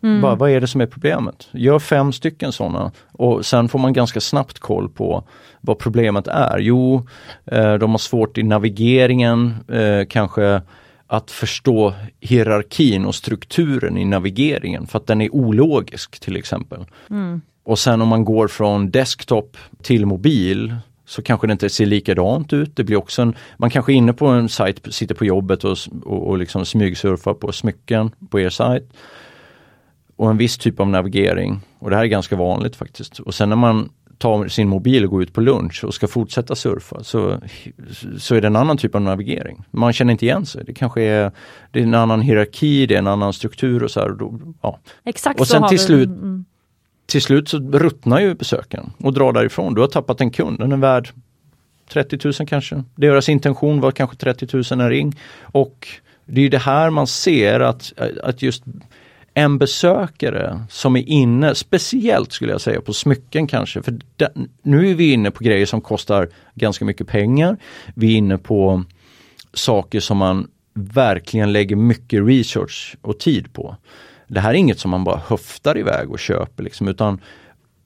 Mm. 0.03 0.21
Bara, 0.21 0.35
vad 0.35 0.51
är 0.51 0.61
det 0.61 0.67
som 0.67 0.81
är 0.81 0.85
problemet? 0.85 1.47
Gör 1.51 1.79
fem 1.79 2.13
stycken 2.13 2.51
sådana 2.51 2.91
och 3.11 3.45
sen 3.45 3.69
får 3.69 3.79
man 3.79 3.93
ganska 3.93 4.21
snabbt 4.21 4.59
koll 4.59 4.89
på 4.89 5.23
vad 5.61 5.79
problemet 5.79 6.27
är. 6.27 6.59
Jo, 6.59 7.07
eh, 7.45 7.73
de 7.73 7.91
har 7.91 7.97
svårt 7.97 8.37
i 8.37 8.43
navigeringen, 8.43 9.55
eh, 9.67 10.05
kanske 10.09 10.61
att 11.07 11.31
förstå 11.31 11.93
hierarkin 12.19 13.05
och 13.05 13.15
strukturen 13.15 13.97
i 13.97 14.05
navigeringen 14.05 14.87
för 14.87 14.97
att 14.97 15.07
den 15.07 15.21
är 15.21 15.35
ologisk 15.35 16.19
till 16.19 16.35
exempel. 16.35 16.85
Mm. 17.09 17.41
Och 17.63 17.79
sen 17.79 18.01
om 18.01 18.07
man 18.07 18.25
går 18.25 18.47
från 18.47 18.91
desktop 18.91 19.57
till 19.81 20.05
mobil 20.05 20.75
så 21.05 21.21
kanske 21.21 21.47
det 21.47 21.51
inte 21.51 21.69
ser 21.69 21.85
likadant 21.85 22.53
ut. 22.53 22.75
Det 22.75 22.83
blir 22.83 22.97
också 22.97 23.21
en, 23.21 23.35
man 23.57 23.69
kanske 23.69 23.93
är 23.93 23.95
inne 23.95 24.13
på 24.13 24.27
en 24.27 24.49
sajt, 24.49 24.93
sitter 24.93 25.15
på 25.15 25.25
jobbet 25.25 25.63
och, 25.63 25.77
och, 26.03 26.27
och 26.27 26.37
liksom 26.37 26.65
smygsurfar 26.65 27.33
på 27.33 27.51
smycken 27.51 28.11
på 28.29 28.39
er 28.39 28.49
sajt. 28.49 28.93
Och 30.19 30.29
en 30.29 30.37
viss 30.37 30.57
typ 30.57 30.79
av 30.79 30.87
navigering. 30.87 31.61
Och 31.79 31.89
det 31.89 31.95
här 31.95 32.03
är 32.03 32.07
ganska 32.07 32.35
vanligt 32.35 32.75
faktiskt. 32.75 33.19
Och 33.19 33.33
sen 33.33 33.49
när 33.49 33.55
man 33.55 33.89
tar 34.17 34.47
sin 34.47 34.69
mobil 34.69 35.03
och 35.03 35.09
går 35.09 35.23
ut 35.23 35.33
på 35.33 35.41
lunch 35.41 35.83
och 35.83 35.93
ska 35.93 36.07
fortsätta 36.07 36.55
surfa 36.55 37.03
så, 37.03 37.41
så 38.17 38.35
är 38.35 38.41
det 38.41 38.47
en 38.47 38.55
annan 38.55 38.77
typ 38.77 38.95
av 38.95 39.01
navigering. 39.01 39.63
Man 39.71 39.93
känner 39.93 40.11
inte 40.11 40.25
igen 40.25 40.45
sig. 40.45 40.63
Det 40.65 40.73
kanske 40.73 41.01
är, 41.01 41.31
det 41.71 41.79
är 41.79 41.83
en 41.83 41.93
annan 41.93 42.21
hierarki, 42.21 42.85
det 42.85 42.95
är 42.95 42.99
en 42.99 43.07
annan 43.07 43.33
struktur 43.33 43.83
och 43.83 43.91
så 43.91 43.99
här. 43.99 44.11
Och 44.11 44.17
då, 44.17 44.39
ja. 44.61 44.79
Exakt 45.05 45.39
och 45.39 45.47
sen 45.47 45.67
till 45.67 45.79
slut 45.79 46.09
mm 46.09 46.45
till 47.09 47.21
slut 47.21 47.49
så 47.49 47.57
ruttnar 47.57 48.19
ju 48.19 48.35
besökaren 48.35 48.91
och 48.97 49.13
drar 49.13 49.33
därifrån. 49.33 49.73
Du 49.73 49.81
har 49.81 49.87
tappat 49.87 50.21
en 50.21 50.31
kund, 50.31 50.59
den 50.59 50.71
är 50.71 50.77
värd 50.77 51.09
30 51.89 52.19
000 52.23 52.33
kanske. 52.47 52.83
Deras 52.95 53.29
intention 53.29 53.81
var 53.81 53.91
kanske 53.91 54.15
30 54.15 54.47
000 54.53 54.63
en 54.71 54.89
ring. 54.89 55.19
Och 55.41 55.87
det 56.25 56.41
är 56.41 56.49
det 56.49 56.57
här 56.57 56.89
man 56.89 57.07
ser 57.07 57.59
att, 57.59 57.93
att 58.23 58.41
just 58.41 58.63
en 59.33 59.57
besökare 59.57 60.63
som 60.69 60.95
är 60.95 61.09
inne, 61.09 61.55
speciellt 61.55 62.31
skulle 62.31 62.51
jag 62.51 62.61
säga 62.61 62.81
på 62.81 62.93
smycken 62.93 63.47
kanske, 63.47 63.81
för 63.81 63.99
den, 64.15 64.49
nu 64.61 64.89
är 64.89 64.95
vi 64.95 65.13
inne 65.13 65.31
på 65.31 65.43
grejer 65.43 65.65
som 65.65 65.81
kostar 65.81 66.29
ganska 66.55 66.85
mycket 66.85 67.07
pengar. 67.07 67.57
Vi 67.95 68.13
är 68.13 68.17
inne 68.17 68.37
på 68.37 68.83
saker 69.53 69.99
som 69.99 70.17
man 70.17 70.47
verkligen 70.73 71.53
lägger 71.53 71.75
mycket 71.75 72.25
research 72.25 72.97
och 73.01 73.19
tid 73.19 73.53
på. 73.53 73.75
Det 74.27 74.39
här 74.39 74.49
är 74.49 74.57
inget 74.57 74.79
som 74.79 74.91
man 74.91 75.03
bara 75.03 75.21
höftar 75.27 75.77
iväg 75.77 76.11
och 76.11 76.19
köper 76.19 76.63
liksom, 76.63 76.87
utan 76.87 77.21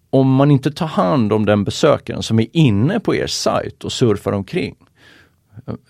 om 0.09 0.35
man 0.35 0.51
inte 0.51 0.71
tar 0.71 0.87
hand 0.87 1.33
om 1.33 1.45
den 1.45 1.63
besökaren 1.63 2.23
som 2.23 2.39
är 2.39 2.47
inne 2.51 2.99
på 2.99 3.15
er 3.15 3.27
sajt 3.27 3.83
och 3.83 3.91
surfar 3.91 4.31
omkring, 4.31 4.75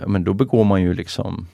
men 0.08 0.24
då 0.24 0.34
begår 0.34 0.64
man 0.64 0.82
ju 0.82 0.94
liksom 0.94 1.48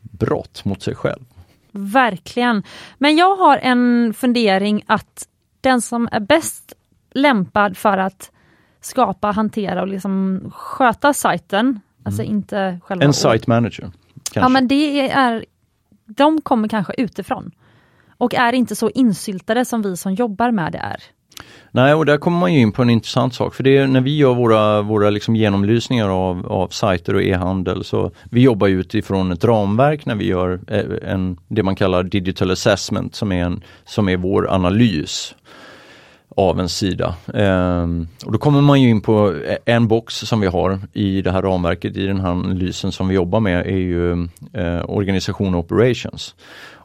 brott 0.00 0.64
mot 0.64 0.82
sig 0.82 0.94
själv. 0.94 1.24
Verkligen. 1.72 2.62
Men 2.98 3.16
jag 3.16 3.36
har 3.36 3.58
en 3.58 4.14
fundering 4.14 4.84
att 4.86 5.28
den 5.60 5.80
som 5.80 6.08
är 6.12 6.20
bäst 6.20 6.72
lämpad 7.10 7.76
för 7.76 7.98
att 7.98 8.30
skapa, 8.80 9.30
hantera 9.30 9.82
och 9.82 9.88
liksom 9.88 10.40
sköta 10.54 11.14
sajten, 11.14 11.66
alltså 11.66 11.72
mm. 11.72 11.82
alltså 12.04 12.22
inte 12.22 12.80
själva... 12.84 13.04
En 13.04 13.12
site 13.12 13.44
manager. 13.46 13.92
Kanske. 14.32 14.40
Ja 14.40 14.48
men 14.48 14.68
det 14.68 15.10
är, 15.10 15.44
de 16.06 16.40
kommer 16.40 16.68
kanske 16.68 16.94
utifrån 16.98 17.50
och 18.20 18.34
är 18.34 18.52
inte 18.52 18.76
så 18.76 18.90
insyltade 18.90 19.64
som 19.64 19.82
vi 19.82 19.96
som 19.96 20.14
jobbar 20.14 20.50
med 20.50 20.72
det 20.72 20.78
är. 20.78 21.02
Nej, 21.72 21.94
och 21.94 22.06
där 22.06 22.18
kommer 22.18 22.38
man 22.38 22.54
ju 22.54 22.60
in 22.60 22.72
på 22.72 22.82
en 22.82 22.90
intressant 22.90 23.34
sak, 23.34 23.54
för 23.54 23.62
det 23.62 23.76
är 23.76 23.86
när 23.86 24.00
vi 24.00 24.16
gör 24.16 24.34
våra, 24.34 24.82
våra 24.82 25.10
liksom 25.10 25.36
genomlysningar 25.36 26.08
av, 26.08 26.46
av 26.52 26.68
sajter 26.68 27.14
och 27.14 27.22
e-handel, 27.22 27.84
så 27.84 28.10
vi 28.30 28.40
jobbar 28.40 28.68
utifrån 28.68 29.32
ett 29.32 29.44
ramverk 29.44 30.06
när 30.06 30.14
vi 30.14 30.26
gör 30.26 30.60
eh, 30.68 31.12
en, 31.12 31.36
det 31.48 31.62
man 31.62 31.76
kallar 31.76 32.02
digital 32.02 32.50
assessment, 32.50 33.14
som 33.14 33.32
är, 33.32 33.44
en, 33.44 33.62
som 33.84 34.08
är 34.08 34.16
vår 34.16 34.50
analys 34.50 35.34
av 36.36 36.60
en 36.60 36.68
sida. 36.68 37.14
Um, 37.26 38.08
och 38.26 38.32
Då 38.32 38.38
kommer 38.38 38.60
man 38.60 38.82
ju 38.82 38.90
in 38.90 39.00
på 39.00 39.34
en 39.64 39.88
box 39.88 40.14
som 40.14 40.40
vi 40.40 40.46
har 40.46 40.78
i 40.92 41.22
det 41.22 41.30
här 41.30 41.42
ramverket, 41.42 41.96
i 41.96 42.06
den 42.06 42.20
här 42.20 42.30
analysen 42.30 42.92
som 42.92 43.08
vi 43.08 43.14
jobbar 43.14 43.40
med, 43.40 43.66
är 43.66 43.76
ju 43.76 44.12
uh, 44.12 44.84
organisation 44.84 45.54
operations. 45.54 46.34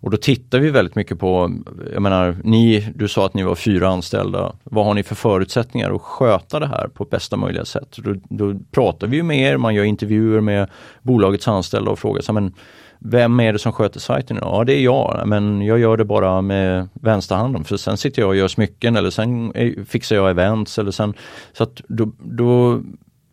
Och 0.06 0.12
då 0.12 0.18
tittar 0.18 0.60
vi 0.60 0.70
väldigt 0.70 0.96
mycket 0.96 1.20
på, 1.20 1.52
jag 1.94 2.02
menar, 2.02 2.38
ni, 2.44 2.92
du 2.96 3.08
sa 3.08 3.26
att 3.26 3.34
ni 3.34 3.44
var 3.44 3.56
fyra 3.56 3.88
anställda. 3.90 4.56
Vad 4.64 4.86
har 4.86 4.94
ni 4.94 5.04
för 5.04 5.16
förutsättningar 5.16 5.96
att 5.96 6.02
sköta 6.02 6.60
det 6.60 6.68
här 6.68 6.88
på 6.88 7.06
bästa 7.06 7.38
möjliga 7.38 7.66
sätt? 7.66 7.98
Då, 7.98 8.16
då 8.30 8.60
pratar 8.72 9.08
vi 9.08 9.24
med 9.24 9.40
er, 9.40 9.58
man 9.58 9.76
gör 9.76 9.84
intervjuer 9.84 10.42
med 10.42 10.70
bolagets 11.02 11.48
anställda 11.48 11.92
och 11.92 12.00
frågar, 12.00 12.22
så, 12.22 12.34
men 12.34 12.54
vem 13.00 13.40
är 13.40 13.54
det 13.54 13.60
som 13.60 13.72
sköter 13.72 14.00
sajten? 14.00 14.38
Ja 14.42 14.64
det 14.64 14.74
är 14.74 14.84
jag, 14.84 15.24
men 15.26 15.62
jag 15.62 15.80
gör 15.80 15.98
det 15.98 16.06
bara 16.06 16.42
med 16.42 16.90
vänsterhanden 16.94 17.64
för 17.64 17.78
sen 17.78 17.98
sitter 17.98 18.22
jag 18.22 18.30
och 18.30 18.36
gör 18.36 18.48
smycken 18.48 18.96
eller 18.96 19.10
sen 19.10 19.54
fixar 19.86 20.16
jag 20.16 20.30
events 20.30 20.80
eller 20.80 20.92
sen 20.92 21.14
så 21.54 21.64
att 21.64 21.82
då, 21.88 22.12
då, 22.20 22.82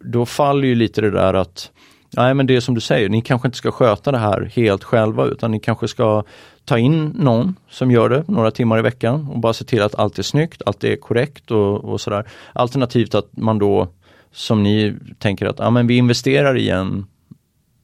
då 0.01 0.27
faller 0.27 0.69
ju 0.69 0.75
lite 0.75 1.01
det 1.01 1.11
där 1.11 1.35
att 1.35 1.71
Nej 2.17 2.35
men 2.35 2.47
det 2.47 2.57
är 2.57 2.61
som 2.61 2.75
du 2.75 2.81
säger, 2.81 3.09
ni 3.09 3.23
kanske 3.23 3.49
inte 3.49 3.59
ska 3.59 3.71
sköta 3.71 4.13
det 4.13 4.19
här 4.19 4.51
helt 4.55 4.85
själva 4.85 5.25
utan 5.25 5.51
ni 5.51 5.61
kanske 5.61 5.89
ska 5.89 6.25
ta 6.65 6.79
in 6.79 7.15
någon 7.19 7.55
som 7.71 7.91
gör 7.91 8.09
det 8.09 8.25
några 8.29 8.51
timmar 8.51 8.79
i 8.79 8.83
veckan 8.83 9.29
och 9.29 9.39
bara 9.39 9.53
se 9.53 9.65
till 9.65 9.83
att 9.83 9.95
allt 9.95 10.19
är 10.19 10.23
snyggt, 10.23 10.63
allt 10.67 10.85
är 10.85 10.97
korrekt 10.97 11.51
och, 11.51 11.85
och 11.85 12.01
sådär. 12.01 12.25
Alternativt 12.53 13.15
att 13.15 13.37
man 13.37 13.59
då 13.59 13.89
som 14.33 14.63
ni 14.63 14.95
tänker 15.19 15.47
att 15.47 15.61
ah, 15.61 15.71
men 15.71 15.87
vi 15.87 15.97
investerar 15.97 16.57
i 16.57 16.71
en 16.71 17.07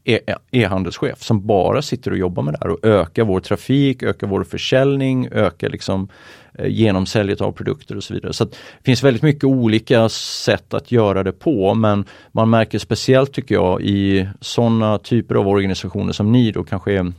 e, 0.04 0.18
e, 0.26 0.34
e-handelschef 0.50 1.22
som 1.22 1.46
bara 1.46 1.82
sitter 1.82 2.10
och 2.10 2.18
jobbar 2.18 2.42
med 2.42 2.54
det 2.54 2.58
här 2.60 2.70
och 2.70 2.84
ökar 2.84 3.24
vår 3.24 3.40
trafik, 3.40 4.02
ökar 4.02 4.26
vår 4.26 4.44
försäljning, 4.44 5.28
ökar 5.32 5.68
liksom 5.68 6.08
eh, 6.54 6.66
genomsäljet 6.66 7.40
av 7.40 7.52
produkter 7.52 7.96
och 7.96 8.04
så 8.04 8.14
vidare. 8.14 8.32
Så 8.32 8.44
Det 8.44 8.56
finns 8.84 9.02
väldigt 9.02 9.22
mycket 9.22 9.44
olika 9.44 10.08
sätt 10.08 10.74
att 10.74 10.92
göra 10.92 11.22
det 11.22 11.32
på 11.32 11.74
men 11.74 12.04
man 12.32 12.50
märker 12.50 12.78
speciellt 12.78 13.32
tycker 13.32 13.54
jag 13.54 13.82
i 13.82 14.28
sådana 14.40 14.98
typer 14.98 15.34
av 15.34 15.48
organisationer 15.48 16.12
som 16.12 16.32
ni 16.32 16.50
då 16.50 16.64
kanske 16.64 16.92
är 16.92 17.12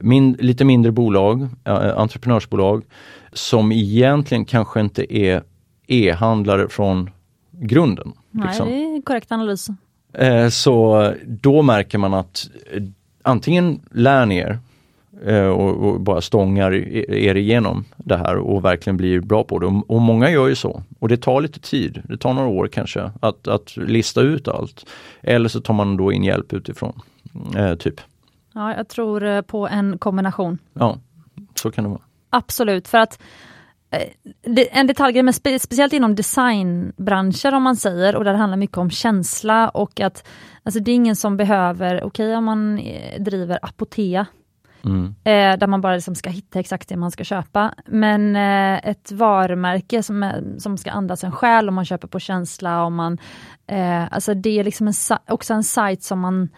min, 0.00 0.32
lite 0.32 0.64
mindre 0.64 0.92
bolag, 0.92 1.48
eh, 1.64 1.98
entreprenörsbolag 1.98 2.84
som 3.32 3.72
egentligen 3.72 4.44
kanske 4.44 4.80
inte 4.80 5.16
är 5.16 5.42
e-handlare 5.86 6.68
från 6.68 7.10
grunden. 7.50 8.12
Nej, 8.30 8.46
liksom. 8.46 8.68
det 8.68 8.74
är 8.74 9.02
korrekt 9.02 9.32
analys. 9.32 9.68
Eh, 10.12 10.48
så 10.48 11.12
då 11.26 11.62
märker 11.62 11.98
man 11.98 12.14
att 12.14 12.50
antingen 13.22 13.80
lär 13.90 14.26
ni 14.26 14.36
er 14.36 14.58
eh, 15.26 15.46
och, 15.46 15.88
och, 15.88 16.00
bara 16.00 16.20
stångar 16.20 16.74
er 17.12 17.34
igenom 17.34 17.84
det 17.96 18.16
här 18.16 18.36
och 18.36 18.64
verkligen 18.64 18.96
blir 18.96 19.20
bra 19.20 19.44
på 19.44 19.58
det. 19.58 19.66
Och, 19.66 19.90
och, 19.90 20.00
många 20.00 20.30
gör 20.30 20.48
ju 20.48 20.54
så. 20.54 20.82
Och 20.98 21.08
det 21.08 21.16
tar 21.16 21.40
lite 21.40 21.60
tid, 21.60 22.02
det 22.08 22.16
tar 22.16 22.32
några 22.34 22.48
år 22.48 22.68
kanske 22.68 23.10
att, 23.20 23.48
att 23.48 23.76
lista 23.76 24.20
ut 24.20 24.48
allt. 24.48 24.86
Eller 25.22 25.48
så 25.48 25.60
tar 25.60 25.74
man 25.74 25.96
då 25.96 26.12
in 26.12 26.24
hjälp 26.24 26.52
utifrån. 26.52 27.00
Eh, 27.56 27.74
typ. 27.74 28.00
Ja, 28.58 28.74
jag 28.76 28.88
tror 28.88 29.24
eh, 29.24 29.40
på 29.40 29.68
en 29.68 29.98
kombination. 29.98 30.58
Ja, 30.72 30.98
så 31.54 31.70
kan 31.70 31.84
det 31.84 31.90
vara. 31.90 32.00
Absolut, 32.30 32.88
för 32.88 32.98
att 32.98 33.22
eh, 33.90 34.66
en 34.70 34.86
detaljgrej, 34.86 35.22
men 35.22 35.34
spe, 35.34 35.58
speciellt 35.58 35.92
inom 35.92 36.14
designbranscher 36.14 37.54
om 37.54 37.62
man 37.62 37.76
säger, 37.76 38.16
och 38.16 38.24
där 38.24 38.32
det 38.32 38.38
handlar 38.38 38.56
mycket 38.56 38.78
om 38.78 38.90
känsla 38.90 39.68
och 39.68 40.00
att 40.00 40.28
alltså 40.62 40.80
det 40.80 40.90
är 40.90 40.94
ingen 40.94 41.16
som 41.16 41.36
behöver, 41.36 41.96
okej 41.96 42.26
okay, 42.26 42.34
om 42.34 42.44
man 42.44 42.78
eh, 42.78 43.22
driver 43.22 43.58
Apotea, 43.62 44.26
mm. 44.84 45.14
eh, 45.24 45.58
där 45.58 45.66
man 45.66 45.80
bara 45.80 45.94
liksom 45.94 46.14
ska 46.14 46.30
hitta 46.30 46.60
exakt 46.60 46.88
det 46.88 46.96
man 46.96 47.10
ska 47.10 47.24
köpa, 47.24 47.74
men 47.86 48.36
eh, 48.36 48.90
ett 48.90 49.12
varumärke 49.12 50.02
som, 50.02 50.22
är, 50.22 50.58
som 50.58 50.78
ska 50.78 50.90
andas 50.90 51.24
en 51.24 51.32
själ 51.32 51.68
om 51.68 51.74
man 51.74 51.84
köper 51.84 52.08
på 52.08 52.20
känsla, 52.20 52.82
om 52.82 52.94
man, 52.94 53.18
eh, 53.66 54.12
alltså 54.12 54.34
det 54.34 54.58
är 54.58 54.64
liksom 54.64 54.88
en, 54.88 54.94
också 55.28 55.54
en 55.54 55.64
sajt 55.64 56.02
som 56.02 56.20
man 56.20 56.48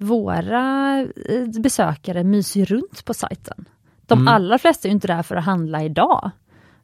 våra 0.00 0.98
eh, 1.00 1.60
besökare 1.62 2.24
myser 2.24 2.64
runt 2.64 3.04
på 3.04 3.14
sajten. 3.14 3.64
De 4.06 4.18
mm. 4.18 4.28
allra 4.28 4.58
flesta 4.58 4.88
är 4.88 4.92
inte 4.92 5.06
där 5.06 5.22
för 5.22 5.36
att 5.36 5.44
handla 5.44 5.84
idag. 5.84 6.30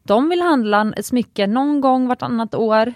De 0.03 0.29
vill 0.29 0.41
handla 0.41 0.93
ett 0.97 1.07
smycke 1.07 1.47
någon 1.47 1.81
gång 1.81 2.09
vartannat 2.09 2.55
år 2.55 2.95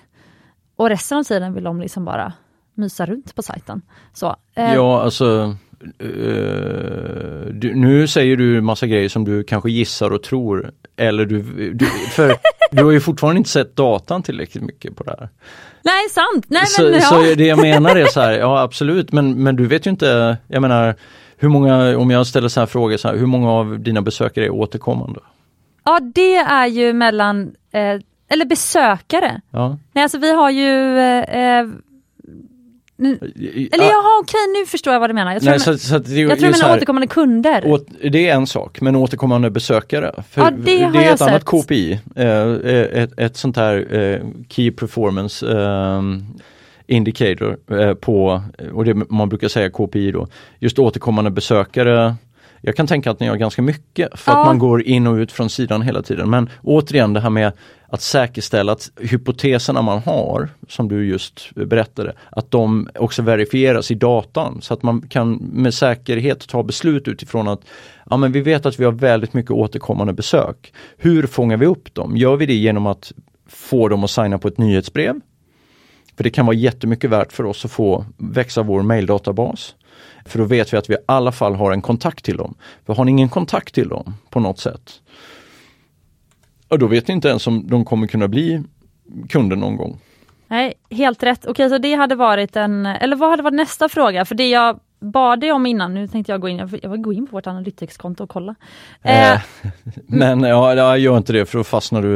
och 0.77 0.89
resten 0.89 1.19
av 1.19 1.23
tiden 1.23 1.55
vill 1.55 1.65
de 1.65 1.81
liksom 1.81 2.05
bara 2.05 2.33
mysa 2.75 3.07
runt 3.07 3.35
på 3.35 3.43
sajten. 3.43 3.83
Så, 4.13 4.37
eh. 4.55 4.75
Ja, 4.75 5.03
alltså 5.03 5.57
Uh, 6.03 7.47
du, 7.53 7.75
nu 7.75 8.07
säger 8.07 8.37
du 8.37 8.61
massa 8.61 8.87
grejer 8.87 9.09
som 9.09 9.25
du 9.25 9.45
kanske 9.45 9.71
gissar 9.71 10.11
och 10.11 10.23
tror. 10.23 10.73
Eller 10.97 11.27
du, 11.27 11.73
du, 11.73 11.87
för 11.87 12.37
du 12.71 12.85
har 12.85 12.91
ju 12.91 13.01
fortfarande 13.01 13.39
inte 13.39 13.51
sett 13.51 13.77
datan 13.77 14.23
tillräckligt 14.23 14.65
mycket 14.65 14.97
på 14.97 15.05
det 15.05 15.17
här. 15.19 15.29
Nej, 15.83 16.09
sant! 16.11 16.45
Nej, 16.49 16.67
så, 16.67 16.83
men, 16.83 16.93
ja. 16.93 17.01
så 17.01 17.23
det 17.23 17.47
jag 17.47 17.59
menar 17.59 17.97
är 17.97 18.07
så 18.07 18.21
här, 18.21 18.33
ja 18.39 18.61
absolut, 18.61 19.13
men, 19.13 19.43
men 19.43 19.57
du 19.57 19.67
vet 19.67 19.87
ju 19.87 19.91
inte, 19.91 20.37
jag 20.49 20.63
menar, 20.63 20.95
hur 21.37 21.49
många, 21.49 21.99
om 21.99 22.11
jag 22.11 22.27
ställer 22.27 22.49
så 22.49 22.61
här 22.61 22.67
frågor, 22.67 22.97
så 22.97 23.09
här, 23.09 23.17
hur 23.17 23.27
många 23.27 23.51
av 23.51 23.81
dina 23.81 24.03
besökare 24.03 24.45
är 24.45 24.51
återkommande? 24.51 25.21
Ja, 25.85 26.01
det 26.15 26.37
är 26.37 26.67
ju 26.67 26.93
mellan, 26.93 27.43
eh, 27.73 28.01
eller 28.29 28.45
besökare. 28.45 29.41
Ja. 29.51 29.79
Nej, 29.93 30.03
alltså 30.03 30.19
vi 30.19 30.33
har 30.33 30.51
ju 30.51 30.99
eh, 30.99 31.67
eller 33.07 33.85
jaha 33.85 34.21
okej 34.23 34.41
nu 34.61 34.67
förstår 34.67 34.93
jag 34.93 35.01
vad 35.01 35.11
du 35.11 35.15
menar. 35.15 35.33
Jag 35.33 35.43
tror, 35.43 35.51
Nej, 35.51 35.61
så, 35.61 35.79
så 35.79 35.99
det, 35.99 36.21
jag 36.21 36.39
tror 36.39 36.51
menar 36.51 36.69
här, 36.69 36.77
återkommande 36.77 37.07
kunder. 37.07 37.63
Å, 37.67 37.79
det 38.11 38.29
är 38.29 38.35
en 38.35 38.47
sak, 38.47 38.81
men 38.81 38.97
återkommande 38.97 39.51
besökare. 39.51 40.23
För 40.31 40.41
ja, 40.41 40.51
det, 40.51 40.63
det 40.63 41.05
är 41.05 41.13
ett 41.13 41.19
sett. 41.19 41.29
annat 41.29 41.45
KPI, 41.45 42.01
eh, 42.17 42.27
eh, 42.27 43.03
ett, 43.03 43.19
ett 43.19 43.37
sånt 43.37 43.57
här 43.57 43.95
eh, 43.95 44.21
Key 44.49 44.71
Performance 44.71 45.53
eh, 45.53 46.03
Indicator 46.87 47.57
eh, 47.71 47.95
på, 47.95 48.43
och 48.73 48.85
det 48.85 48.95
man 48.95 49.29
brukar 49.29 49.49
säga 49.49 49.71
KPI 49.71 50.11
då, 50.13 50.29
just 50.59 50.79
återkommande 50.79 51.31
besökare 51.31 52.15
jag 52.61 52.77
kan 52.77 52.87
tänka 52.87 53.11
att 53.11 53.21
ni 53.21 53.27
har 53.27 53.37
ganska 53.37 53.63
mycket 53.63 54.19
för 54.19 54.33
ja. 54.33 54.41
att 54.41 54.47
man 54.47 54.59
går 54.59 54.83
in 54.83 55.07
och 55.07 55.15
ut 55.15 55.33
från 55.33 55.51
sidan 55.51 55.83
hela 55.83 56.03
tiden. 56.03 56.31
Men 56.31 56.51
återigen 56.63 57.13
det 57.13 57.21
här 57.21 57.31
med 57.31 57.53
att 57.89 58.01
säkerställa 58.01 58.73
att 58.73 58.91
hypoteserna 59.01 59.83
man 59.83 59.99
har, 59.99 60.49
som 60.69 60.89
du 60.89 61.07
just 61.07 61.55
berättade, 61.55 62.13
att 62.31 62.51
de 62.51 62.89
också 62.99 63.23
verifieras 63.23 63.91
i 63.91 63.95
datan 63.95 64.59
så 64.63 64.75
att 64.75 64.83
man 64.83 65.03
kan 65.09 65.35
med 65.35 65.75
säkerhet 65.75 66.49
ta 66.49 66.63
beslut 66.63 67.09
utifrån 67.09 67.49
att 67.49 67.61
ja, 68.11 68.17
men 68.17 68.33
vi 68.33 68.41
vet 68.41 68.67
att 68.67 68.81
vi 68.81 68.85
har 68.85 68.93
väldigt 68.93 69.35
mycket 69.35 69.51
återkommande 69.51 70.13
besök. 70.13 70.73
Hur 70.97 71.27
fångar 71.27 71.57
vi 71.57 71.67
upp 71.67 71.95
dem? 71.95 72.17
Gör 72.17 72.37
vi 72.37 72.47
det 72.47 72.55
genom 72.55 72.87
att 72.87 73.13
få 73.49 73.89
dem 73.89 74.05
att 74.05 74.11
signa 74.11 74.39
på 74.39 74.49
ett 74.49 74.59
nyhetsbrev? 74.59 75.21
För 76.17 76.25
det 76.25 76.31
kan 76.31 76.47
vara 76.47 76.57
jättemycket 76.57 77.11
värt 77.11 77.33
för 77.33 77.45
oss 77.45 77.65
att 77.65 77.71
få 77.71 78.05
växa 78.17 78.63
vår 78.63 78.83
maildatabas. 78.83 79.75
För 80.25 80.39
då 80.39 80.45
vet 80.45 80.73
vi 80.73 80.77
att 80.77 80.91
vi 80.91 80.95
i 80.95 80.99
alla 81.07 81.33
fall 81.33 81.55
har 81.55 81.73
en 81.73 81.83
kontakt 81.83 82.25
till 82.25 82.37
dem. 82.37 82.55
För 82.87 82.95
har 82.95 83.05
ni 83.05 83.11
ingen 83.11 83.29
kontakt 83.29 83.75
till 83.75 83.89
dem 83.89 84.15
på 84.31 84.41
något 84.41 84.59
sätt, 84.59 85.01
och 86.69 86.79
då 86.79 86.87
vet 86.87 87.09
ni 87.09 87.15
inte 87.15 87.29
ens 87.29 87.47
om 87.47 87.67
de 87.69 87.85
kommer 87.85 88.07
kunna 88.07 88.29
bli 88.29 88.63
kunder 89.29 89.57
någon 89.57 89.77
gång. 89.77 90.01
Nej, 90.49 90.75
helt 90.91 91.23
rätt. 91.23 91.47
Okej, 91.47 91.69
så 91.69 91.79
det 91.79 91.95
hade 91.95 92.15
varit 92.15 92.57
en, 92.57 92.87
eller 92.87 93.17
vad 93.17 93.31
hade 93.31 93.43
varit 93.43 93.55
nästa 93.55 93.89
fråga? 93.89 94.25
För 94.25 94.35
det 94.35 94.49
jag 94.49 94.81
bad 95.01 95.41
dig 95.41 95.53
om 95.53 95.67
innan, 95.67 95.95
nu 95.95 96.09
tänkte 96.09 96.33
jag 96.33 96.41
gå 96.41 96.49
in, 96.49 96.59
jag 96.83 96.91
vill 96.91 97.01
gå 97.01 97.13
in 97.13 97.27
på 97.27 97.37
vårt 97.37 97.47
Analytics-konto 97.47 98.25
och 98.25 98.31
kolla. 98.31 98.55
Eh, 99.03 99.33
eh 99.33 99.41
men 100.07 100.43
ja, 100.43 100.75
jag 100.75 100.99
gör 100.99 101.17
inte 101.17 101.33
det 101.33 101.47
för 101.47 101.59
då 101.59 101.65
fastnar 101.65 102.03
du 102.03 102.09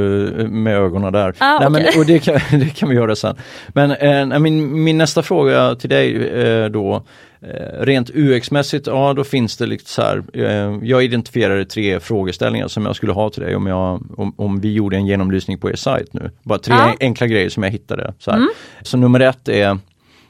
med 0.49 0.77
ögonen 0.77 1.13
där. 1.13 1.35
Ah, 1.39 1.59
Nej, 1.59 1.69
okay. 1.69 1.83
men, 1.83 2.01
och 2.01 2.07
det, 2.07 2.19
kan, 2.19 2.35
det 2.61 2.77
kan 2.77 2.89
vi 2.89 2.95
göra 2.95 3.17
sen. 3.17 3.37
Men 3.69 3.91
eh, 4.33 4.39
min, 4.39 4.85
min 4.85 4.99
nästa 4.99 5.23
fråga 5.23 5.75
till 5.75 5.91
dig 5.91 6.29
eh, 6.29 6.67
då, 6.67 7.05
Eh, 7.49 7.81
rent 7.81 8.11
UX-mässigt, 8.11 8.87
ja 8.87 9.13
då 9.13 9.25
finns 9.25 9.57
det 9.57 9.67
lite 9.67 9.91
så 9.91 10.03
här, 10.03 10.23
eh, 10.33 10.79
jag 10.83 11.05
identifierade 11.05 11.65
tre 11.65 12.01
frågeställningar 12.01 12.69
som 12.69 12.87
jag 12.87 12.97
skulle 12.97 13.13
ha 13.13 13.31
till 13.31 13.43
dig 13.43 13.57
om, 13.57 13.67
jag, 13.67 14.03
om, 14.19 14.35
om 14.37 14.61
vi 14.61 14.73
gjorde 14.73 14.97
en 14.97 15.07
genomlysning 15.07 15.59
på 15.59 15.71
er 15.71 15.77
sajt 15.77 16.13
nu. 16.13 16.31
Bara 16.43 16.59
tre 16.59 16.75
ja. 16.75 16.95
enkla 17.01 17.27
grejer 17.27 17.49
som 17.49 17.63
jag 17.63 17.71
hittade. 17.71 18.15
Så, 18.19 18.31
mm. 18.31 18.49
så 18.83 18.97
nummer 18.97 19.21
ett 19.21 19.49
är, 19.49 19.79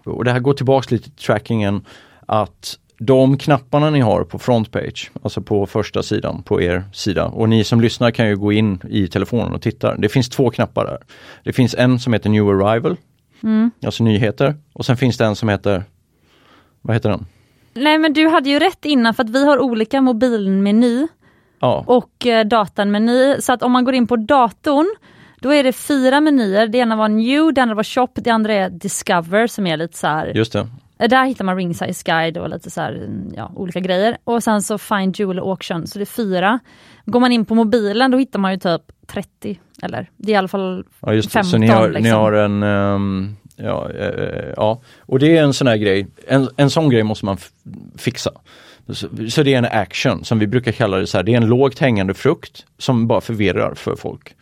och 0.05 0.25
det 0.25 0.33
här 0.33 0.41
går 0.41 0.53
tillbaks 0.53 0.91
lite 0.91 1.05
till 1.05 1.25
trackingen, 1.27 1.85
att 2.27 2.79
de 2.99 3.39
knapparna 3.39 3.91
ni 3.91 4.01
har 4.01 4.25
på 4.25 4.39
frontpage, 4.39 5.11
alltså 5.23 5.43
på 5.43 5.67
första 5.67 6.03
sidan 6.03 6.43
på 6.43 6.63
er 6.63 6.85
sida 6.93 7.25
och 7.25 7.49
ni 7.49 7.65
som 7.65 7.81
lyssnar 7.81 8.11
kan 8.11 8.29
ju 8.29 8.37
gå 8.37 8.53
in 8.53 8.81
i 8.91 9.09
telefonen 9.09 9.53
och 9.53 9.63
titta. 9.63 9.97
Det 9.97 10.09
finns 10.09 10.29
två 10.29 10.51
knappar 10.51 10.85
där. 10.85 10.99
Det 11.45 11.53
finns 11.53 11.75
en 11.75 11.99
som 11.99 12.13
heter 12.13 12.31
New 12.31 12.49
Arrival, 12.49 12.97
mm. 13.43 13.71
alltså 13.87 14.05
nyheter 14.05 14.55
och 14.73 14.87
sen 14.87 14.97
finns 14.97 15.19
det 15.19 15.25
en 15.25 15.37
som 15.37 15.49
heter 15.49 15.85
vad 16.83 16.97
heter 16.97 17.11
den? 17.11 17.27
Nej 17.75 17.99
men 17.99 18.13
du 18.13 18.29
hade 18.29 18.51
ju 18.51 18.59
rätt 18.59 18.85
innan 18.85 19.15
för 19.15 19.25
att 19.25 19.31
vi 19.31 19.47
har 19.47 19.59
olika 19.59 20.01
mobilmeny 20.01 21.07
ja. 21.61 21.85
och 21.87 22.27
eh, 22.27 22.47
datanmeny. 22.47 23.41
Så 23.41 23.53
att 23.53 23.63
om 23.63 23.73
man 23.73 23.85
går 23.85 23.95
in 23.95 24.07
på 24.07 24.17
datorn 24.17 24.87
då 25.41 25.55
är 25.55 25.65
det 25.65 25.73
fyra 25.73 26.21
menyer. 26.21 26.67
Det 26.67 26.79
ena 26.79 26.97
var 26.97 27.09
new, 27.09 27.55
det 27.55 27.61
andra 27.61 27.75
var 27.75 27.83
shop, 27.83 28.09
det 28.15 28.31
andra 28.31 28.55
är 28.55 28.71
discover 28.71 29.47
som 29.47 29.67
är 29.67 29.77
lite 29.77 29.99
så 29.99 30.07
här. 30.07 30.27
Just 30.27 30.53
det. 30.53 30.69
Eh, 30.99 31.09
där 31.09 31.25
hittar 31.25 31.45
man 31.45 31.57
ring 31.57 31.75
size 31.75 32.03
guide 32.05 32.39
och 32.39 32.49
lite 32.49 32.71
så 32.71 32.81
här, 32.81 32.93
mm, 32.93 33.33
ja, 33.37 33.53
olika 33.55 33.81
grejer. 33.81 34.17
Och 34.25 34.43
sen 34.43 34.63
så 34.63 34.79
find 34.79 35.19
jewel 35.19 35.39
auction, 35.39 35.87
så 35.87 35.99
det 35.99 36.03
är 36.03 36.07
fyra. 36.07 36.59
Går 37.07 37.21
man 37.21 37.33
in 37.33 37.45
på 37.45 37.55
mobilen 37.55 38.11
då 38.11 38.19
hittar 38.19 38.39
man 38.39 38.53
ju 38.53 38.59
typ 38.59 38.83
30 39.07 39.61
eller 39.83 40.11
det 40.17 40.33
är 40.33 40.35
i 40.35 40.37
alla 40.37 40.49
fall 40.49 40.85
ja, 41.01 41.15
just 41.15 41.29
det. 41.29 41.33
15. 41.33 41.51
Så 41.51 41.59
ni 41.59 41.67
har, 41.67 41.89
liksom. 41.89 42.03
ni 42.03 42.11
har 42.11 42.33
en 42.33 42.63
um 42.63 43.37
Ja, 43.57 43.91
eh, 43.91 44.53
ja, 44.57 44.83
och 44.99 45.19
det 45.19 45.37
är 45.37 45.43
en 45.43 45.53
sån 45.53 45.67
här 45.67 45.77
grej, 45.77 46.07
en, 46.27 46.49
en 46.57 46.71
sån 46.71 46.91
grej 46.91 47.03
måste 47.03 47.25
man 47.25 47.37
fixa. 47.97 48.31
Så, 48.89 49.09
så, 49.29 49.43
det 49.43 49.55
är 49.55 49.59
en 49.59 49.65
action 49.65 50.25
som 50.25 50.39
vi 50.39 50.47
brukar 50.47 50.73
kalla 50.73 50.97
det 50.97 51.07
så 51.07 51.19
här, 51.19 51.23
det 51.23 51.33
är 51.33 51.37
en 51.37 51.49
lågt 51.49 51.79
hängande 51.79 52.15
frukt 52.15 52.67
som 52.79 53.07
bara 53.07 53.21
förvirrar 53.21 53.75
för 53.75 53.97
folk. 53.97 54.35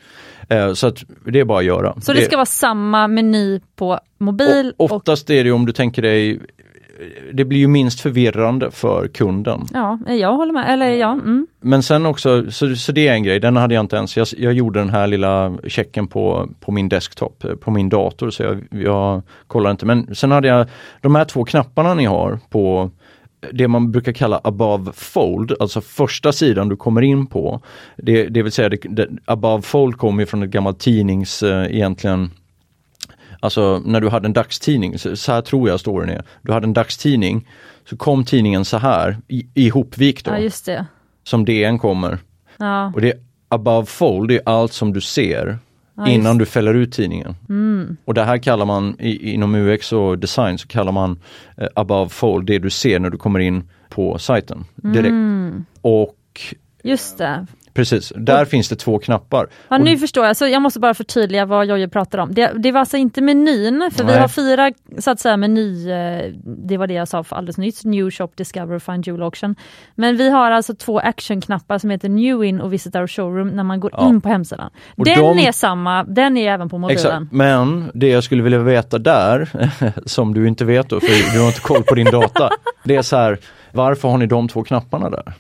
Eh, 0.49 0.73
så 0.73 0.87
att 0.87 1.05
det 1.27 1.41
är 1.41 1.45
bara 1.45 1.59
att 1.59 1.65
göra. 1.65 2.01
Så 2.01 2.13
det, 2.13 2.19
det 2.19 2.25
ska 2.25 2.37
vara 2.37 2.47
samma 2.47 3.09
meny 3.09 3.61
på 3.77 4.01
mobil? 4.19 4.75
Och, 4.77 4.93
oftast 4.93 5.31
är 5.31 5.45
det 5.45 5.53
om 5.53 5.67
du 5.67 5.73
tänker 5.73 6.03
dig 6.03 6.41
det 7.33 7.45
blir 7.45 7.59
ju 7.59 7.69
minst 7.69 8.01
förvirrande 8.01 8.71
för 8.71 9.09
kunden. 9.09 9.67
Ja, 9.73 9.99
jag 10.07 10.33
håller 10.33 10.53
med. 10.53 10.73
Eller 10.73 10.91
ja. 10.91 11.13
Mm. 11.13 11.47
Men 11.61 11.83
sen 11.83 12.07
också, 12.07 12.51
så, 12.51 12.77
så 12.77 12.93
det 12.93 13.09
är 13.09 13.13
en 13.13 13.23
grej, 13.23 13.41
den 13.41 13.57
hade 13.57 13.75
jag 13.75 13.83
inte 13.83 13.97
ens, 13.97 14.17
jag, 14.17 14.27
jag 14.37 14.53
gjorde 14.53 14.79
den 14.79 14.91
här 14.91 15.07
lilla 15.07 15.53
checken 15.65 16.07
på, 16.07 16.49
på 16.61 16.73
min 16.73 16.89
desktop, 16.89 17.45
på 17.61 17.71
min 17.71 17.89
dator 17.89 18.31
så 18.31 18.43
jag, 18.43 18.65
jag 18.71 19.23
kollar 19.47 19.71
inte. 19.71 19.87
Men 19.87 20.15
sen 20.15 20.31
hade 20.31 20.49
jag 20.49 20.67
de 21.01 21.15
här 21.15 21.25
två 21.25 21.45
knapparna 21.45 21.95
ni 21.95 22.05
har 22.05 22.39
på 22.51 22.91
det 23.53 23.69
man 23.69 23.93
brukar 23.93 24.13
kalla 24.13 24.41
above 24.45 24.93
fold, 24.93 25.53
alltså 25.61 25.81
första 25.81 26.33
sidan 26.33 26.69
du 26.69 26.77
kommer 26.77 27.03
in 27.03 27.27
på. 27.27 27.61
Det, 27.97 28.29
det 28.29 28.43
vill 28.43 28.53
säga, 28.53 28.69
det, 28.69 28.77
det, 28.83 29.09
above 29.25 29.63
fold 29.63 29.97
kommer 29.97 30.25
från 30.25 30.43
ett 30.43 30.51
gammalt 30.51 30.79
tidnings, 30.79 31.43
eh, 31.43 31.75
egentligen 31.75 32.31
Alltså 33.41 33.83
när 33.85 34.01
du 34.01 34.09
hade 34.09 34.27
en 34.27 34.33
dagstidning, 34.33 34.99
så 34.99 35.33
här 35.33 35.41
tror 35.41 35.69
jag 35.69 35.81
storyn 35.81 36.09
är. 36.09 36.25
Du 36.43 36.53
hade 36.53 36.67
en 36.67 36.73
dagstidning, 36.73 37.49
så 37.89 37.97
kom 37.97 38.25
tidningen 38.25 38.65
så 38.65 38.79
här 38.79 39.17
i, 39.29 39.47
ihopvikt 39.55 40.25
då. 40.25 40.31
Ja, 40.31 40.39
just 40.39 40.67
det. 40.67 40.87
Som 41.25 41.45
DN 41.45 41.79
kommer. 41.79 42.19
Ja. 42.57 42.93
Och 42.95 43.01
det 43.01 43.15
above 43.49 43.87
fold, 43.87 44.29
det 44.29 44.35
är 44.37 44.43
allt 44.45 44.73
som 44.73 44.93
du 44.93 45.01
ser 45.01 45.59
ja, 45.95 46.09
innan 46.09 46.39
du 46.39 46.47
fäller 46.47 46.75
ut 46.75 46.93
tidningen. 46.93 47.35
Mm. 47.49 47.97
Och 48.05 48.15
det 48.15 48.25
här 48.25 48.39
kallar 48.39 48.67
man 48.67 48.97
i, 48.99 49.33
inom 49.33 49.55
UX 49.55 49.93
och 49.93 50.19
design 50.19 50.59
så 50.59 50.69
kallar 50.69 50.93
man 50.93 51.19
eh, 51.57 51.69
above 51.75 52.09
fold, 52.09 52.47
det 52.47 52.59
du 52.59 52.71
ser 52.71 52.99
när 52.99 53.11
du 53.11 53.19
kommer 53.19 53.41
in 53.41 53.65
på 53.89 54.19
sajten 54.19 54.65
direkt. 54.75 55.09
Mm. 55.09 55.65
Och 55.81 56.17
Just 56.83 57.19
det. 57.19 57.47
Precis, 57.75 58.13
där 58.17 58.45
finns 58.45 58.69
det 58.69 58.77
två 58.77 58.99
knappar. 58.99 59.49
Ja, 59.69 59.77
Och- 59.77 59.83
nu 59.85 59.99
förstår 59.99 60.27
jag, 60.27 60.37
så 60.37 60.47
jag 60.47 60.63
måste 60.63 60.81
bara 60.81 60.95
förtydliga 60.95 61.47
vad 61.47 61.67
Jojje 61.67 61.89
pratar 61.89 62.19
om. 62.19 62.35
Det, 62.35 62.53
det 62.57 62.73
var 62.73 62.81
alltså 62.81 62.97
inte 62.97 63.21
menyn, 63.21 63.91
för 63.93 64.05
vi 64.05 64.11
Nej. 64.13 64.21
har 64.21 64.29
fyra 64.29 64.73
så 64.99 65.11
att 65.11 65.21
säga 65.21 65.37
meny, 65.37 65.91
eh, 65.91 66.33
det 66.45 66.77
var 66.77 66.87
det 66.87 66.95
jag 66.95 67.09
sa 67.09 67.25
för 67.25 67.37
alldeles 67.37 67.59
nyss, 67.59 67.85
New 67.85 68.11
Shop, 68.11 68.29
Discover 68.35 68.75
och 68.77 68.83
Find 68.83 69.07
Jewel 69.07 69.23
Auction. 69.23 69.55
Men 69.95 70.17
vi 70.17 70.31
har 70.31 70.51
alltså 70.51 70.75
två 70.75 70.99
actionknappar 70.99 71.79
som 71.79 71.91
heter 71.91 72.09
New 72.09 72.45
In 72.45 72.61
och 72.61 72.73
Visit 72.73 72.97
Our 72.97 73.07
Showroom 73.07 73.49
när 73.49 73.63
man 73.65 73.81
går 73.81 73.91
Ja. 73.95 74.09
in 74.09 74.21
på 74.21 74.29
hemsidan. 74.29 74.71
Och 74.97 75.05
den 75.05 75.19
de- 75.19 75.39
är 75.39 75.53
samma, 75.53 76.05
den 76.05 76.37
är 76.37 76.53
även 76.53 76.69
på 76.69 76.79
mobilen. 76.79 76.99
Exakt, 77.07 77.33
men 77.33 77.91
det 77.95 78.09
jag 78.09 78.25
skulle 78.25 78.43
vilja 78.43 78.59
veta 78.59 78.99
där, 78.99 79.49
som 80.09 80.35
du 80.35 80.49
inte 80.49 80.65
vet 80.65 80.89
då, 80.89 81.01
för 81.01 81.33
du 81.35 81.41
har 81.41 81.47
inte 81.47 81.61
koll 81.61 81.83
på 81.83 81.95
din 81.95 82.11
data, 82.11 82.51
det 82.85 82.97
är 82.97 83.03
så 83.03 83.17
här, 83.17 83.39
varför 83.73 84.09
har 84.09 84.19
ni 84.19 84.27
de 84.27 84.49
två 84.49 84.63
knapparna 84.65 85.11
där? 85.11 85.33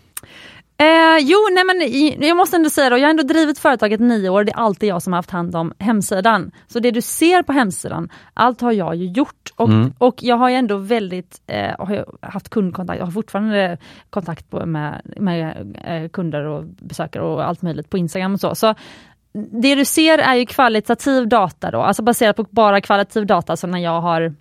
Eh, 0.82 1.18
jo, 1.20 1.38
nej 1.52 1.64
men 1.64 2.28
jag 2.28 2.36
måste 2.36 2.56
ändå 2.56 2.70
säga 2.70 2.90
då, 2.90 2.98
jag 2.98 3.04
har 3.04 3.10
ändå 3.10 3.22
drivit 3.22 3.58
företaget 3.58 4.00
nio 4.00 4.28
år, 4.28 4.44
det 4.44 4.52
är 4.52 4.56
alltid 4.56 4.88
jag 4.88 5.02
som 5.02 5.12
har 5.12 5.18
haft 5.18 5.30
hand 5.30 5.56
om 5.56 5.72
hemsidan. 5.78 6.50
Så 6.66 6.78
det 6.78 6.90
du 6.90 7.00
ser 7.00 7.42
på 7.42 7.52
hemsidan, 7.52 8.08
allt 8.34 8.60
har 8.60 8.72
jag 8.72 8.96
ju 8.96 9.06
gjort. 9.06 9.50
Och, 9.56 9.68
Mm. 9.68 9.92
och 9.98 10.14
jag 10.22 10.36
har 10.36 10.48
ju 10.48 10.54
ändå 10.56 10.76
väldigt 10.76 11.42
eh, 11.46 11.70
har 11.78 12.06
haft 12.20 12.48
kundkontakt, 12.48 12.98
jag 12.98 13.06
har 13.06 13.12
fortfarande 13.12 13.78
kontakt 14.10 14.52
med, 14.52 15.00
med 15.16 15.74
eh, 15.84 16.08
kunder 16.08 16.44
och 16.44 16.64
besökare 16.64 17.22
och 17.22 17.44
allt 17.44 17.62
möjligt 17.62 17.90
på 17.90 17.98
Instagram 17.98 18.34
och 18.34 18.40
så. 18.40 18.54
så 18.54 18.74
det 19.34 19.74
du 19.74 19.84
ser 19.84 20.18
är 20.18 20.34
ju 20.34 20.46
kvalitativ 20.46 21.28
data 21.28 21.70
då, 21.70 21.80
alltså 21.80 22.02
baserat 22.02 22.36
på 22.36 22.46
bara 22.50 22.80
kvalitativ 22.80 23.26
data, 23.26 23.56
så 23.56 23.66
när 23.66 23.78
jag 23.78 24.00
har 24.00 24.34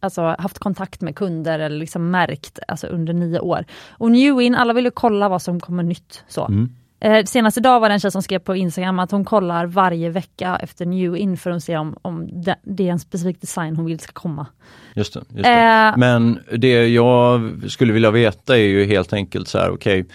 alltså, 0.00 0.36
haft 0.38 0.58
kontakt 0.58 1.00
med 1.00 1.16
kunder 1.16 1.58
eller 1.58 1.76
liksom 1.76 2.10
märkt 2.10 2.58
alltså, 2.68 2.86
under 2.86 3.12
nio 3.12 3.40
år. 3.40 3.64
Och 3.90 4.10
New 4.10 4.40
In, 4.40 4.54
alla 4.54 4.72
vill 4.72 4.84
ju 4.84 4.90
kolla 4.90 5.28
vad 5.28 5.42
som 5.42 5.60
kommer 5.60 5.82
nytt. 5.82 6.24
Så. 6.28 6.46
Mm. 6.46 6.68
Eh, 7.00 7.24
senast 7.24 7.56
idag 7.56 7.80
var 7.80 7.88
det 7.88 7.94
en 7.94 8.00
tjej 8.00 8.10
som 8.10 8.22
skrev 8.22 8.38
på 8.38 8.56
Instagram 8.56 8.98
att 8.98 9.10
hon 9.10 9.24
kollar 9.24 9.66
varje 9.66 10.10
vecka 10.10 10.58
efter 10.62 10.86
New 10.86 11.16
In 11.16 11.36
för 11.36 11.50
att 11.50 11.64
se 11.64 11.76
om, 11.76 11.96
om 12.02 12.42
det, 12.42 12.56
det 12.62 12.88
är 12.88 12.92
en 12.92 12.98
specifik 12.98 13.40
design 13.40 13.76
hon 13.76 13.84
vill 13.84 14.00
ska 14.00 14.12
komma. 14.12 14.46
Just 14.94 15.14
det. 15.14 15.20
Just 15.30 15.44
det. 15.44 15.50
Eh, 15.50 15.96
Men 15.96 16.38
det 16.56 16.88
jag 16.88 17.52
skulle 17.68 17.92
vilja 17.92 18.10
veta 18.10 18.58
är 18.58 18.62
ju 18.62 18.84
helt 18.84 19.12
enkelt 19.12 19.48
så 19.48 19.58
här, 19.58 19.70
okej, 19.70 20.06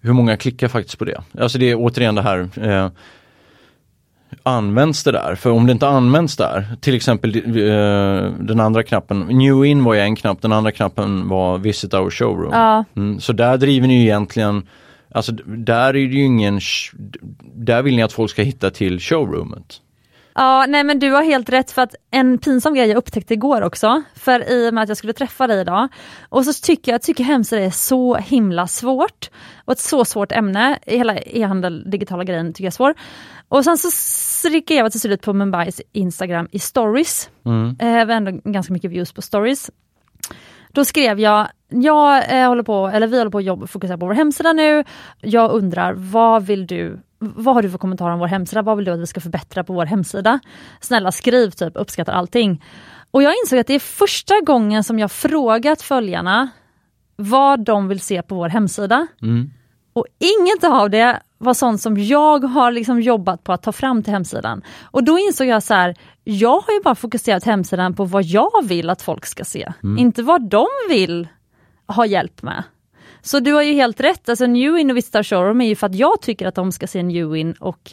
hur 0.00 0.12
många 0.12 0.36
klickar 0.36 0.68
faktiskt 0.68 0.98
på 0.98 1.04
det? 1.04 1.22
Alltså 1.38 1.58
det 1.58 1.70
är 1.70 1.76
återigen 1.78 2.14
det 2.14 2.22
här, 2.22 2.48
eh, 2.56 2.90
används 4.42 5.04
det 5.04 5.12
där? 5.12 5.34
För 5.34 5.50
om 5.50 5.66
det 5.66 5.72
inte 5.72 5.88
används 5.88 6.36
där, 6.36 6.66
till 6.80 6.94
exempel 6.94 7.36
eh, 7.36 8.32
den 8.40 8.60
andra 8.60 8.82
knappen, 8.82 9.20
New 9.20 9.64
In 9.64 9.84
var 9.84 9.94
ju 9.94 10.00
en 10.00 10.16
knapp, 10.16 10.42
den 10.42 10.52
andra 10.52 10.72
knappen 10.72 11.28
var 11.28 11.58
Visit 11.58 11.94
Our 11.94 12.10
Showroom. 12.10 12.52
ja, 12.52 12.84
Mm, 12.96 13.20
så 13.20 13.32
där 13.32 13.56
driver 13.56 13.88
ni 13.88 13.94
ju 13.94 14.02
egentligen, 14.02 14.66
alltså 15.14 15.32
där 15.46 15.88
är 15.88 15.92
det 15.92 15.98
ju 15.98 16.24
ingen, 16.24 16.60
där 17.54 17.82
vill 17.82 17.96
ni 17.96 18.02
att 18.02 18.12
folk 18.12 18.30
ska 18.30 18.42
hitta 18.42 18.70
till 18.70 19.00
showroomet. 19.00 19.80
Ja, 20.36 20.66
nej 20.68 20.84
men 20.84 20.98
du 20.98 21.10
har 21.10 21.22
helt 21.22 21.48
rätt 21.48 21.70
för 21.70 21.82
att 21.82 21.94
en 22.10 22.38
pinsam 22.38 22.74
grej 22.74 22.88
jag 22.88 22.96
upptäckte 22.96 23.34
igår 23.34 23.62
också, 23.62 24.02
för 24.14 24.50
i 24.50 24.68
och 24.70 24.74
med 24.74 24.82
att 24.82 24.88
jag 24.88 24.98
skulle 24.98 25.12
träffa 25.12 25.46
dig 25.46 25.60
idag, 25.60 25.88
och 26.28 26.44
så 26.44 26.52
tycker 26.66 26.92
jag, 26.92 27.02
tycker 27.02 27.24
hemsida 27.24 27.62
är 27.62 27.70
så 27.70 28.14
himla 28.14 28.66
svårt, 28.66 29.30
och 29.64 29.72
ett 29.72 29.78
så 29.78 30.04
svårt 30.04 30.32
ämne, 30.32 30.78
hela 30.86 31.18
e-handel, 31.18 31.90
digitala 31.90 32.24
grejen 32.24 32.52
tycker 32.52 32.64
jag 32.64 32.70
är 32.70 32.74
svår. 32.74 32.94
Och 33.54 33.64
sen 33.64 33.78
så 33.78 33.90
skrev 33.90 34.78
jag 34.78 34.92
till 34.92 35.00
slut 35.00 35.22
på 35.22 35.32
Mumbais 35.32 35.80
Instagram 35.92 36.48
i 36.50 36.58
stories, 36.58 37.30
Mm. 37.44 37.76
eh, 37.78 38.06
vi 38.06 38.12
har 38.12 38.20
ändå 38.20 38.50
ganska 38.50 38.72
mycket 38.72 38.90
views 38.90 39.12
på 39.12 39.22
stories. 39.22 39.70
Då 40.72 40.84
skrev 40.84 41.20
jag, 41.20 41.48
jag 41.68 42.40
eh, 42.40 42.48
håller 42.48 42.62
på, 42.62 42.88
eller 42.88 43.06
vi 43.06 43.18
håller 43.18 43.30
på 43.30 43.38
att 43.38 43.44
jobba, 43.44 43.66
fokusera 43.66 43.98
på 43.98 44.06
vår 44.06 44.14
hemsida 44.14 44.52
nu. 44.52 44.84
Jag 45.20 45.50
undrar, 45.50 45.92
vad 45.92 46.46
vill 46.46 46.66
du, 46.66 47.00
vad 47.18 47.54
har 47.54 47.62
du 47.62 47.70
för 47.70 47.78
kommentarer 47.78 48.12
om 48.12 48.18
vår 48.18 48.26
hemsida? 48.26 48.62
Vad 48.62 48.76
vill 48.76 48.84
du 48.84 48.92
att 48.92 49.00
vi 49.00 49.06
ska 49.06 49.20
förbättra 49.20 49.64
på 49.64 49.72
vår 49.72 49.86
hemsida? 49.86 50.40
Snälla 50.80 51.12
skriv, 51.12 51.50
typ, 51.50 51.72
uppskattar 51.76 52.12
allting. 52.12 52.64
Och 53.10 53.22
jag 53.22 53.32
insåg 53.42 53.58
att 53.58 53.66
det 53.66 53.74
är 53.74 53.78
första 53.78 54.34
gången 54.40 54.84
som 54.84 54.98
jag 54.98 55.12
frågat 55.12 55.82
följarna 55.82 56.48
vad 57.16 57.64
de 57.64 57.88
vill 57.88 58.00
se 58.00 58.22
på 58.22 58.34
vår 58.34 58.48
hemsida. 58.48 59.06
Mm. 59.22 59.50
Och 59.92 60.06
inget 60.18 60.64
av 60.64 60.90
det 60.90 61.20
var 61.44 61.54
sånt 61.54 61.80
som 61.80 61.98
jag 61.98 62.44
har 62.44 62.72
liksom 62.72 63.00
jobbat 63.00 63.44
på 63.44 63.52
att 63.52 63.62
ta 63.62 63.72
fram 63.72 64.02
till 64.02 64.12
hemsidan. 64.12 64.62
Och 64.82 65.04
då 65.04 65.18
insåg 65.18 65.46
jag 65.46 65.62
så 65.62 65.74
här, 65.74 65.96
jag 66.24 66.60
har 66.60 66.72
ju 66.72 66.80
bara 66.84 66.94
fokuserat 66.94 67.44
hemsidan 67.44 67.94
på 67.94 68.04
vad 68.04 68.24
jag 68.24 68.64
vill 68.64 68.90
att 68.90 69.02
folk 69.02 69.26
ska 69.26 69.44
se, 69.44 69.72
inte 69.98 70.22
vad 70.22 70.48
de 70.48 70.66
vill 70.88 71.28
ha 71.86 72.06
hjälp 72.06 72.42
med. 72.42 72.62
Så 73.22 73.40
du 73.40 73.52
har 73.52 73.62
ju 73.62 73.72
helt 73.72 74.00
rätt, 74.00 74.28
alltså 74.28 74.46
New 74.46 74.78
In 74.78 74.90
och 74.90 74.96
Vista 74.96 75.22
Showroom 75.22 75.60
är 75.60 75.68
ju 75.68 75.76
för 75.76 75.86
att 75.86 75.94
jag 75.94 76.20
tycker 76.20 76.46
att 76.46 76.54
de 76.54 76.72
ska 76.72 76.86
se 76.86 77.02
New 77.02 77.36
In 77.36 77.52
och 77.52 77.92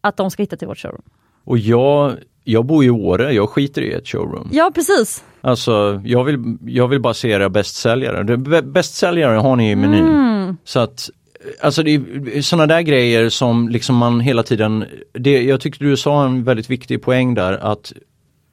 att 0.00 0.16
de 0.16 0.30
ska 0.30 0.42
hitta 0.42 0.56
till 0.56 0.68
vårt 0.68 0.78
showroom. 0.78 1.02
Och 1.44 1.58
jag, 1.58 2.16
jag 2.44 2.64
bor 2.64 2.84
i 2.84 2.90
Åre, 2.90 3.32
jag 3.32 3.50
skiter 3.50 3.82
i 3.82 3.92
ett 3.92 4.08
showroom. 4.08 4.48
Ja 4.52 4.70
precis. 4.74 5.24
Alltså 5.40 6.00
jag 6.04 6.24
vill, 6.24 6.56
jag 6.66 6.88
vill 6.88 7.00
bara 7.00 7.14
se 7.14 7.28
era 7.30 7.48
bästsäljare. 7.48 8.36
Bästsäljare 8.62 9.36
har 9.36 9.56
ni 9.56 9.70
i 9.70 9.76
menyn. 9.76 10.06
Mm. 10.06 10.56
Så 10.64 10.80
att 10.80 11.10
Alltså 11.60 11.82
det 11.82 11.94
är 11.94 12.42
sådana 12.42 12.66
där 12.66 12.80
grejer 12.80 13.28
som 13.28 13.68
liksom 13.68 13.96
man 13.96 14.20
hela 14.20 14.42
tiden, 14.42 14.84
det, 15.12 15.42
jag 15.42 15.60
tyckte 15.60 15.84
du 15.84 15.96
sa 15.96 16.24
en 16.26 16.44
väldigt 16.44 16.70
viktig 16.70 17.02
poäng 17.02 17.34
där 17.34 17.52
att 17.52 17.92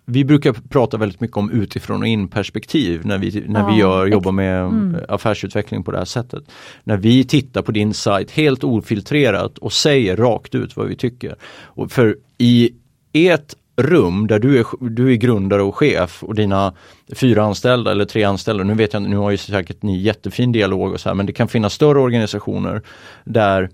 vi 0.06 0.26
brukar 0.26 0.54
prata 0.70 0.98
väldigt 0.98 1.22
mycket 1.22 1.38
om 1.38 1.52
utifrån 1.52 2.02
och 2.02 2.08
in 2.08 2.28
perspektiv 2.28 3.06
när 3.06 3.18
vi, 3.18 3.44
när 3.48 3.72
vi 3.72 3.72
Ja, 3.72 3.80
gör, 3.80 4.06
ex- 4.06 4.14
jobbar 4.14 4.32
med 4.32 4.66
mm. 4.66 4.96
affärsutveckling 5.10 5.84
på 5.84 5.92
det 5.92 5.98
här 5.98 6.06
sättet. 6.06 6.44
När 6.84 6.98
vi 6.98 7.24
tittar 7.24 7.62
på 7.62 7.72
din 7.72 7.94
sajt 7.94 8.32
helt 8.32 8.64
ofiltrerat 8.64 9.58
och 9.58 9.74
säger 9.74 10.18
rakt 10.18 10.56
ut 10.56 10.78
vad 10.78 10.88
vi 10.88 10.96
tycker. 10.96 11.36
Och 11.64 11.92
för 11.92 12.18
i 12.38 12.72
ert 13.14 13.54
rum 13.76 14.28
där 14.28 14.40
du 14.40 14.60
är, 14.60 14.66
du 14.90 15.12
är 15.12 15.16
grundare 15.16 15.62
och 15.62 15.76
chef 15.76 16.24
och 16.24 16.36
dina 16.36 16.74
fyra 17.16 17.44
anställda 17.44 17.92
eller 17.92 18.06
tre 18.06 18.24
anställda, 18.24 18.64
nu 18.64 18.74
vet 18.74 18.94
jag 18.94 19.02
nu 19.02 19.18
har 19.18 19.32
ju 19.32 19.38
säkert 19.38 19.82
ni 19.82 19.98
jättefin 19.98 20.52
dialog 20.52 20.94
och 20.94 21.00
så 21.00 21.10
här, 21.10 21.16
men 21.16 21.26
det 21.26 21.34
kan 21.34 21.48
finnas 21.48 21.74
större 21.74 22.00
organisationer 22.00 22.82
där 23.24 23.70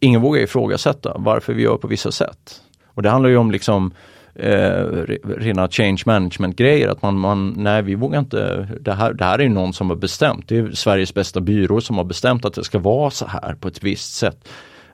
ingen 0.00 0.20
vågar 0.20 0.42
ifrågasätta 0.42 1.16
varför 1.18 1.52
vi 1.52 1.62
gör 1.62 1.76
på 1.76 1.88
vissa 1.88 2.12
sätt. 2.12 2.60
Och 2.86 3.02
det 3.02 3.10
handlar 3.10 3.30
ju 3.30 3.36
om 3.36 3.50
liksom 3.50 3.92
eh, 4.34 4.84
rena 5.22 5.68
change 5.68 6.02
management 6.06 6.56
grejer, 6.56 6.88
att 6.88 7.02
man, 7.02 7.18
man, 7.18 7.54
nej 7.56 7.82
vi 7.82 7.94
vågar 7.94 8.18
inte, 8.18 8.68
det 8.80 8.92
här, 8.92 9.12
det 9.12 9.24
här 9.24 9.38
är 9.38 9.42
ju 9.42 9.48
någon 9.48 9.72
som 9.72 9.90
har 9.90 9.96
bestämt, 9.96 10.48
det 10.48 10.58
är 10.58 10.70
Sveriges 10.72 11.14
bästa 11.14 11.40
byrå 11.40 11.80
som 11.80 11.96
har 11.96 12.04
bestämt 12.04 12.44
att 12.44 12.54
det 12.54 12.64
ska 12.64 12.78
vara 12.78 13.10
så 13.10 13.26
här 13.26 13.54
på 13.54 13.68
ett 13.68 13.82
visst 13.82 14.14
sätt. 14.14 14.48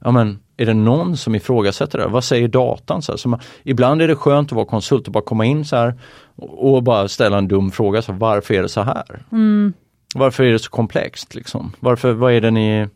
Ja 0.04 0.10
men 0.10 0.38
är 0.56 0.66
det 0.66 0.74
någon 0.74 1.16
som 1.16 1.34
ifrågasätter 1.34 1.98
det? 1.98 2.06
Vad 2.06 2.24
säger 2.24 2.48
datan? 2.48 3.02
Så 3.02 3.18
så 3.18 3.28
man, 3.28 3.40
ibland 3.62 4.02
är 4.02 4.08
det 4.08 4.16
skönt 4.16 4.48
att 4.48 4.56
vara 4.56 4.66
konsult 4.66 5.06
och 5.06 5.12
bara 5.12 5.24
komma 5.24 5.44
in 5.44 5.64
så 5.64 5.76
här 5.76 5.94
och, 6.36 6.74
och 6.74 6.82
bara 6.82 7.08
ställa 7.08 7.38
en 7.38 7.48
dum 7.48 7.70
fråga, 7.70 8.02
så 8.02 8.12
här, 8.12 8.18
varför 8.18 8.54
är 8.54 8.62
det 8.62 8.68
så 8.68 8.82
här? 8.82 9.22
Varför 10.14 10.44
är 10.44 10.52
det 10.52 10.58
så 10.58 10.70
komplext? 10.70 11.34
Liksom? 11.34 11.72
Varför, 11.80 12.12
vad 12.12 12.32
är 12.32 12.40
det 12.40 12.50
ni 12.50 12.88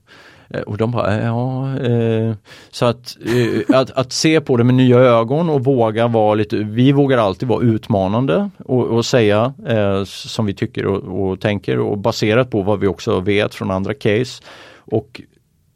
Eh, 0.49 0.61
och 0.61 0.77
de 0.77 0.91
bara, 0.91 1.23
ja, 1.23 1.77
eh, 1.79 2.35
så 2.71 2.85
att, 2.85 3.17
eh, 3.27 3.77
att, 3.77 3.91
att 3.91 4.13
se 4.13 4.41
på 4.41 4.57
det 4.57 4.65
med 4.65 4.75
nya 4.75 4.99
ögon 4.99 5.51
och 5.51 5.65
våga 5.65 6.07
vara 6.09 6.35
lite, 6.35 6.57
vi 6.57 6.93
vågar 6.93 7.19
alltid 7.19 7.49
vara 7.49 7.63
utmanande 7.63 8.51
och, 8.59 8.87
och 8.87 9.07
säga 9.07 9.55
eh, 9.67 10.05
som 10.05 10.47
vi 10.47 10.55
tycker 10.55 10.87
och, 10.87 11.31
och 11.31 11.41
tänker 11.41 11.79
och 11.79 11.99
baserat 11.99 12.51
på 12.51 12.63
vad 12.63 12.81
vi 12.81 12.87
också 12.87 13.21
vet 13.21 13.55
från 13.55 13.71
andra 13.71 13.95
case 13.95 14.43
och 14.79 15.21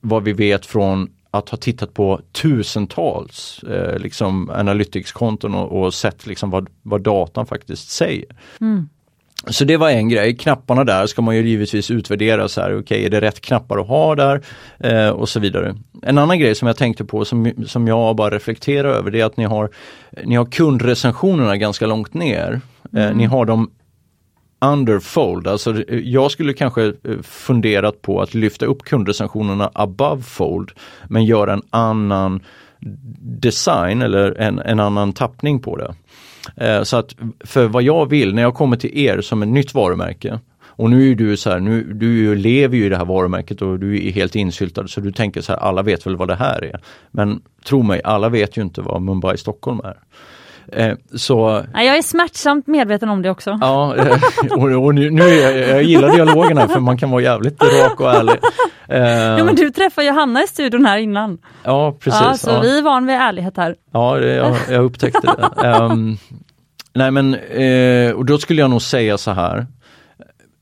vad 0.01 0.23
vi 0.23 0.33
vet 0.33 0.67
från 0.67 1.09
att 1.31 1.49
ha 1.49 1.59
tittat 1.59 1.95
på 1.95 2.21
tusentals 2.33 3.63
eh, 3.63 3.99
liksom 3.99 4.51
analytics-konton 4.51 5.55
och, 5.55 5.83
och 5.83 5.95
sett 5.95 6.27
liksom 6.27 6.51
vad, 6.51 6.69
vad 6.83 7.03
datan 7.03 7.47
faktiskt 7.47 7.91
säger. 7.91 8.27
Så 9.47 9.65
det 9.65 9.77
var 9.77 9.91
en 9.91 10.09
grej, 10.09 10.37
knapparna 10.37 10.85
där 10.85 11.07
ska 11.07 11.23
man 11.23 11.37
ju 11.37 11.49
givetvis 11.49 11.91
utvärdera 11.91 12.49
så 12.49 12.61
här, 12.61 12.79
okej 12.79 13.05
är 13.05 13.11
det 13.11 13.21
rätt 13.21 13.41
knappar 13.41 13.79
att 13.79 13.89
ha 13.89 14.15
där 14.15 14.41
eh, 14.79 15.09
och 15.09 15.29
så 15.29 15.41
vidare. 15.41 15.77
En 16.03 16.19
annan 16.19 16.39
grej 16.39 16.55
som 16.55 16.67
jag 16.69 16.77
tänkte 16.77 17.05
på 17.05 17.25
som, 17.25 17.53
som 17.67 17.89
jag 17.89 18.17
bara 18.17 18.35
reflekterar 18.35 18.89
över 18.89 19.11
det 19.11 19.21
är 19.21 19.25
att 19.25 19.37
ni 19.37 19.45
har, 19.45 19.71
ni 20.25 20.37
har 20.37 20.45
kundrecensionerna 20.45 21.57
ganska 21.57 21.87
långt 21.87 22.15
ner. 22.15 22.61
Eh, 22.97 23.15
ni 23.15 23.25
har 23.25 23.45
dem 23.45 23.71
underfold, 24.61 25.47
alltså 25.47 25.83
eh, 25.83 25.99
jag 25.99 26.31
skulle 26.31 26.53
kanske 26.53 26.87
eh, 26.87 27.23
funderat 27.23 28.03
på 28.03 28.23
att 28.23 28.35
lyfta 28.35 28.67
upp 28.67 28.83
kundrecensionerna 28.83 29.71
above 29.75 30.23
fold 30.23 30.71
men 31.09 31.25
göra 31.25 31.53
en 31.53 31.63
annan 31.71 32.41
design 33.21 34.03
eller 34.03 34.41
en, 34.41 34.59
en 34.59 34.81
annan 34.81 35.13
tappning 35.13 35.61
på 35.61 35.77
det. 35.77 35.95
Eh, 36.57 36.83
så 36.83 36.97
att 36.97 37.17
för 37.45 37.67
vad 37.67 37.83
jag 37.83 38.11
vill 38.11 38.35
när 38.35 38.43
jag 38.43 38.55
kommer 38.55 38.77
till 38.77 38.99
er 38.99 39.21
som 39.21 39.43
ett 39.43 39.49
nytt 39.49 39.75
varumärke 39.75 40.41
och 40.81 40.91
nu 40.91 41.11
är 41.11 41.15
du 41.15 41.37
så 41.37 41.51
här, 41.51 41.61
nu, 41.61 41.93
du 41.93 42.35
lever 42.35 42.77
ju 42.77 42.87
i 42.87 42.89
det 42.89 42.97
här 42.97 43.05
varumärket 43.05 43.63
och 43.63 43.79
du 43.79 44.09
är 44.09 44.13
helt 44.13 44.37
insyltad 44.37 44.89
så 44.89 45.01
du 45.01 45.13
tänker 45.13 45.41
så 45.41 45.53
här, 45.53 45.61
alla 45.61 45.83
vet 45.83 46.07
väl 46.07 46.17
vad 46.17 46.29
det 46.29 46.35
här 46.35 46.65
är. 46.65 46.81
Men 47.11 47.43
tro 47.65 47.83
mig, 47.83 48.01
alla 48.05 48.29
vet 48.29 48.57
ju 48.57 48.63
inte 48.63 48.83
vad 48.83 49.03
Mumbai 49.03 49.37
Stockholm 49.37 49.81
är. 49.85 49.97
Eh, 50.73 50.97
så, 51.17 51.65
jag 51.75 51.99
är 51.99 52.03
smärtsamt 52.03 52.67
medveten 52.67 53.09
om 53.09 53.23
det 53.23 53.31
också. 53.31 53.59
ja, 53.61 53.97
eh, 53.97 54.19
och, 54.53 54.85
och 54.85 54.95
nu, 54.95 55.11
nu 55.11 55.23
jag, 55.23 55.59
jag 55.59 55.83
gillar 55.83 56.13
dialogen 56.13 56.59
här 56.59 56.69
för 56.69 56.81
man 56.81 56.99
kan 56.99 57.11
vara 57.11 57.23
jävligt 57.23 57.63
rak 57.63 58.01
och 58.01 58.11
ärlig. 58.15 58.35
Eh, 58.89 59.39
Jo 59.39 59.45
men 59.45 59.55
du 59.55 59.71
träffade 59.71 60.07
ju 60.07 60.13
Hanna 60.13 60.43
i 60.43 60.47
studion 60.47 60.87
här 60.87 60.99
innan. 60.99 61.39
ja, 61.65 61.93
precis. 62.01 62.21
ja, 62.21 62.35
så 62.35 62.51
ja. 62.51 62.61
vi 62.61 62.79
är 62.79 62.83
van 62.83 63.07
vid 63.07 63.17
ärlighet 63.17 63.57
här. 63.57 63.77
Ja, 63.93 64.15
det, 64.15 64.35
jag, 64.35 64.57
jag 64.71 64.85
upptäckte 64.85 65.21
det. 65.37 65.67
Ehm, 65.69 66.17
nej 66.93 67.11
men, 67.11 67.35
och 68.15 68.25
då 68.25 68.39
skulle 68.39 68.61
jag 68.61 68.71
nog 68.71 68.83
säga 68.83 69.19
så 69.19 69.31
här. 69.31 69.67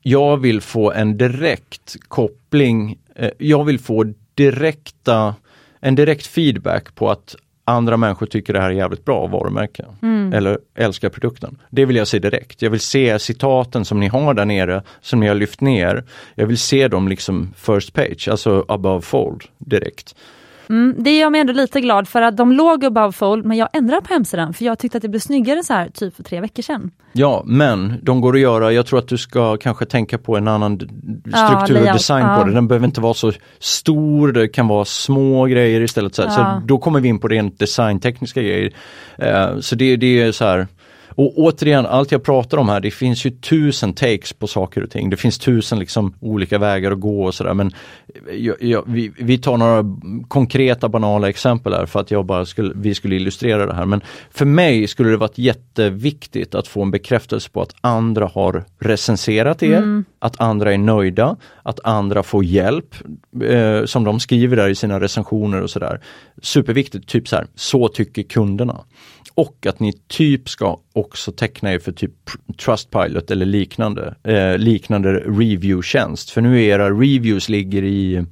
Jag 0.03 0.37
vill 0.37 0.61
få 0.61 0.93
en 0.93 1.17
direkt 1.17 1.97
koppling, 2.09 2.99
jag 3.39 3.65
vill 3.65 3.79
få 3.79 4.05
direkta, 4.35 5.35
en 5.81 5.95
direkt 5.95 6.27
feedback 6.27 6.95
på 6.95 7.11
att 7.11 7.37
andra 7.69 7.97
människor 7.97 8.27
tycker 8.27 8.53
det 8.53 8.61
här 8.61 8.71
är 8.71 8.75
jävligt 8.75 9.05
bra 9.05 9.27
varumärke. 9.27 9.85
Eller 10.35 10.59
älskar 10.75 11.09
produkten. 11.09 11.59
Det 11.71 11.85
vill 11.85 11.97
jag 11.97 12.09
se 12.09 12.19
direkt. 12.19 12.63
Jag 12.63 12.71
vill 12.71 12.81
se 12.81 13.19
citaten 13.19 13.85
som 13.85 14.01
ni 14.01 14.09
har 14.09 14.35
där 14.35 14.45
nere, 14.45 14.83
som 15.01 15.21
ni 15.21 15.29
har 15.29 15.35
lyft 15.35 15.61
ner. 15.61 16.05
Jag 16.35 16.47
vill 16.47 16.59
se 16.59 16.89
dem 16.89 17.09
liksom 17.09 17.55
first 17.57 17.93
page, 17.93 18.29
alltså 18.31 18.65
above 18.69 19.03
fold 19.03 19.45
direkt. 19.59 20.15
Mm, 20.69 20.95
det 20.99 21.19
gör 21.19 21.31
mig 21.31 21.41
ändå 21.41 21.53
lite 21.53 21.81
glad 21.81 22.09
för 22.09 22.23
att 22.23 22.37
de 22.37 22.53
låg 22.53 22.85
above 22.85 23.13
fold 23.13 23.45
men 23.45 23.57
jag 23.57 23.69
ändrade 23.73 24.03
på 24.03 24.13
hemsidan 24.15 24.55
för 24.55 24.65
jag 24.65 24.79
tyckte 24.79 24.99
att 24.99 25.03
det 25.03 25.09
blev 25.09 25.21
snyggare 25.21 25.63
så 25.63 25.73
här 25.73 25.89
typ 25.89 26.17
för 26.17 26.23
tre 26.23 26.41
veckor 26.41 26.63
sedan. 26.63 26.91
Ja, 27.13 27.43
men 27.47 27.95
de 28.03 28.21
går 28.21 28.35
att 28.35 28.41
göra, 28.41 28.73
jag 28.73 28.87
tror 28.87 28.99
att 28.99 29.09
du 29.09 29.19
ska 29.19 29.57
kanske 29.57 29.85
tänka 29.87 30.19
på 30.19 30.37
en 30.37 30.49
annan 30.49 30.79
d- 30.79 30.87
Ja, 31.25 31.47
struktur 31.65 31.87
och 31.89 31.93
design 31.93 32.27
ja. 32.27 32.37
på 32.39 32.45
det. 32.49 32.55
Den 32.55 32.69
behöver 32.69 32.87
inte 32.87 33.01
vara 33.01 33.15
så 33.15 33.33
stor, 33.59 34.33
det 34.33 34.49
kan 34.49 34.69
vara 34.69 34.85
små 34.85 35.45
grejer 35.45 35.81
istället. 35.81 36.15
Så. 36.15 36.23
Ja. 36.23 36.31
så 36.31 36.63
då 36.67 36.79
kommer 36.79 37.01
vi 37.01 37.09
in 37.09 37.19
på 37.19 37.29
rent 37.29 37.59
designtekniska 37.59 38.43
grejer. 38.43 38.73
Eh, 39.19 39.59
så 39.61 39.75
det, 39.75 39.97
det 39.97 40.21
är 40.23 40.33
så 40.33 40.45
här 40.45 40.67
och 41.19 41.39
återigen, 41.39 41.87
allt 41.87 42.13
jag 42.13 42.23
pratar 42.23 42.59
om 42.59 42.69
här, 42.69 42.81
det 42.81 42.91
finns 42.91 43.27
ju 43.27 43.31
tusen 43.31 43.93
takes 43.93 44.33
på 44.33 44.47
saker 44.47 44.83
och 44.83 44.91
ting. 44.91 45.11
Det 45.11 45.17
finns 45.17 45.39
tusen 45.39 45.79
liksom 45.79 46.15
olika 46.21 46.59
vägar 46.59 46.93
att 46.93 47.01
gå 47.01 47.25
och 47.25 47.35
sådär 47.35 47.55
men 47.55 47.73
jag, 48.33 48.57
jag, 48.61 48.85
vi, 48.87 49.13
vi 49.19 49.39
tar 49.39 49.57
några 49.57 49.85
konkreta 50.29 50.89
banala 50.89 51.29
exempel 51.29 51.73
här 51.73 51.87
för 51.87 52.01
att 52.01 52.11
jag 52.11 52.25
bara 52.27 52.47
skulle, 52.47 52.73
vi 52.77 52.95
skulle 52.95 53.17
illustrera 53.17 53.67
det 53.67 53.75
här. 53.75 53.87
Men 53.87 54.01
för 54.31 54.45
mig 54.45 54.87
skulle 54.87 55.11
det 55.11 55.17
varit 55.17 55.39
jätteviktigt 55.39 56.55
att 56.55 56.69
få 56.69 56.83
en 56.83 56.91
bekräftelse 56.91 57.51
på 57.51 57.63
att 57.63 57.75
andra 57.81 58.31
har 58.35 58.65
recenserat 58.79 59.63
er, 59.63 60.05
att 60.19 60.41
andra 60.41 60.73
är 60.73 60.79
nöjda, 60.79 61.37
att 61.63 61.81
andra 61.85 62.23
får 62.23 62.45
hjälp 62.45 62.95
eh, 63.45 63.85
som 63.85 64.05
de 64.05 64.21
skriver 64.21 64.57
där 64.57 64.69
i 64.69 64.75
sina 64.75 65.01
recensioner 65.01 65.63
och 65.63 65.71
sådär. 65.71 66.01
Superviktigt, 66.43 67.09
typ 67.09 67.29
så 67.29 67.37
här, 67.37 67.47
så 67.55 67.89
tycker 67.89 68.23
kunderna. 68.23 68.85
Och 69.39 69.67
att 69.67 69.81
ni 69.81 69.93
typ 69.93 70.49
ska 70.49 70.79
också 70.93 71.33
teckna 71.33 71.73
er 71.73 71.79
för 71.79 71.93
typ 71.93 72.13
Trustpilot 72.65 73.31
eller 73.31 73.47
liknande, 73.47 74.15
eh, 74.23 74.59
liknande 74.59 75.13
review-tjänst. 75.13 76.31
För 76.31 76.41
nu 76.41 76.61
är 76.61 76.63
era 76.63 76.91
reviews 76.91 77.49
ligger 77.49 77.83
i 77.85 78.25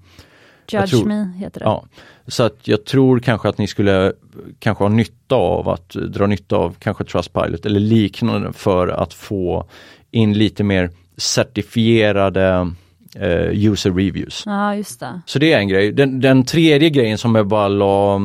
Judge 0.71 0.91
tror- 0.91 1.05
me 1.05 1.33
heter 1.37 1.61
det. 1.61 1.65
Ja, 1.67 1.85
så 2.27 2.43
att 2.43 2.69
jag 2.69 2.85
tror 2.85 3.21
kanske 3.21 3.49
att 3.49 3.59
ni 3.59 3.67
skulle 3.67 4.13
kanske 4.59 4.85
ha 4.85 4.89
nytta 4.89 5.35
av 5.35 5.69
att 5.69 5.89
dra 5.89 6.27
nytta 6.27 6.57
av 6.57 6.77
kanske 6.79 7.05
Trustpilot 7.05 7.67
eller 7.67 7.81
liknande 7.81 8.53
för 8.53 8.89
att 8.89 9.15
få 9.15 9.69
in 10.11 10.33
lite 10.33 10.65
mer 10.65 10.91
certifierade 11.17 12.73
eh, 13.17 13.67
user 13.67 13.91
reviews. 13.91 14.43
Ja, 14.47 14.75
just 14.75 15.01
det. 15.01 15.21
Så 15.27 15.39
det 15.39 15.53
är 15.53 15.59
en 15.59 15.69
grej. 15.69 15.93
Den, 15.93 16.21
den 16.21 16.45
tredje 16.45 16.91
grejen 16.91 17.19
som 17.19 17.35
jag 17.35 17.47
bara 17.47 17.69
la, 17.69 18.21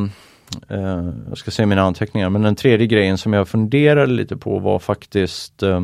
eh, 0.69 1.09
jag 1.29 1.37
ska 1.37 1.51
se 1.51 1.65
mina 1.65 1.81
anteckningar, 1.81 2.29
men 2.29 2.41
den 2.41 2.55
tredje 2.55 2.87
grejen 2.87 3.17
som 3.17 3.33
jag 3.33 3.47
funderade 3.47 4.11
lite 4.13 4.37
på 4.37 4.59
var 4.59 4.79
faktiskt 4.79 5.63
eh, 5.63 5.81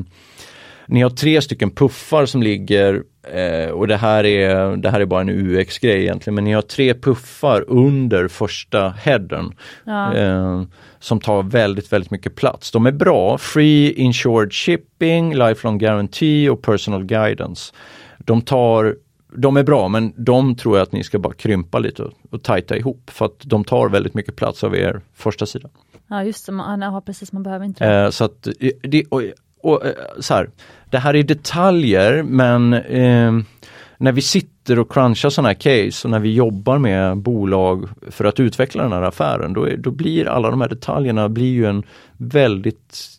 ni 0.87 1.01
har 1.01 1.09
tre 1.09 1.41
stycken 1.41 1.71
puffar 1.71 2.25
som 2.25 2.43
ligger 2.43 3.03
eh, 3.33 3.69
och 3.71 3.87
det 3.87 3.97
här, 3.97 4.23
är, 4.25 4.77
det 4.77 4.89
här 4.89 4.99
är 4.99 5.05
bara 5.05 5.21
en 5.21 5.29
UX-grej 5.29 6.01
egentligen, 6.01 6.35
men 6.35 6.43
ni 6.43 6.53
har 6.53 6.61
tre 6.61 6.93
puffar 6.93 7.65
under 7.67 8.27
första 8.27 8.89
headern 8.89 9.53
Ja. 9.83 10.15
eh, 10.15 10.61
som 10.99 11.19
tar 11.19 11.43
väldigt, 11.43 11.93
väldigt 11.93 12.11
mycket 12.11 12.35
plats. 12.35 12.71
De 12.71 12.85
är 12.85 12.91
bra, 12.91 13.37
Free 13.37 13.91
Insured 13.93 14.53
Shipping, 14.53 15.33
Lifelong 15.35 15.77
Guarantee 15.77 16.49
och 16.49 16.61
Personal 16.61 17.03
Guidance. 17.03 17.73
De 18.17 18.41
tar 18.41 18.95
de 19.33 19.57
är 19.57 19.63
bra 19.63 19.87
men 19.87 20.13
de 20.17 20.55
tror 20.55 20.77
jag 20.77 20.83
att 20.83 20.91
ni 20.91 21.03
ska 21.03 21.19
bara 21.19 21.33
krympa 21.33 21.79
lite 21.79 22.03
och, 22.03 22.13
och 22.29 22.43
tajta 22.43 22.77
ihop 22.77 23.09
för 23.09 23.25
att 23.25 23.39
de 23.39 23.63
tar 23.63 23.89
väldigt 23.89 24.13
mycket 24.13 24.35
plats 24.35 24.63
av 24.63 24.75
er 24.75 25.01
första 25.13 25.45
sida. 25.45 25.69
ja, 26.07 26.23
just 26.23 26.45
det. 26.45 26.51
Man, 26.51 26.81
ja, 26.81 27.01
precis, 27.05 27.31
man 27.31 27.43
behöver 27.43 27.65
inte 27.65 27.85
det. 27.85 28.03
Eh, 28.03 28.09
så 28.09 28.23
att, 28.23 28.47
eh, 28.47 28.69
det, 28.81 29.03
och, 29.09 29.21
och, 29.61 29.85
eh, 29.85 29.93
så 30.19 30.33
här, 30.33 30.49
det 30.89 30.97
här 30.97 31.15
är 31.15 31.23
detaljer 31.23 32.23
men 32.23 32.73
eh, 32.73 33.31
när 33.97 34.11
vi 34.11 34.21
sitter 34.21 34.79
och 34.79 34.91
crunchar 34.91 35.29
sådana 35.29 35.49
här 35.49 35.53
case 35.53 36.07
och 36.07 36.11
när 36.11 36.19
vi 36.19 36.33
jobbar 36.33 36.77
med 36.77 37.17
bolag 37.17 37.89
för 38.11 38.25
att 38.25 38.39
utveckla 38.39 38.83
den 38.83 38.91
här 38.91 39.01
affären 39.01 39.53
då, 39.53 39.63
är, 39.63 39.77
då 39.77 39.91
blir 39.91 40.27
alla 40.27 40.49
de 40.49 40.61
här 40.61 40.69
detaljerna 40.69 41.29
blir 41.29 41.53
ju 41.53 41.65
en 41.65 41.83
väldigt, 42.17 43.09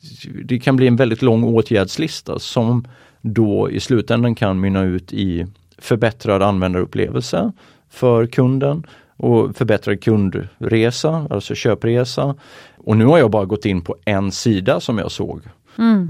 det 0.44 0.58
kan 0.58 0.76
bli 0.76 0.86
en 0.86 0.96
väldigt 0.96 1.22
lång 1.22 1.44
åtgärdslista 1.44 2.38
som 2.38 2.86
då 3.20 3.70
i 3.70 3.80
slutändan 3.80 4.34
kan 4.34 4.60
mynna 4.60 4.82
ut 4.82 5.12
i 5.12 5.46
förbättrad 5.78 6.42
användarupplevelse 6.42 7.52
för 7.90 8.26
kunden 8.26 8.86
och 9.16 9.56
förbättrad 9.56 10.02
kundresa, 10.02 11.26
alltså 11.30 11.54
köpresa. 11.54 12.34
Och 12.76 12.96
nu 12.96 13.04
har 13.04 13.18
jag 13.18 13.30
bara 13.30 13.44
gått 13.44 13.64
in 13.64 13.82
på 13.82 13.96
en 14.04 14.32
sida 14.32 14.80
som 14.80 14.98
jag 14.98 15.10
såg. 15.10 15.42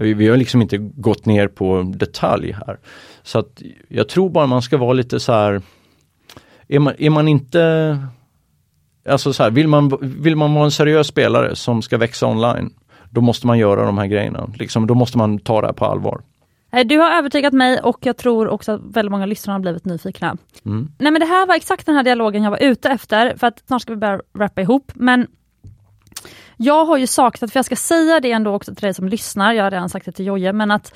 Vi, 0.00 0.14
vi 0.14 0.28
har 0.28 0.36
liksom 0.36 0.62
inte 0.62 0.78
gått 0.78 1.26
ner 1.26 1.48
på 1.48 1.92
detalj 1.96 2.52
här. 2.52 2.78
Så 3.22 3.38
att 3.38 3.62
jag 3.88 4.08
tror 4.08 4.30
bara 4.30 4.46
man 4.46 4.62
ska 4.62 4.76
vara 4.76 4.92
lite 4.92 5.20
så 5.20 5.32
här 5.32 5.62
är 6.68 6.78
man, 6.78 6.94
är 6.98 7.10
man 7.10 7.28
inte 7.28 7.98
Alltså 9.08 9.32
så 9.32 9.42
här, 9.42 9.50
vill 9.50 9.68
man, 9.68 9.92
vill 10.00 10.36
man 10.36 10.54
vara 10.54 10.64
en 10.64 10.70
seriös 10.70 11.06
spelare 11.06 11.56
som 11.56 11.82
ska 11.82 11.98
växa 11.98 12.26
online 12.26 12.70
Då 13.10 13.20
måste 13.20 13.46
man 13.46 13.58
göra 13.58 13.86
de 13.86 13.98
här 13.98 14.06
grejerna. 14.06 14.50
Liksom, 14.54 14.86
då 14.86 14.94
måste 14.94 15.18
man 15.18 15.38
ta 15.38 15.60
det 15.60 15.66
här 15.66 15.74
på 15.74 15.84
allvar. 15.84 16.20
Eh, 16.72 16.86
Du 16.86 16.98
har 16.98 17.10
övertygat 17.10 17.52
mig 17.52 17.80
och 17.80 17.98
jag 18.06 18.16
tror 18.16 18.48
också 18.48 18.72
att 18.72 18.80
väldigt 18.84 19.10
många 19.10 19.26
lyssnare 19.26 19.54
har 19.54 19.60
blivit 19.60 19.84
nyfikna. 19.84 20.36
Mm. 20.66 20.88
Nej 20.98 21.12
men 21.12 21.20
det 21.20 21.26
här 21.26 21.46
var 21.46 21.54
exakt 21.54 21.86
den 21.86 21.94
här 21.94 22.02
dialogen 22.02 22.42
jag 22.42 22.50
var 22.50 22.62
ute 22.62 22.88
efter 22.88 23.36
för 23.36 23.46
att 23.46 23.62
snart 23.66 23.82
ska 23.82 23.92
vi 23.92 23.96
börja 23.96 24.20
rappa 24.38 24.60
ihop 24.60 24.92
men 24.94 25.26
jag 26.56 26.84
har 26.84 26.96
ju 26.96 27.06
saknat, 27.06 27.52
för 27.52 27.58
jag 27.58 27.64
ska 27.64 27.76
säga 27.76 28.20
det 28.20 28.32
ändå 28.32 28.54
också 28.54 28.74
till 28.74 28.82
dig 28.82 28.94
som 28.94 29.08
lyssnar, 29.08 29.52
jag 29.52 29.64
har 29.64 29.70
redan 29.70 29.88
sagt 29.88 30.06
det 30.06 30.12
till 30.12 30.26
Jojje, 30.26 30.52
men 30.52 30.70
att 30.70 30.94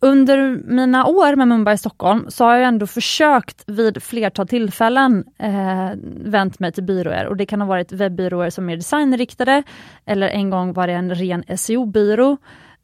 under 0.00 0.58
mina 0.64 1.06
år 1.06 1.36
med 1.36 1.48
Mumbai 1.48 1.74
i 1.74 1.78
Stockholm 1.78 2.26
så 2.28 2.44
har 2.44 2.56
jag 2.56 2.68
ändå 2.68 2.86
försökt 2.86 3.64
vid 3.66 4.02
flertal 4.02 4.48
tillfällen 4.48 5.24
eh, 5.38 5.90
vänt 6.24 6.58
mig 6.58 6.72
till 6.72 6.84
byråer 6.84 7.26
och 7.26 7.36
det 7.36 7.46
kan 7.46 7.60
ha 7.60 7.68
varit 7.68 7.92
webbyråer 7.92 8.50
som 8.50 8.70
är 8.70 8.76
designriktade 8.76 9.62
eller 10.04 10.28
en 10.28 10.50
gång 10.50 10.72
var 10.72 10.86
det 10.86 10.92
en 10.92 11.14
ren 11.14 11.44
SEO-byrå, 11.56 12.36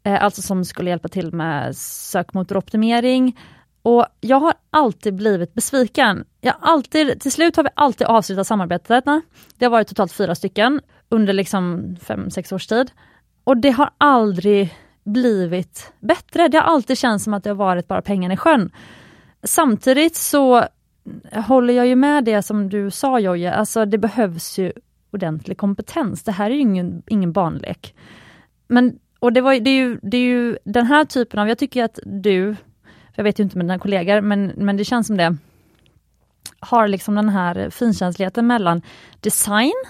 Eh, 0.03 0.25
alltså 0.25 0.43
som 0.43 0.65
skulle 0.65 0.91
hjälpa 0.91 1.09
till 1.09 1.33
med 1.33 1.77
sökmotoroptimering. 1.77 3.39
Och 3.83 4.07
jag 4.21 4.41
har 4.41 4.55
alltid 4.71 5.15
blivit 5.15 5.55
besviken. 5.55 6.25
Jag 6.41 6.55
alltid, 6.61 7.21
till 7.21 7.33
slut 7.33 7.57
har 7.57 7.65
vi 7.65 7.71
alltid 7.75 8.07
avslutat 8.07 8.47
samarbetena. 8.47 9.23
Det 9.59 9.65
har 9.65 9.71
varit 9.71 9.89
totalt 9.89 10.13
fyra 10.13 10.35
stycken 10.35 10.81
under 11.09 11.33
liksom 11.33 11.97
fem, 12.03 12.31
sex 12.31 12.53
års 12.53 12.67
tid. 12.67 12.91
Och 13.45 13.57
det 13.57 13.71
har 13.71 13.91
aldrig 13.99 14.75
blivit 15.05 15.93
bättre. 16.01 16.49
Det 16.49 16.59
har 16.59 16.65
alltid 16.65 16.99
känts 16.99 17.25
som 17.25 17.35
att 17.35 17.45
det 17.45 17.51
har 17.51 17.55
varit 17.55 17.89
bara 17.89 18.03
pengarna 18.03 18.35
i 18.35 18.37
sjön. 18.37 18.71
Samtidigt 19.43 20.17
så 20.17 20.65
håller 21.47 21.75
jag 21.75 21.87
ju 21.87 21.97
med 21.97 22.25
det 22.25 22.43
som 22.43 22.69
du 22.69 22.91
sa 22.91 23.19
Jojje, 23.19 23.55
alltså 23.55 23.85
det 23.85 23.99
behövs 23.99 24.59
ju 24.59 24.73
ordentlig 25.13 25.59
kompetens. 25.59 26.23
Det 26.23 26.33
här 26.33 26.51
är 26.51 26.55
ju 26.55 26.61
ingen, 26.61 27.03
ingen 27.07 27.33
barnlek. 27.33 27.95
Men, 28.69 28.99
och 29.23 29.33
det, 29.33 29.41
var, 29.41 29.61
det, 29.61 29.71
är 29.71 29.79
ju, 29.79 29.99
det 30.03 30.17
är 30.17 30.21
ju 30.21 30.59
den 30.65 30.87
här 30.87 31.05
typen 31.05 31.41
av, 31.41 31.49
jag 31.49 31.59
tycker 31.59 31.85
att 31.85 31.99
du, 32.05 32.57
jag 33.15 33.25
vet 33.25 33.39
ju 33.39 33.45
inte 33.45 33.57
med 33.57 33.67
dina 33.67 33.79
kollegor, 33.79 34.21
men, 34.21 34.53
men 34.57 34.77
det 34.77 34.85
känns 34.85 35.07
som 35.07 35.17
det, 35.17 35.37
har 36.61 36.89
liksom 36.89 37.15
den 37.15 37.29
här 37.29 37.71
finkänsligheten 37.71 38.47
mellan 38.47 38.83
design 39.21 39.85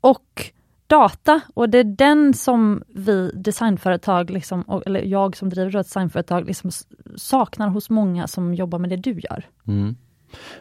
och 0.00 0.50
data 0.86 1.40
och 1.54 1.68
det 1.68 1.78
är 1.78 1.84
den 1.84 2.34
som 2.34 2.82
vi 2.88 3.30
designföretag, 3.34 4.30
liksom, 4.30 4.82
eller 4.86 5.02
jag 5.02 5.36
som 5.36 5.48
driver 5.48 5.76
ett 5.76 5.86
designföretag, 5.86 6.46
liksom 6.46 6.70
saknar 7.16 7.68
hos 7.68 7.90
många 7.90 8.26
som 8.26 8.54
jobbar 8.54 8.78
med 8.78 8.90
det 8.90 8.96
du 8.96 9.20
gör. 9.20 9.44
Mm. 9.66 9.96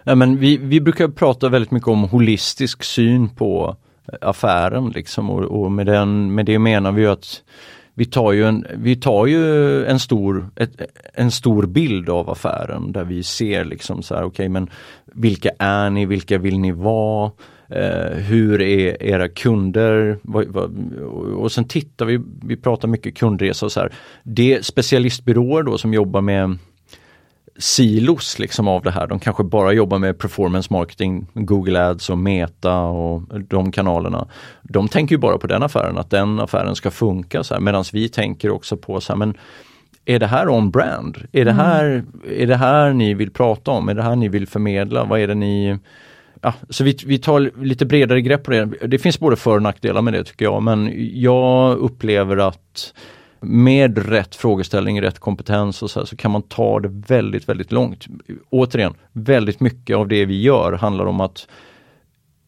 Ja, 0.04 0.16
men 0.16 0.38
vi, 0.38 0.58
vi 0.58 0.82
brukar 0.82 1.08
prata 1.08 1.50
väldigt 1.50 1.72
mycket 1.72 1.88
om 1.90 2.04
holistisk 2.04 2.84
syn 2.84 3.30
på 3.30 3.76
eh, 4.08 4.30
affären 4.30 4.90
liksom 4.90 5.30
och, 5.30 5.44
och 5.44 5.72
med, 5.72 5.86
den, 5.86 6.36
med 6.36 6.46
det 6.46 6.60
menar 6.60 6.92
vi 6.92 7.02
ju 7.02 7.08
att 7.08 7.44
vi 8.00 8.06
tar 8.06 8.32
ju 8.32 8.46
en, 8.46 8.66
vi 8.76 8.96
tar 8.96 9.26
ju 9.26 9.86
en, 9.86 10.00
stor, 10.00 10.50
ett, 10.56 10.82
en 11.14 11.32
stor 11.32 11.66
bild 11.66 12.10
av 12.10 12.30
affären 12.30 12.92
där 12.92 13.04
vi 13.04 13.24
ser 13.24 13.66
liksom 13.66 14.04
så 14.04 14.16
här, 14.16 14.24
okej 14.24 14.50
men 14.50 14.70
vilka 15.06 15.50
är 15.60 15.90
ni, 15.90 16.06
vilka 16.06 16.38
vill 16.38 16.60
ni 16.60 16.72
vara? 16.72 17.32
Eh, 17.70 18.18
hur 18.18 18.62
är 18.62 19.04
era 19.04 19.30
kunder? 19.30 20.18
Vad, 20.22 20.48
vad, 20.48 20.92
och 21.36 21.52
sen 21.52 21.66
tittar 21.66 22.06
vi, 22.06 22.20
vi 22.44 22.58
pratar 22.58 22.88
mycket 22.88 23.18
kundresa 23.18 23.66
och 23.66 23.72
så 23.72 23.80
här. 23.80 23.94
Det 24.24 24.54
är 24.54 24.62
specialistbyråer 24.62 25.64
då 25.64 25.78
som 25.78 25.94
jobbar 25.94 26.22
med 26.22 26.58
silos 27.60 28.40
liksom 28.40 28.68
av 28.68 28.84
det 28.84 28.92
här. 28.92 29.08
De 29.08 29.20
kanske 29.20 29.44
bara 29.44 29.74
jobbar 29.74 30.00
med 30.00 30.18
performance 30.18 30.74
marketing, 30.74 31.28
Google 31.34 31.86
Ads 31.88 32.10
och 32.10 32.18
Meta 32.18 32.82
och 32.82 33.22
de 33.50 33.72
kanalerna. 33.72 34.28
De 34.62 34.88
tänker 34.88 35.16
ju 35.16 35.20
bara 35.20 35.38
på 35.38 35.48
den 35.48 35.64
affären, 35.64 35.98
att 35.98 36.10
den 36.10 36.40
affären 36.40 36.76
ska 36.76 36.92
funka 36.92 37.44
så 37.44 37.60
medan 37.60 37.84
vi 37.94 38.10
tänker 38.10 38.50
också 38.50 38.78
på 38.78 39.02
så 39.02 39.14
här, 39.14 39.18
men 39.18 39.38
är 40.06 40.20
det 40.20 40.28
här 40.28 40.50
on-brand? 40.50 41.18
Är, 41.32 41.46
det 41.46 41.52
här, 41.52 41.86
mm. 41.86 42.06
är 42.30 42.48
det 42.48 42.56
här 42.56 42.94
ni 42.94 43.14
vill 43.14 43.32
prata 43.32 43.72
om? 43.72 43.90
Är 43.90 43.94
det 43.94 44.04
här 44.04 44.16
ni 44.16 44.30
vill 44.30 44.48
förmedla? 44.48 45.04
Vad 45.04 45.20
är 45.20 45.28
det 45.28 45.36
ni 45.36 45.80
Ja, 46.42 46.54
så 46.70 46.84
vi, 46.84 46.98
vi 47.06 47.18
tar 47.18 47.64
lite 47.64 47.86
bredare 47.86 48.22
grepp 48.22 48.44
på 48.44 48.52
det. 48.52 48.66
Det 48.66 49.00
finns 49.00 49.20
både 49.20 49.36
för 49.36 49.56
och 49.56 49.62
nackdelar 49.62 50.02
med 50.02 50.14
det 50.14 50.24
tycker 50.24 50.46
jag, 50.46 50.64
men 50.64 50.94
jag 51.22 51.78
upplever 51.78 52.38
att 52.38 52.94
med 53.42 54.10
rätt 54.10 54.36
frågeställning, 54.36 55.02
rätt 55.02 55.20
kompetens 55.20 55.84
och 55.84 55.92
så, 55.92 56.00
här, 56.00 56.06
så 56.06 56.16
kan 56.16 56.32
man 56.32 56.42
ta 56.42 56.80
det 56.80 56.90
väldigt, 56.92 57.50
väldigt 57.50 57.72
långt. 57.72 58.08
Återigen, 58.50 58.94
väldigt 59.12 59.60
mycket 59.60 59.98
av 59.98 60.08
det 60.08 60.26
vi 60.26 60.42
gör 60.42 60.74
handlar 60.74 61.06
om 61.06 61.22
att 61.22 61.48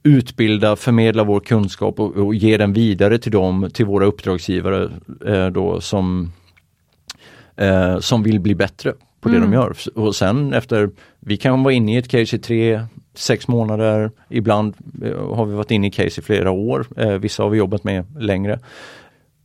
utbilda, 0.03 0.75
förmedla 0.75 1.23
vår 1.23 1.39
kunskap 1.39 1.99
och, 1.99 2.17
och 2.17 2.35
ge 2.35 2.57
den 2.57 2.73
vidare 2.73 3.17
till 3.17 3.31
dem, 3.31 3.69
till 3.73 3.85
våra 3.85 4.05
uppdragsgivare 4.05 4.89
eh, 5.25 5.47
då 5.47 5.81
som, 5.81 6.31
eh, 7.55 7.99
som 7.99 8.23
vill 8.23 8.39
bli 8.39 8.55
bättre 8.55 8.93
på 9.21 9.29
det 9.29 9.37
mm. 9.37 9.51
de 9.51 9.55
gör. 9.55 9.75
Och 9.95 10.15
sen 10.15 10.53
efter, 10.53 10.89
vi 11.19 11.37
kan 11.37 11.63
vara 11.63 11.73
inne 11.73 11.93
i 11.93 11.97
ett 11.97 12.07
case 12.07 12.35
i 12.35 12.39
tre, 12.39 12.85
sex 13.13 13.47
månader, 13.47 14.11
ibland 14.29 14.75
eh, 15.03 15.35
har 15.35 15.45
vi 15.45 15.53
varit 15.53 15.71
inne 15.71 15.87
i 15.87 15.91
case 15.91 16.21
i 16.21 16.23
flera 16.23 16.51
år, 16.51 16.85
eh, 16.97 17.11
vissa 17.11 17.43
har 17.43 17.49
vi 17.49 17.57
jobbat 17.57 17.83
med 17.83 18.05
längre. 18.19 18.59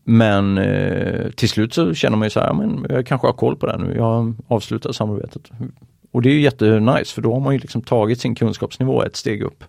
Men 0.09 0.59
eh, 0.59 1.31
till 1.31 1.49
slut 1.49 1.75
så 1.75 1.95
känner 1.95 2.17
man 2.17 2.27
ju 2.27 2.31
så 2.31 2.41
här, 2.41 2.53
men 2.53 2.87
jag 2.89 3.07
kanske 3.07 3.27
har 3.27 3.33
koll 3.33 3.57
på 3.57 3.67
det 3.67 3.79
nu, 3.79 3.95
jag 3.97 4.35
avslutar 4.49 4.93
samarbetet. 4.93 5.51
Och 6.13 6.23
det 6.23 6.29
är 6.29 6.33
ju 6.33 6.41
jättenice 6.41 7.15
för 7.15 7.23
då 7.23 7.33
har 7.33 7.41
man 7.41 7.55
ju 7.55 7.59
liksom 7.59 7.83
tagit 7.83 8.21
sin 8.21 8.35
kunskapsnivå 8.35 9.03
ett 9.03 9.17
steg 9.17 9.43
upp. 9.43 9.65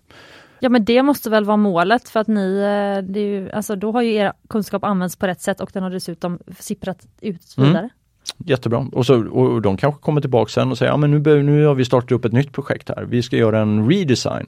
Ja 0.60 0.68
men 0.68 0.84
det 0.84 1.02
måste 1.02 1.30
väl 1.30 1.44
vara 1.44 1.56
målet 1.56 2.08
för 2.08 2.20
att 2.20 2.26
ni, 2.26 2.58
eh, 2.58 3.04
det 3.12 3.20
är 3.20 3.26
ju, 3.26 3.50
alltså 3.50 3.76
då 3.76 3.92
har 3.92 4.02
ju 4.02 4.14
er 4.14 4.32
kunskap 4.48 4.84
använts 4.84 5.16
på 5.16 5.26
rätt 5.26 5.40
sätt 5.40 5.60
och 5.60 5.70
den 5.72 5.82
har 5.82 5.90
dessutom 5.90 6.38
sipprat 6.58 7.06
ut 7.20 7.54
mm. 7.56 7.68
vidare. 7.68 7.84
Mm. 7.84 7.90
Jättebra. 8.36 8.86
Och, 8.92 9.06
så, 9.06 9.28
och 9.28 9.62
de 9.62 9.76
kanske 9.76 10.00
kommer 10.00 10.20
tillbaka 10.20 10.48
sen 10.48 10.70
och 10.70 10.78
säger, 10.78 10.92
ja 10.92 10.96
men 10.96 11.10
nu, 11.10 11.42
nu 11.42 11.64
har 11.64 11.74
vi 11.74 11.84
startat 11.84 12.12
upp 12.12 12.24
ett 12.24 12.32
nytt 12.32 12.52
projekt 12.52 12.88
här. 12.88 13.04
Vi 13.04 13.22
ska 13.22 13.36
göra 13.36 13.60
en 13.60 13.90
redesign. 13.90 14.46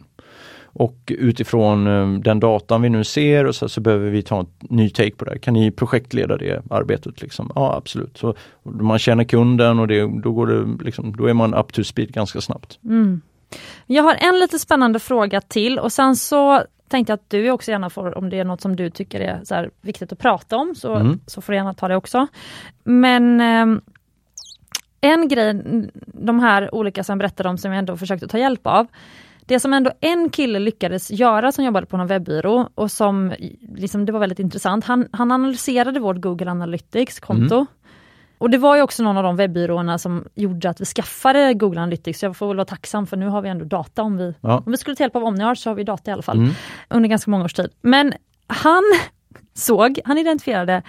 Och 0.73 0.97
utifrån 1.07 1.87
eh, 1.87 2.21
den 2.21 2.41
datan 2.41 2.83
vi 2.83 2.89
nu 2.89 3.05
ser 3.05 3.47
och 3.47 3.55
så, 3.55 3.69
så 3.69 3.81
behöver 3.81 4.11
vi 4.11 4.23
ta 4.23 4.41
en 4.41 4.47
ny 4.61 4.91
take 4.91 5.11
på 5.11 5.25
det. 5.25 5.39
Kan 5.39 5.55
ni 5.55 5.71
projektleda 5.71 6.37
det 6.37 6.63
arbetet? 6.71 7.23
Liksom? 7.23 7.53
Ja 7.55 7.75
absolut. 7.77 8.19
Så 8.19 8.35
man 8.63 8.99
känner 8.99 9.25
kunden 9.25 9.79
och 9.79 9.89
det, 9.89 10.23
då, 10.23 10.33
går 10.33 10.47
det, 10.47 10.85
liksom, 10.85 11.17
då 11.17 11.27
är 11.27 11.35
man 11.35 11.55
up 11.55 11.73
to 11.73 11.85
speed 11.85 12.13
ganska 12.13 12.41
snabbt. 12.41 12.79
Mm. 12.85 13.21
Jag 13.87 14.03
har 14.03 14.15
en 14.21 14.39
lite 14.39 14.59
spännande 14.59 14.99
fråga 14.99 15.41
till 15.41 15.79
och 15.79 15.93
sen 15.93 16.17
så 16.17 16.63
tänkte 16.89 17.13
jag 17.13 17.15
att 17.15 17.31
du 17.31 17.51
också 17.51 17.71
gärna 17.71 17.91
får, 17.91 18.19
om 18.19 18.31
det 18.31 18.39
är 18.39 18.45
något 18.45 18.61
som 18.61 18.77
du 18.77 18.91
tycker 18.91 19.21
är 19.21 19.41
så 19.45 19.67
viktigt 19.81 20.13
att 20.13 20.19
prata 20.19 20.57
om, 20.57 20.75
så, 20.75 20.95
mm. 20.95 21.21
så 21.27 21.41
får 21.41 21.53
du 21.53 21.57
gärna 21.57 21.75
ta 21.75 21.89
det 21.89 21.97
också. 21.97 22.27
Men 22.85 23.41
eh, 23.41 23.81
en 25.01 25.29
grej, 25.29 25.63
de 26.07 26.41
här 26.41 26.75
olika 26.75 27.05
som 27.05 27.13
jag 27.13 27.19
berättade 27.19 27.49
om 27.49 27.59
som 27.59 27.73
jag 27.73 27.79
ändå 27.79 27.97
försökte 27.97 28.29
ta 28.29 28.39
hjälp 28.39 28.67
av, 28.67 28.87
det 29.47 29.61
som 29.61 29.73
ändå 29.73 29.93
en 30.01 30.31
kille 30.31 30.59
lyckades 30.59 31.11
göra 31.11 31.53
som 31.53 31.65
jobbade 31.65 31.87
på 31.87 31.97
någon 31.97 32.07
webbyrå 32.07 32.69
och 32.75 32.91
som 32.91 33.35
liksom, 33.75 34.07
det 34.07 34.13
var 34.13 34.21
väldigt 34.21 34.39
intressant. 34.39 34.85
Han, 34.85 35.09
han 35.13 35.33
analyserade 35.33 36.01
vårt 36.01 36.21
Google 36.21 36.51
Analytics 36.51 37.21
konto. 37.21 37.55
Mm. 37.55 37.67
Och 38.39 38.51
det 38.51 38.59
var 38.59 38.77
ju 38.77 38.83
också 38.83 39.03
någon 39.03 39.17
av 39.17 39.23
de 39.23 39.37
webbyråerna 39.37 39.99
som 39.99 40.25
gjorde 40.35 40.71
att 40.71 40.81
vi 40.81 40.85
skaffade 40.85 41.55
Google 41.55 41.81
Analytics. 41.81 42.23
Jag 42.23 42.37
får 42.37 42.49
väl 42.49 42.57
vara 42.57 42.65
tacksam 42.65 43.07
för 43.07 43.17
nu 43.17 43.29
har 43.29 43.43
vi 43.43 43.49
ändå 43.49 43.65
data 43.65 44.03
om 44.03 44.17
vi, 44.17 44.35
ja. 44.41 44.63
om 44.67 44.73
vi 44.73 44.77
skulle 44.77 44.97
ta 44.97 45.05
hjälp 45.05 45.17
av 45.17 45.25
Omniart 45.25 45.59
så 45.59 45.71
har 45.71 45.75
vi 45.75 45.85
data 45.85 46.11
i 46.11 46.15
alla 46.15 46.23
fall. 46.23 46.39
Mm. 46.39 46.51
Under 46.89 47.09
ganska 47.09 47.31
många 47.31 47.45
års 47.45 47.55
tid. 47.55 47.71
Men 47.81 48.13
han 48.47 48.83
såg, 49.55 50.01
han 50.05 50.19
identifierade 50.19 50.83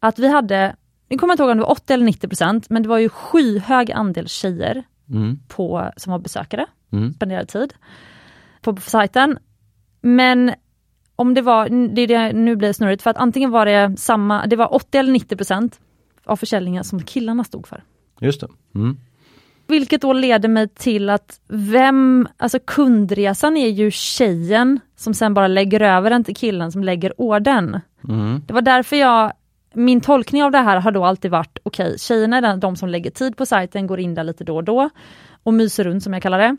att 0.00 0.18
vi 0.18 0.28
hade, 0.28 0.76
nu 1.08 1.18
kommer 1.18 1.30
jag 1.30 1.34
inte 1.34 1.42
ihåg 1.42 1.50
om 1.50 1.56
det 1.56 1.62
var 1.62 1.70
80 1.70 1.92
eller 1.92 2.04
90 2.04 2.28
procent, 2.28 2.70
men 2.70 2.82
det 2.82 2.88
var 2.88 2.98
ju 2.98 3.08
skyhög 3.08 3.92
andel 3.92 4.28
tjejer 4.28 4.84
mm. 5.10 5.38
på, 5.48 5.90
som 5.96 6.10
var 6.10 6.18
besökare, 6.18 6.66
mm. 6.92 7.12
spenderade 7.12 7.46
tid 7.46 7.74
på, 8.60 8.74
på 8.74 8.80
sajten. 8.80 9.38
Men 10.00 10.52
om 11.16 11.34
det 11.34 11.42
var, 11.42 11.68
det, 11.94 12.06
det, 12.06 12.32
nu 12.32 12.56
blir 12.56 12.72
snurrigt, 12.72 13.02
för 13.02 13.10
att 13.10 13.16
antingen 13.16 13.50
var 13.50 13.66
det 13.66 13.96
samma, 13.98 14.46
det 14.46 14.56
var 14.56 14.74
80 14.74 14.98
eller 14.98 15.12
90 15.12 15.36
procent 15.36 15.80
av 16.24 16.36
försäljningen 16.36 16.84
som 16.84 17.02
killarna 17.02 17.44
stod 17.44 17.66
för. 17.66 17.84
Just 18.20 18.40
det. 18.40 18.48
Mm. 18.74 18.96
Vilket 19.66 20.02
då 20.02 20.12
leder 20.12 20.48
mig 20.48 20.68
till 20.68 21.10
att 21.10 21.40
vem, 21.48 22.28
alltså 22.36 22.58
kundresan 22.64 23.56
är 23.56 23.68
ju 23.68 23.90
tjejen 23.90 24.80
som 24.96 25.14
sen 25.14 25.34
bara 25.34 25.48
lägger 25.48 25.80
över 25.80 26.10
den 26.10 26.24
till 26.24 26.36
killen 26.36 26.72
som 26.72 26.84
lägger 26.84 27.20
orden. 27.20 27.80
Mm. 28.08 28.42
Det 28.46 28.52
var 28.52 28.62
därför 28.62 28.96
jag, 28.96 29.32
min 29.78 30.00
tolkning 30.00 30.44
av 30.44 30.50
det 30.50 30.58
här 30.58 30.80
har 30.80 30.92
då 30.92 31.04
alltid 31.04 31.30
varit, 31.30 31.58
okej, 31.62 31.86
okay, 31.86 31.98
tjejerna 31.98 32.36
är 32.36 32.56
de 32.56 32.76
som 32.76 32.88
lägger 32.88 33.10
tid 33.10 33.36
på 33.36 33.46
sajten, 33.46 33.86
går 33.86 34.00
in 34.00 34.14
där 34.14 34.24
lite 34.24 34.44
då 34.44 34.56
och 34.56 34.64
då 34.64 34.90
och 35.42 35.54
myser 35.54 35.84
runt 35.84 36.02
som 36.02 36.12
jag 36.12 36.22
kallar 36.22 36.38
det. 36.38 36.56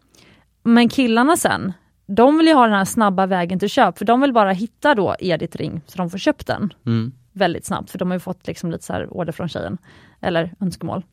Men 0.63 0.89
killarna 0.89 1.37
sen, 1.37 1.73
de 2.05 2.37
vill 2.37 2.47
ju 2.47 2.53
ha 2.53 2.63
den 2.63 2.75
här 2.75 2.85
snabba 2.85 3.25
vägen 3.25 3.59
till 3.59 3.69
köp, 3.69 3.97
för 3.97 4.05
de 4.05 4.21
vill 4.21 4.33
bara 4.33 4.51
hitta 4.51 4.95
då 4.95 5.15
Edith 5.19 5.57
Ring 5.57 5.81
så 5.85 5.97
de 5.97 6.09
får 6.09 6.17
köpt 6.17 6.47
den. 6.47 6.73
Mm 6.85 7.11
väldigt 7.39 7.65
snabbt, 7.65 7.91
för 7.91 7.99
de 7.99 8.09
har 8.09 8.15
ju 8.15 8.19
fått 8.19 8.47
liksom 8.47 8.71
lite 8.71 8.83
så 8.83 9.05
order 9.05 9.31
från 9.31 9.49
tjejen, 9.49 9.77
eller 10.21 10.53
önskemål. 10.59 11.03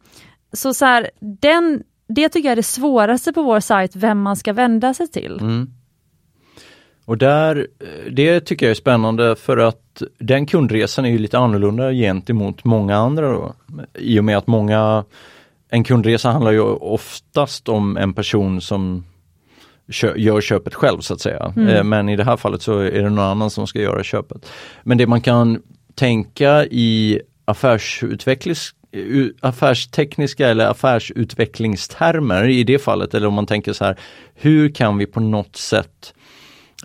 Så, 0.53 0.75
så 0.75 0.85
här, 0.85 1.11
den, 1.21 1.83
det 2.09 2.29
tycker 2.29 2.49
jag 2.49 2.53
är 2.53 2.57
det 2.57 2.63
svåraste 2.63 3.33
på 3.33 3.43
vår 3.43 3.61
sajt, 3.61 3.97
vem 3.97 4.23
man 4.23 4.37
ska 4.37 4.53
vända 4.53 4.95
sig 4.95 5.09
till. 5.09 5.39
Mm. 5.41 5.71
Och 7.07 7.19
där, 7.19 7.67
det 8.11 8.41
tycker 8.41 8.67
jag 8.67 8.71
är 8.71 8.75
spännande 8.75 9.37
för 9.37 9.57
att 9.57 10.03
den 10.19 10.47
kundresan 10.47 11.05
är 11.05 11.11
ju 11.11 11.19
lite 11.19 11.39
annorlunda 11.39 11.93
gentemot 11.93 12.65
många 12.65 12.97
andra 12.97 13.33
då. 13.33 13.55
I 13.95 14.21
och 14.21 14.25
med 14.25 14.39
att 14.39 14.47
många, 14.47 15.05
en 15.71 15.85
kundresa 15.85 16.31
handlar 16.31 16.53
ju 16.53 16.61
oftast 16.61 17.69
om 17.69 17.97
en 17.97 18.15
person 18.15 18.61
som 18.61 19.05
gör 20.17 20.41
köpet 20.41 20.75
själv 20.75 21.01
så 21.01 21.15
att 21.15 21.21
säga. 21.21 21.53
Mm. 21.57 21.69
Eh, 21.69 21.85
men 21.85 22.09
i 22.09 22.17
det 22.17 22.25
här 22.25 22.37
fallet 22.37 22.63
så 22.63 22.79
är 22.79 23.03
det 23.03 23.11
någon 23.11 23.19
annan 23.19 23.51
som 23.51 23.67
ska 23.67 23.81
göra 23.81 24.03
köpet. 24.03 24.47
Men 24.83 24.99
det 24.99 25.07
man 25.07 25.21
kan 25.21 25.63
tänka 25.95 26.65
i 26.65 27.21
affärstekniska 29.41 30.49
eller 30.49 30.67
affärsutvecklingstermer 30.67 32.49
i 32.49 32.65
det 32.65 32.79
fallet 32.79 33.15
eller 33.15 33.27
om 33.27 33.35
man 33.35 33.47
tänker 33.47 33.73
så 33.73 33.85
här 33.85 33.97
hur 34.35 34.69
kan 34.69 34.99
vi 34.99 35.07
på 35.07 35.21
något 35.21 35.57
sätt 35.57 36.15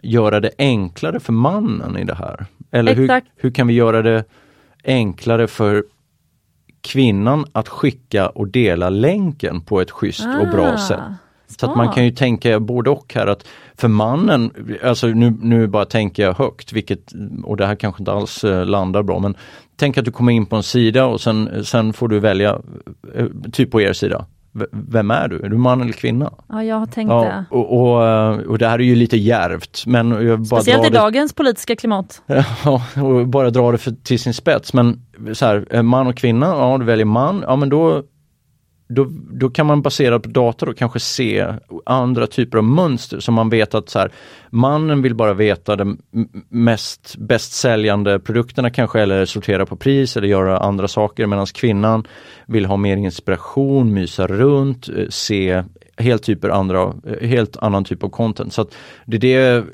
göra 0.02 0.40
det 0.40 0.52
enklare 0.58 1.20
för 1.20 1.34
mannen 1.34 1.98
i 1.98 2.04
det 2.04 2.16
här? 2.16 2.46
Eller 2.72 2.96
hur, 2.96 3.22
hur 3.36 3.52
kan 3.52 3.68
vi 3.68 3.74
göra 3.74 4.02
det 4.02 4.24
enklare 4.84 5.48
för 5.48 5.84
kvinnan 6.82 7.46
att 7.52 7.70
skicka 7.70 8.30
och 8.30 8.48
dela 8.48 8.90
länken 8.90 9.62
på 9.62 9.82
ett 9.82 9.92
schysst 9.92 10.26
ah. 10.26 10.40
och 10.40 10.48
bra 10.48 10.74
ah. 10.74 10.78
sätt? 10.78 11.00
Så 11.60 11.66
att 11.66 11.76
man 11.76 11.94
kan 11.94 12.06
ju 12.06 12.12
tänka 12.12 12.60
både 12.60 12.90
och 12.90 13.14
här 13.14 13.28
att 13.28 13.48
för 13.76 13.88
mannen, 13.88 14.52
alltså 14.84 15.08
nu, 15.08 15.34
nu 15.42 15.68
bara 15.68 15.86
tänker 15.86 16.24
jag 16.24 16.34
högt, 16.34 16.74
vilket, 16.74 17.14
och 17.44 17.58
det 17.58 17.66
här 17.66 17.76
kanske 17.76 18.02
inte 18.02 18.12
alls 18.12 18.44
eh, 18.44 18.66
landar 18.66 19.04
bra, 19.04 19.20
men 19.20 19.36
tänk 19.76 19.98
att 19.98 20.06
du 20.06 20.12
kommer 20.12 20.32
in 20.32 20.46
på 20.46 20.56
en 20.56 20.64
sida 20.64 21.06
och 21.06 21.22
sen, 21.22 21.66
sen 21.66 21.94
får 21.94 22.08
du 22.08 22.20
välja, 22.20 22.62
eh, 23.16 23.26
typ 23.52 23.72
på 23.72 23.82
er 23.82 23.94
sida, 23.94 24.26
vem 24.72 25.12
är 25.12 25.28
du? 25.28 25.40
Är 25.40 25.50
du 25.50 25.58
man 25.58 25.82
eller 25.82 25.94
kvinna? 25.94 26.34
Ja, 26.50 26.64
jag 26.64 26.76
har 26.76 26.86
tänkt 26.86 27.10
ja, 27.10 27.24
det. 27.24 27.46
Och, 27.56 27.82
och, 27.82 28.08
eh, 28.08 28.40
och, 28.40 28.58
det 28.58 28.68
här 28.68 28.80
är 28.80 28.84
ju 28.84 28.96
lite 28.96 29.18
järvt. 29.18 29.84
Men 29.88 30.12
jag 30.12 30.40
bara 30.40 30.62
Speciellt 30.62 30.86
i 30.86 30.90
det, 30.90 30.98
dagens 30.98 31.34
politiska 31.34 31.76
klimat. 31.76 32.22
Ja, 32.66 32.82
och 33.02 33.28
bara 33.28 33.50
dra 33.50 33.72
det 33.72 33.78
för, 33.78 33.92
till 34.04 34.20
sin 34.20 34.34
spets. 34.34 34.74
Men 34.74 35.02
så 35.34 35.46
här, 35.46 35.82
man 35.82 36.08
och 36.08 36.16
kvinna, 36.16 36.46
ja 36.46 36.78
du 36.78 36.86
väljer 36.86 37.06
man, 37.06 37.44
ja 37.48 37.56
men 37.56 37.70
då 37.70 38.04
då, 38.96 39.08
då 39.32 39.50
kan 39.50 39.66
man 39.66 39.82
baserat 39.82 40.24
på 40.24 40.30
data 40.30 40.66
då 40.66 40.74
kanske 40.74 41.00
se 41.00 41.48
andra 41.86 42.28
typer 42.28 42.58
av 42.58 42.64
mönster 42.64 43.20
som 43.20 43.34
man 43.34 43.50
vet 43.50 43.76
att 43.76 43.90
så 43.90 44.00
här, 44.00 44.12
mannen 44.50 45.02
vill 45.02 45.16
bara 45.16 45.34
veta 45.34 45.76
de 45.76 45.98
mest 46.50 47.16
bäst 47.18 47.54
säljande 47.54 48.20
produkterna 48.20 48.70
kanske 48.70 49.02
eller 49.02 49.26
sortera 49.26 49.66
på 49.66 49.76
pris 49.76 50.18
eller 50.18 50.28
göra 50.28 50.58
andra 50.58 50.88
saker 50.88 51.28
medan 51.28 51.46
kvinnan 51.46 52.08
vill 52.46 52.66
ha 52.66 52.78
mer 52.78 52.98
inspiration, 52.98 53.94
mysa 53.94 54.28
runt, 54.28 54.90
eh, 54.90 55.08
se 55.10 55.64
helt, 55.98 56.24
typer 56.24 56.50
andra, 56.50 56.94
eh, 57.06 57.28
helt 57.28 57.58
annan 57.58 57.84
typ 57.84 58.04
av 58.04 58.10
content. 58.10 58.54
Så 58.54 58.66
det 59.06 59.18
är 59.18 59.20
det, 59.20 59.66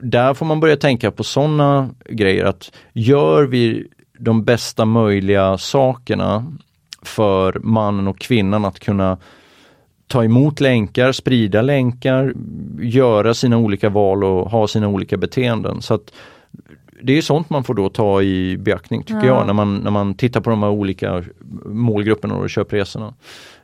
där 0.00 0.34
får 0.34 0.46
man 0.46 0.60
börja 0.60 0.76
tänka 0.76 1.10
på 1.10 1.24
sådana 1.24 1.90
grejer 2.08 2.44
att 2.44 2.72
gör 2.92 3.42
vi 3.42 3.86
de 4.18 4.44
bästa 4.44 4.84
möjliga 4.84 5.58
sakerna 5.58 6.44
för 7.08 7.58
mannen 7.62 8.08
och 8.08 8.18
kvinnan 8.18 8.64
att 8.64 8.80
kunna 8.80 9.18
ta 10.06 10.24
emot 10.24 10.60
länkar, 10.60 11.12
sprida 11.12 11.62
länkar, 11.62 12.34
göra 12.80 13.34
sina 13.34 13.56
olika 13.58 13.88
val 13.88 14.24
och 14.24 14.50
ha 14.50 14.68
sina 14.68 14.88
olika 14.88 15.16
beteenden. 15.16 15.82
Så 15.82 15.94
att 15.94 16.12
det 17.02 17.18
är 17.18 17.22
sånt 17.22 17.50
man 17.50 17.64
får 17.64 17.74
då 17.74 17.88
ta 17.88 18.22
i 18.22 18.56
beaktning 18.58 19.02
tycker 19.02 19.26
ja. 19.26 19.26
jag 19.26 19.46
när 19.46 19.52
man, 19.52 19.76
när 19.76 19.90
man 19.90 20.14
tittar 20.14 20.40
på 20.40 20.50
de 20.50 20.62
här 20.62 20.70
olika 20.70 21.24
målgrupperna 21.64 22.34
och 22.34 22.50
köpresorna. 22.50 23.14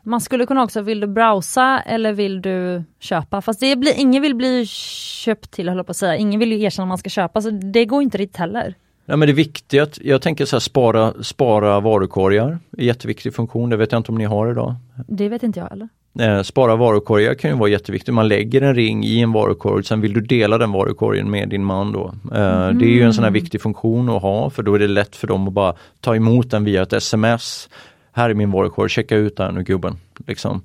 Man 0.02 0.20
skulle 0.20 0.46
kunna 0.46 0.62
också, 0.62 0.82
vill 0.82 1.00
du 1.00 1.06
browsa 1.06 1.82
eller 1.86 2.12
vill 2.12 2.42
du 2.42 2.84
köpa? 3.00 3.40
Fast 3.40 3.60
det 3.60 3.76
blir, 3.76 3.92
ingen 3.96 4.22
vill 4.22 4.34
bli 4.34 4.66
köpt 4.66 5.50
till, 5.50 5.68
höll 5.68 5.84
på 5.84 5.90
att 5.90 5.96
säga. 5.96 6.16
Ingen 6.16 6.40
vill 6.40 6.52
ju 6.52 6.62
erkänna 6.62 6.84
att 6.84 6.88
man 6.88 6.98
ska 6.98 7.10
köpa, 7.10 7.40
så 7.40 7.50
det 7.50 7.84
går 7.84 8.02
inte 8.02 8.18
riktigt 8.18 8.36
heller. 8.36 8.74
Ja, 9.10 9.16
men 9.16 9.26
det 9.26 9.32
är 9.32 9.34
viktigt, 9.34 9.98
jag 10.02 10.22
tänker 10.22 10.44
så 10.44 10.56
här, 10.56 10.60
spara, 10.60 11.22
spara 11.22 11.80
varukorgar, 11.80 12.58
jätteviktig 12.78 13.34
funktion, 13.34 13.70
det 13.70 13.76
vet 13.76 13.92
jag 13.92 13.98
inte 13.98 14.12
om 14.12 14.18
ni 14.18 14.24
har 14.24 14.50
idag. 14.50 14.74
Det 15.06 15.28
vet 15.28 15.42
inte 15.42 15.60
jag 15.60 15.66
heller. 15.66 15.88
Eh, 16.18 16.42
spara 16.42 16.76
varukorgar 16.76 17.34
kan 17.34 17.50
ju 17.50 17.56
vara 17.56 17.70
jätteviktigt. 17.70 18.14
Man 18.14 18.28
lägger 18.28 18.62
en 18.62 18.74
ring 18.74 19.04
i 19.04 19.20
en 19.20 19.32
varukorg, 19.32 19.84
sen 19.84 20.00
vill 20.00 20.12
du 20.12 20.20
dela 20.20 20.58
den 20.58 20.72
varukorgen 20.72 21.30
med 21.30 21.48
din 21.48 21.64
man 21.64 21.92
då. 21.92 22.14
Mm. 22.34 22.78
Det 22.78 22.84
är 22.84 22.90
ju 22.90 23.02
en 23.02 23.14
sån 23.14 23.24
här 23.24 23.30
viktig 23.30 23.60
funktion 23.60 24.08
att 24.08 24.22
ha 24.22 24.50
för 24.50 24.62
då 24.62 24.74
är 24.74 24.78
det 24.78 24.88
lätt 24.88 25.16
för 25.16 25.26
dem 25.26 25.48
att 25.48 25.54
bara 25.54 25.74
ta 26.00 26.16
emot 26.16 26.50
den 26.50 26.64
via 26.64 26.82
ett 26.82 26.92
sms. 26.92 27.68
Här 28.12 28.30
är 28.30 28.34
min 28.34 28.50
varukorg, 28.50 28.90
checka 28.90 29.16
ut 29.16 29.36
den 29.36 29.54
nu 29.54 29.62
gubben. 29.62 29.96
Liksom. 30.26 30.62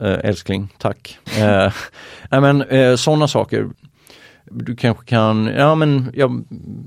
Eh, 0.00 0.18
älskling, 0.24 0.68
tack. 0.78 1.18
eh, 1.38 1.72
men, 2.40 2.64
sådana 2.98 3.28
saker 3.28 3.68
du 4.50 4.76
kanske 4.76 5.04
kan, 5.04 5.46
ja 5.46 5.74
men 5.74 6.12
ja, 6.14 6.30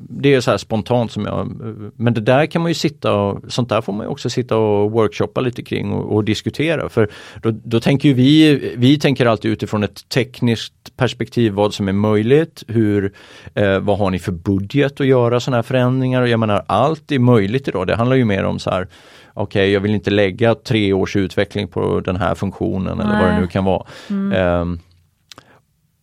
det 0.09 0.33
är 0.33 0.41
så 0.41 0.51
här 0.51 0.57
spontant 0.57 1.11
som 1.11 1.25
jag, 1.25 1.51
men 1.95 2.13
det 2.13 2.21
där 2.21 2.45
kan 2.45 2.61
man 2.61 2.71
ju 2.71 2.75
sitta 2.75 3.13
och, 3.13 3.39
sånt 3.47 3.69
där 3.69 3.81
får 3.81 3.93
man 3.93 4.07
också 4.07 4.29
sitta 4.29 4.57
och 4.57 4.91
workshoppa 4.91 5.41
lite 5.41 5.63
kring 5.63 5.91
och, 5.91 6.15
och 6.15 6.23
diskutera. 6.23 6.89
För 6.89 7.09
då, 7.41 7.51
då, 7.51 7.79
tänker 7.79 8.13
vi, 8.13 8.59
vi 8.77 8.99
tänker 8.99 9.25
alltid 9.25 9.51
utifrån 9.51 9.83
ett 9.83 10.09
tekniskt 10.09 10.97
perspektiv 10.97 11.53
vad 11.53 11.73
som 11.73 11.87
är 11.87 11.93
möjligt, 11.93 12.63
hur, 12.67 13.13
eh, 13.55 13.79
vad 13.79 13.97
har 13.97 14.11
ni 14.11 14.19
för 14.19 14.31
budget 14.31 15.01
att 15.01 15.07
göra 15.07 15.39
sådana 15.39 15.57
här 15.57 15.63
förändringar? 15.63 16.21
Och 16.21 16.29
jag 16.29 16.39
menar 16.39 16.65
allt 16.67 17.11
är 17.11 17.19
möjligt 17.19 17.67
idag, 17.67 17.87
det 17.87 17.95
handlar 17.95 18.15
ju 18.15 18.25
mer 18.25 18.43
om 18.43 18.59
så 18.59 18.69
här 18.69 18.87
okej 19.33 19.61
okay, 19.61 19.73
jag 19.73 19.81
vill 19.81 19.93
inte 19.93 20.11
lägga 20.11 20.55
tre 20.55 20.93
års 20.93 21.15
utveckling 21.15 21.67
på 21.67 21.99
den 21.99 22.15
här 22.15 22.35
funktionen 22.35 22.97
Nej. 22.97 23.07
eller 23.07 23.19
vad 23.19 23.33
det 23.33 23.41
nu 23.41 23.47
kan 23.47 23.63
vara. 23.63 23.85
Mm. 24.09 24.61
Um, 24.61 24.79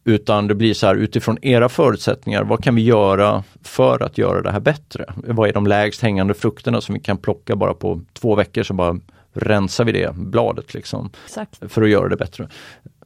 utan 0.07 0.47
det 0.49 0.55
blir 0.55 0.75
så 0.75 0.87
här 0.87 0.95
utifrån 0.95 1.39
era 1.43 1.69
förutsättningar, 1.69 2.45
vad 2.45 2.65
kan 2.65 2.75
vi 2.75 2.83
göra 2.83 3.45
för 3.63 4.03
att 4.03 4.19
göra 4.19 4.43
det 4.43 4.53
här 4.53 4.61
bättre? 4.61 5.05
Vad 5.17 5.49
är 5.49 5.53
de 5.53 5.67
lägst 5.67 6.03
hängande 6.03 6.35
frukterna 6.35 6.81
som 6.81 6.95
vi 6.95 7.01
kan 7.01 7.17
plocka 7.17 7.57
bara 7.57 7.75
på 7.75 8.01
två 8.13 8.35
veckor 8.35 8.63
så 8.63 8.75
bara 8.75 8.99
rensar 9.33 9.85
vi 9.85 9.93
det 9.93 10.15
bladet 10.15 10.75
liksom. 10.75 11.11
Exakt. 11.25 11.73
För 11.73 11.83
att 11.83 11.89
göra 11.89 12.09
det 12.09 12.17
bättre. 12.17 12.49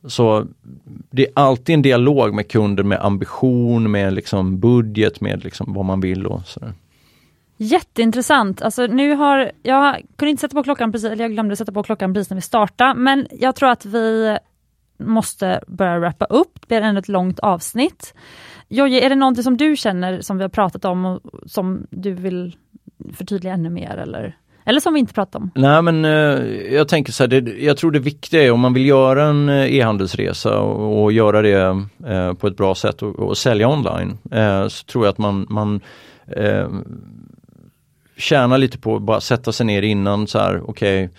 Så 0.04 0.46
det 1.10 1.26
är 1.26 1.32
alltid 1.34 1.74
en 1.74 1.82
dialog 1.82 2.34
med 2.34 2.48
kunden 2.50 2.88
med 2.88 3.04
ambition, 3.04 3.90
med 3.90 4.12
liksom 4.12 4.60
budget, 4.60 5.20
med 5.20 5.44
liksom 5.44 5.72
vad 5.72 5.84
man 5.84 6.00
vill 6.00 6.26
och 6.26 6.46
sådär. 6.46 6.72
Jätteintressant. 7.56 8.62
Alltså 8.62 8.86
nu 8.86 9.14
har, 9.14 9.52
jag 9.62 10.02
kunde 10.16 10.30
inte 10.30 10.40
sätta 10.40 10.54
på 10.54 10.62
klockan 10.62 10.92
precis, 10.92 11.10
eller 11.10 11.24
jag 11.24 11.32
glömde 11.32 11.56
sätta 11.56 11.72
på 11.72 11.82
klockan 11.82 12.14
precis 12.14 12.30
när 12.30 12.34
vi 12.34 12.40
startade, 12.40 12.94
men 12.94 13.26
jag 13.30 13.56
tror 13.56 13.70
att 13.70 13.84
vi 13.84 14.38
måste 15.00 15.60
börja 15.66 15.98
wrappa 15.98 16.24
upp. 16.24 16.52
Det 16.60 16.66
blir 16.68 16.80
ändå 16.80 16.98
ett 16.98 17.08
långt 17.08 17.38
avsnitt. 17.38 18.14
Jojje, 18.68 19.06
är 19.06 19.08
det 19.08 19.16
någonting 19.16 19.44
som 19.44 19.56
du 19.56 19.76
känner 19.76 20.20
som 20.20 20.38
vi 20.38 20.44
har 20.44 20.48
pratat 20.48 20.84
om 20.84 21.04
och 21.04 21.20
som 21.46 21.86
du 21.90 22.12
vill 22.12 22.56
förtydliga 23.14 23.54
ännu 23.54 23.70
mer 23.70 23.96
eller? 23.96 24.36
Eller 24.64 24.80
som 24.80 24.94
vi 24.94 25.00
inte 25.00 25.14
pratat 25.14 25.34
om? 25.34 25.50
Nej 25.54 25.82
men 25.82 26.04
eh, 26.04 26.10
jag 26.74 26.88
tänker 26.88 27.12
så 27.12 27.22
här, 27.22 27.28
det, 27.28 27.64
jag 27.64 27.76
tror 27.76 27.90
det 27.90 27.98
viktiga 27.98 28.42
är 28.42 28.50
om 28.50 28.60
man 28.60 28.74
vill 28.74 28.86
göra 28.86 29.24
en 29.24 29.48
eh, 29.48 29.74
e-handelsresa 29.74 30.58
och, 30.58 31.02
och, 31.02 31.12
göra 31.12 31.42
det 31.42 31.86
eh, 32.06 32.34
på 32.34 32.46
ett 32.46 32.56
bra 32.56 32.74
sätt 32.74 33.02
och, 33.02 33.18
och 33.18 33.38
sälja 33.38 33.68
online. 33.68 34.18
Eh, 34.30 34.68
så 34.68 34.84
tror 34.84 35.04
jag 35.04 35.12
att 35.12 35.18
man, 35.18 35.46
man 35.50 35.80
eh, 36.26 36.68
tjänar 38.16 38.58
lite 38.58 38.78
på 38.78 38.96
att 38.96 39.02
bara 39.02 39.20
sätta 39.20 39.52
sig 39.52 39.66
ner 39.66 39.82
innan 39.82 40.26
så 40.26 40.38
här, 40.38 40.70
okej 40.70 41.04
okay, 41.04 41.16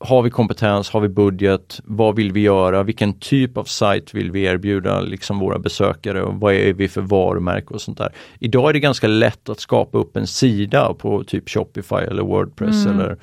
har 0.00 0.22
vi 0.22 0.30
kompetens, 0.30 0.90
har 0.90 1.00
vi 1.00 1.08
budget, 1.08 1.80
vad 1.84 2.16
vill 2.16 2.32
vi 2.32 2.40
göra, 2.40 2.82
vilken 2.82 3.12
typ 3.12 3.56
av 3.56 3.64
sajt 3.64 4.14
vill 4.14 4.30
vi 4.30 4.42
erbjuda 4.42 5.00
liksom 5.00 5.38
våra 5.38 5.58
besökare 5.58 6.22
och 6.22 6.34
vad 6.34 6.54
är 6.54 6.72
vi 6.72 6.88
för 6.88 7.00
varumärke 7.00 7.74
och 7.74 7.80
sånt 7.80 7.98
där. 7.98 8.12
Idag 8.38 8.68
är 8.68 8.72
det 8.72 8.80
ganska 8.80 9.06
lätt 9.06 9.48
att 9.48 9.60
skapa 9.60 9.98
upp 9.98 10.16
en 10.16 10.26
sida 10.26 10.94
på 10.94 11.24
typ 11.24 11.48
Shopify 11.48 11.96
eller 11.96 12.22
Wordpress 12.22 12.86
mm. 12.86 13.00
eller 13.00 13.16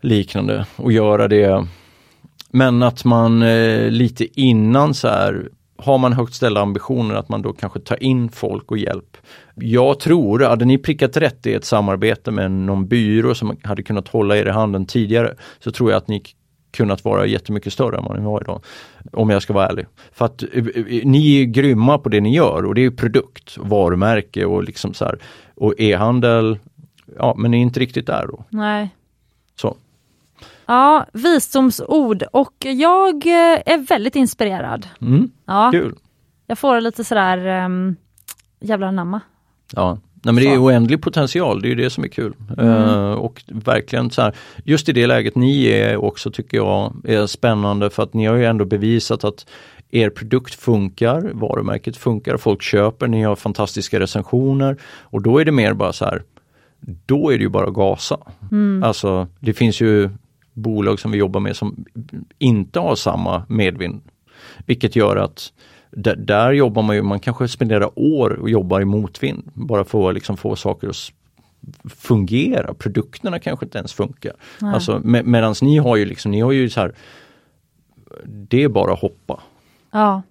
liknande 0.00 0.66
och 0.76 0.92
göra 0.92 1.28
det. 1.28 1.66
Men 2.50 2.82
att 2.82 3.04
man 3.04 3.42
eh, 3.42 3.90
lite 3.90 4.40
innan 4.40 4.94
så 4.94 5.08
här 5.08 5.48
har 5.84 5.98
man 5.98 6.12
högt 6.12 6.34
ställda 6.34 6.60
ambitioner 6.60 7.14
att 7.14 7.28
man 7.28 7.42
då 7.42 7.52
kanske 7.52 7.80
tar 7.80 8.02
in 8.02 8.28
folk 8.28 8.70
och 8.70 8.78
hjälp. 8.78 9.16
Jag 9.54 10.00
tror, 10.00 10.40
hade 10.40 10.64
ni 10.64 10.78
prickat 10.78 11.16
rätt 11.16 11.46
i 11.46 11.54
ett 11.54 11.64
samarbete 11.64 12.30
med 12.30 12.50
någon 12.50 12.88
byrå 12.88 13.34
som 13.34 13.56
hade 13.62 13.82
kunnat 13.82 14.08
hålla 14.08 14.36
er 14.36 14.46
i 14.46 14.50
handen 14.50 14.86
tidigare, 14.86 15.34
så 15.58 15.70
tror 15.70 15.90
jag 15.90 15.98
att 15.98 16.08
ni 16.08 16.22
kunnat 16.72 17.04
vara 17.04 17.26
jättemycket 17.26 17.72
större 17.72 17.96
än 17.96 18.04
vad 18.04 18.18
ni 18.18 18.24
var 18.24 18.40
idag. 18.40 18.62
Om 19.12 19.30
jag 19.30 19.42
ska 19.42 19.52
vara 19.52 19.68
ärlig. 19.68 19.86
För 20.12 20.24
att 20.24 20.42
eh, 20.42 20.48
eh, 20.54 21.04
ni 21.04 21.40
är 21.40 21.44
grymma 21.44 21.98
på 21.98 22.08
det 22.08 22.20
ni 22.20 22.34
gör 22.34 22.64
och 22.64 22.74
det 22.74 22.84
är 22.84 22.90
produkt, 22.90 23.58
varumärke 23.58 24.44
och 24.44 24.64
liksom 24.64 24.94
så 24.94 25.04
här. 25.04 25.18
Och 25.54 25.74
e-handel, 25.78 26.58
ja 27.18 27.34
men 27.38 27.50
ni 27.50 27.56
är 27.56 27.62
inte 27.62 27.80
riktigt 27.80 28.06
där 28.06 28.26
då. 28.26 28.44
Nej. 28.48 28.90
Ja, 30.66 31.06
visdomsord 31.12 32.22
och 32.32 32.54
jag 32.60 33.26
eh, 33.26 33.62
är 33.66 33.86
väldigt 33.86 34.16
inspirerad. 34.16 34.88
Mm, 35.00 35.30
ja. 35.46 35.70
Kul! 35.72 35.94
Jag 36.46 36.58
får 36.58 36.80
lite 36.80 37.04
sådär 37.04 37.64
um, 37.64 37.96
jävlar 38.60 38.86
anamma. 38.86 39.20
Ja, 39.72 39.98
Nej, 40.24 40.34
men 40.34 40.44
det 40.44 40.50
är 40.50 40.62
oändlig 40.62 41.02
potential, 41.02 41.62
det 41.62 41.70
är 41.70 41.76
det 41.76 41.90
som 41.90 42.04
är 42.04 42.08
kul. 42.08 42.34
Mm. 42.58 42.68
Uh, 42.68 43.12
och 43.12 43.42
verkligen 43.46 44.10
så 44.10 44.22
här, 44.22 44.34
just 44.64 44.88
i 44.88 44.92
det 44.92 45.06
läget 45.06 45.36
ni 45.36 45.66
är 45.66 45.96
också 45.96 46.30
tycker 46.30 46.56
jag 46.56 46.92
är 47.04 47.26
spännande 47.26 47.90
för 47.90 48.02
att 48.02 48.14
ni 48.14 48.26
har 48.26 48.34
ju 48.34 48.44
ändå 48.44 48.64
bevisat 48.64 49.24
att 49.24 49.46
er 49.90 50.10
produkt 50.10 50.54
funkar, 50.54 51.30
varumärket 51.32 51.96
funkar, 51.96 52.36
folk 52.36 52.62
köper, 52.62 53.06
ni 53.06 53.22
har 53.22 53.36
fantastiska 53.36 54.00
recensioner 54.00 54.76
och 55.00 55.22
då 55.22 55.38
är 55.38 55.44
det 55.44 55.52
mer 55.52 55.74
bara 55.74 55.92
så 55.92 56.04
här, 56.04 56.22
då 57.06 57.32
är 57.32 57.38
det 57.38 57.42
ju 57.42 57.48
bara 57.48 57.66
att 57.66 57.74
gasa. 57.74 58.18
Mm. 58.50 58.82
Alltså 58.82 59.28
det 59.40 59.52
finns 59.52 59.80
ju 59.80 60.10
bolag 60.52 61.00
som 61.00 61.10
vi 61.10 61.18
jobbar 61.18 61.40
med 61.40 61.56
som 61.56 61.84
inte 62.38 62.80
har 62.80 62.94
samma 62.94 63.44
medvind. 63.48 64.00
Vilket 64.66 64.96
gör 64.96 65.16
att 65.16 65.52
där, 65.90 66.16
där 66.16 66.52
jobbar 66.52 66.82
man 66.82 66.96
ju, 66.96 67.02
man 67.02 67.20
kanske 67.20 67.48
spenderar 67.48 67.90
år 67.94 68.30
och 68.30 68.50
jobbar 68.50 68.80
i 68.80 68.84
motvind 68.84 69.50
bara 69.54 69.84
för 69.84 70.08
att 70.08 70.14
liksom 70.14 70.36
få 70.36 70.56
saker 70.56 70.88
att 70.88 71.12
fungera. 71.90 72.74
Produkterna 72.74 73.38
kanske 73.38 73.66
inte 73.66 73.78
ens 73.78 73.92
funkar. 73.92 74.32
Alltså, 74.60 75.00
med, 75.04 75.26
Medan 75.26 75.54
ni 75.62 75.78
har 75.78 75.96
ju 75.96 76.04
liksom, 76.04 76.30
ni 76.30 76.40
har 76.40 76.52
ju 76.52 76.70
så 76.70 76.80
här, 76.80 76.94
det 78.24 78.62
är 78.62 78.68
bara 78.68 78.92
att 78.92 79.00
hoppa. 79.00 79.40
Ja. 79.90 80.22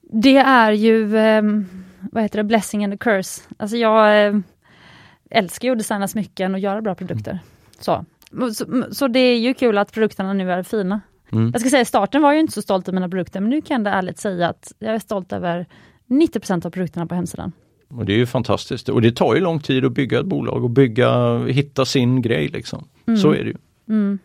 Det 0.00 0.36
är 0.36 0.72
ju, 0.72 1.16
eh, 1.16 1.42
vad 2.12 2.22
heter 2.22 2.36
det, 2.36 2.44
blessing 2.44 2.84
and 2.84 2.94
a 2.94 2.96
curse. 3.00 3.42
Alltså 3.56 3.76
jag 3.76 4.26
eh, 4.26 4.38
älskar 5.30 5.68
ju 5.68 5.72
att 5.72 5.78
designa 5.78 6.08
smycken 6.08 6.54
och 6.54 6.60
göra 6.60 6.80
bra 6.82 6.94
produkter. 6.94 7.38
Så. 7.80 8.04
Så, 8.30 8.84
så, 8.90 9.08
det 9.08 9.18
är 9.18 9.38
ju 9.38 9.54
kul 9.54 9.78
att 9.78 9.92
produkterna 9.92 10.32
nu 10.32 10.52
är 10.52 10.62
fina. 10.62 11.00
Mm. 11.32 11.50
Jag 11.52 11.60
ska 11.60 11.70
säga 11.70 11.84
starten 11.84 12.22
var 12.22 12.32
jag 12.32 12.40
inte 12.40 12.52
så 12.52 12.62
stolt 12.62 12.88
över 12.88 12.94
mina 12.96 13.08
produkter, 13.08 13.40
men 13.40 13.50
nu 13.50 13.60
kan 13.60 13.84
jag 13.84 13.94
ärligt 13.94 14.18
säga 14.18 14.48
att 14.48 14.72
jag 14.78 14.94
är 14.94 14.98
stolt 14.98 15.32
över 15.32 15.66
90% 16.08 16.66
av 16.66 16.70
produkterna 16.70 17.06
på 17.06 17.14
hemsidan. 17.14 17.52
Och 17.88 18.04
Det 18.04 18.12
är 18.12 18.16
ju 18.16 18.26
fantastiskt 18.26 18.88
och 18.88 19.02
det 19.02 19.12
tar 19.12 19.34
ju 19.34 19.40
lång 19.40 19.60
tid 19.60 19.84
att 19.84 19.92
bygga 19.92 20.20
ett 20.20 20.26
bolag 20.26 20.64
och 20.64 20.70
bygga, 20.70 21.38
hitta 21.38 21.84
sin 21.84 22.22
grej 22.22 22.48
liksom. 22.48 22.88
Mm. 23.06 23.20
Så 23.20 23.32
är 23.32 23.44
det 23.44 23.50
ju. 23.50 23.56
Mm. 23.88 24.18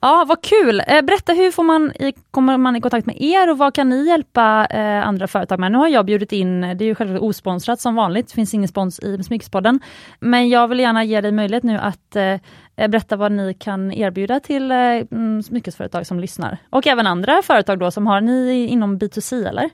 Ja, 0.00 0.24
vad 0.28 0.42
kul! 0.42 0.82
Eh, 0.86 1.02
berätta, 1.02 1.32
hur 1.32 1.50
får 1.50 1.62
man 1.62 1.92
i, 1.92 2.12
kommer 2.30 2.56
man 2.58 2.76
i 2.76 2.80
kontakt 2.80 3.06
med 3.06 3.16
er 3.20 3.50
och 3.50 3.58
vad 3.58 3.74
kan 3.74 3.88
ni 3.88 4.06
hjälpa 4.06 4.66
eh, 4.70 5.08
andra 5.08 5.26
företag 5.26 5.60
med? 5.60 5.72
Nu 5.72 5.78
har 5.78 5.88
jag 5.88 6.06
bjudit 6.06 6.32
in, 6.32 6.60
det 6.60 6.84
är 6.84 6.86
ju 6.86 6.94
självklart 6.94 7.22
osponsrat 7.22 7.80
som 7.80 7.94
vanligt, 7.94 8.28
det 8.28 8.34
finns 8.34 8.54
ingen 8.54 8.68
spons 8.68 9.00
i 9.00 9.22
Smyckespodden. 9.22 9.80
Men 10.20 10.48
jag 10.48 10.68
vill 10.68 10.80
gärna 10.80 11.04
ge 11.04 11.20
dig 11.20 11.32
möjlighet 11.32 11.64
nu 11.64 11.78
att 11.78 12.16
eh, 12.16 12.88
berätta 12.88 13.16
vad 13.16 13.32
ni 13.32 13.54
kan 13.54 13.92
erbjuda 13.92 14.40
till 14.40 14.70
eh, 14.70 14.76
mm, 14.76 15.42
smyckesföretag 15.42 16.06
som 16.06 16.20
lyssnar. 16.20 16.58
Och 16.70 16.86
även 16.86 17.06
andra 17.06 17.42
företag 17.42 17.78
då 17.78 17.90
som 17.90 18.06
har 18.06 18.20
ni 18.20 18.66
inom 18.66 18.98
B2C 18.98 19.48
eller? 19.48 19.70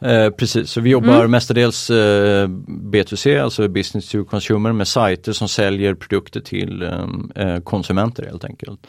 Eh, 0.00 0.30
precis, 0.30 0.70
så 0.70 0.80
vi 0.80 0.90
jobbar 0.90 1.18
mm. 1.18 1.30
mestadels 1.30 1.90
eh, 1.90 2.48
B2C, 2.68 3.42
alltså 3.42 3.68
business 3.68 4.10
to 4.10 4.24
consumer 4.24 4.72
med 4.72 4.88
sajter 4.88 5.32
som 5.32 5.48
säljer 5.48 5.94
produkter 5.94 6.40
till 6.40 6.82
eh, 6.82 7.06
eh 7.34 7.60
konsumenter 7.60 8.26
helt 8.26 8.44
enkelt. 8.44 8.86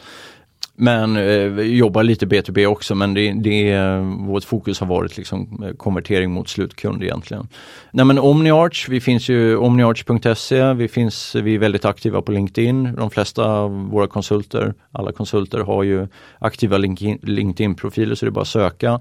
Men 0.80 1.16
eh, 1.16 1.60
jobbar 1.60 2.02
lite 2.02 2.26
B2B 2.26 2.66
också 2.66 2.94
men 2.94 3.14
det, 3.14 3.32
det, 3.32 3.78
vårt 4.26 4.44
fokus 4.44 4.80
har 4.80 4.86
varit 4.86 5.16
liksom 5.16 5.62
eh, 5.64 5.72
konvertering 5.76 6.30
mot 6.30 6.48
slutkund 6.48 7.02
egentligen. 7.02 7.48
Nej 7.90 8.04
men 8.04 8.18
OmniArch, 8.18 8.88
vi 8.88 9.00
finns 9.00 9.28
ju 9.28 9.56
omniarch.se, 9.56 10.74
vi, 10.74 10.88
finns, 10.88 11.34
vi 11.34 11.54
är 11.54 11.58
väldigt 11.58 11.84
aktiva 11.84 12.22
på 12.22 12.32
LinkedIn. 12.32 12.94
De 12.94 13.10
flesta 13.10 13.44
av 13.44 13.88
våra 13.90 14.06
konsulter, 14.06 14.74
alla 14.92 15.12
konsulter 15.12 15.58
har 15.58 15.82
ju 15.82 16.06
aktiva 16.38 16.78
LinkedIn-profiler 16.78 18.14
så 18.14 18.24
det 18.24 18.30
är 18.30 18.30
bara 18.30 18.40
att 18.40 18.48
söka. 18.48 19.00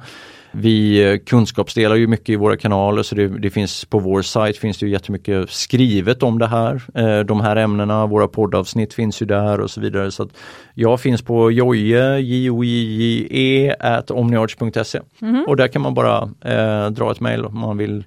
Vi 0.59 1.11
eh, 1.11 1.17
kunskapsdelar 1.17 1.95
ju 1.95 2.07
mycket 2.07 2.29
i 2.29 2.35
våra 2.35 2.57
kanaler 2.57 3.03
så 3.03 3.15
det, 3.15 3.27
det, 3.27 3.49
finns 3.49 3.85
på 3.85 3.99
vår 3.99 4.21
sajt 4.21 4.57
finns 4.57 4.77
det 4.77 4.85
ju 4.85 4.91
jättemycket 4.91 5.49
skrivet 5.49 6.23
om 6.23 6.39
det 6.39 6.47
här. 6.47 6.81
Eh, 6.95 7.19
de 7.19 7.41
här 7.41 7.55
ämnena, 7.55 8.05
våra 8.05 8.27
poddavsnitt 8.27 8.93
finns 8.93 9.21
ju 9.21 9.25
där 9.25 9.59
och 9.59 9.71
så 9.71 9.81
vidare. 9.81 10.11
Så 10.11 10.29
jag 10.73 10.99
finns 10.99 11.21
på 11.21 11.51
joje, 11.51 12.19
j 12.19 12.49
o 12.49 12.63
j 12.63 13.27
e 13.31 13.75
omniarch.se 14.09 14.99
mm. 15.21 15.45
och 15.47 15.55
där 15.55 15.67
kan 15.67 15.81
man 15.81 15.93
bara 15.93 16.21
eh, 16.41 16.89
dra 16.89 17.11
ett 17.11 17.19
mejl 17.19 17.45
om 17.45 17.59
man 17.59 17.77
vill 17.77 18.03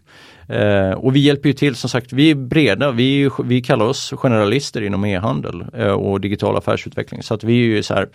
Eh, 0.51 0.93
och 0.93 1.17
vi 1.17 1.21
hjälper 1.21 1.49
ju 1.49 1.53
till 1.53 1.77
som 1.77 1.91
sagt, 1.91 2.13
vi 2.13 2.31
är 2.31 2.35
breda, 2.35 2.91
vi, 2.91 3.31
vi 3.45 3.63
kallar 3.63 3.87
oss 3.87 4.13
generalister 4.17 4.83
inom 4.83 5.05
e-handel 5.05 5.65
eh, 5.75 5.93
och 5.93 6.21
digital 6.21 6.57
affärsutveckling. 6.57 7.23
Så 7.23 7.35
att 7.35 7.45
vi 7.45 7.53
är 7.53 7.67
ju 7.67 7.83
så 7.83 7.95
här, 7.95 8.09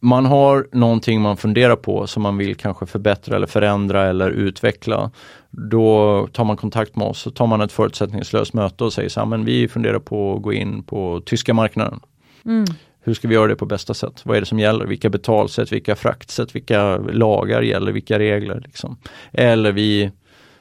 man 0.00 0.26
har 0.26 0.68
någonting 0.72 1.20
man 1.20 1.36
funderar 1.36 1.76
på 1.76 2.06
som 2.06 2.22
man 2.22 2.36
vill 2.36 2.56
kanske 2.56 2.86
förbättra 2.86 3.36
eller 3.36 3.46
förändra 3.46 4.04
eller 4.04 4.30
utveckla. 4.30 5.10
Då 5.50 6.28
tar 6.32 6.44
man 6.44 6.56
kontakt 6.56 6.96
med 6.96 7.06
oss, 7.06 7.20
så 7.20 7.30
tar 7.30 7.46
man 7.46 7.60
ett 7.60 7.72
förutsättningslöst 7.72 8.54
möte 8.54 8.84
och 8.84 8.92
säger 8.92 9.08
så 9.08 9.20
här, 9.20 9.26
men 9.26 9.44
vi 9.44 9.68
funderar 9.68 9.98
på 9.98 10.36
att 10.36 10.42
gå 10.42 10.52
in 10.52 10.82
på 10.82 11.22
tyska 11.26 11.54
marknaden. 11.54 12.00
Mm. 12.44 12.64
Hur 13.00 13.14
ska 13.14 13.28
vi 13.28 13.34
göra 13.34 13.46
det 13.46 13.56
på 13.56 13.66
bästa 13.66 13.94
sätt? 13.94 14.22
Vad 14.24 14.36
är 14.36 14.40
det 14.40 14.46
som 14.46 14.58
gäller? 14.58 14.86
Vilka 14.86 15.10
betalsätt, 15.10 15.72
vilka 15.72 15.96
fraktsätt, 15.96 16.54
vilka 16.54 16.96
lagar 16.96 17.62
gäller, 17.62 17.92
vilka 17.92 18.18
regler? 18.18 18.60
Liksom. 18.60 18.96
Eller 19.32 19.72
vi 19.72 20.10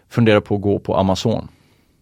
funderar 0.10 0.40
på 0.40 0.56
att 0.56 0.62
gå 0.62 0.80
på 0.80 0.96
Amazon, 0.96 1.48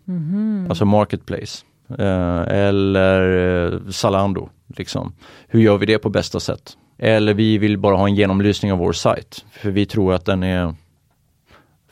mm. 0.08 0.66
alltså 0.70 0.86
Marketplace. 0.86 1.66
Eh, 1.98 2.42
eller 2.42 3.74
eh, 3.74 3.80
Zalando. 3.90 4.50
Liksom. 4.78 5.14
Hur 5.48 5.62
gör 5.62 5.78
vi 5.78 5.86
det 5.86 5.98
på 5.98 6.10
bästa 6.10 6.40
sätt? 6.40 6.78
Eller 6.98 7.34
vi 7.34 7.58
vill 7.58 7.78
bara 7.78 7.96
ha 7.96 8.08
en 8.08 8.16
genomlysning 8.16 8.72
av 8.72 8.78
vår 8.78 8.94
sajt, 8.94 9.46
för 9.52 9.72
vi 9.72 9.86
tror 9.86 10.14
att 10.14 10.26
den 10.26 10.44
är 10.44 10.76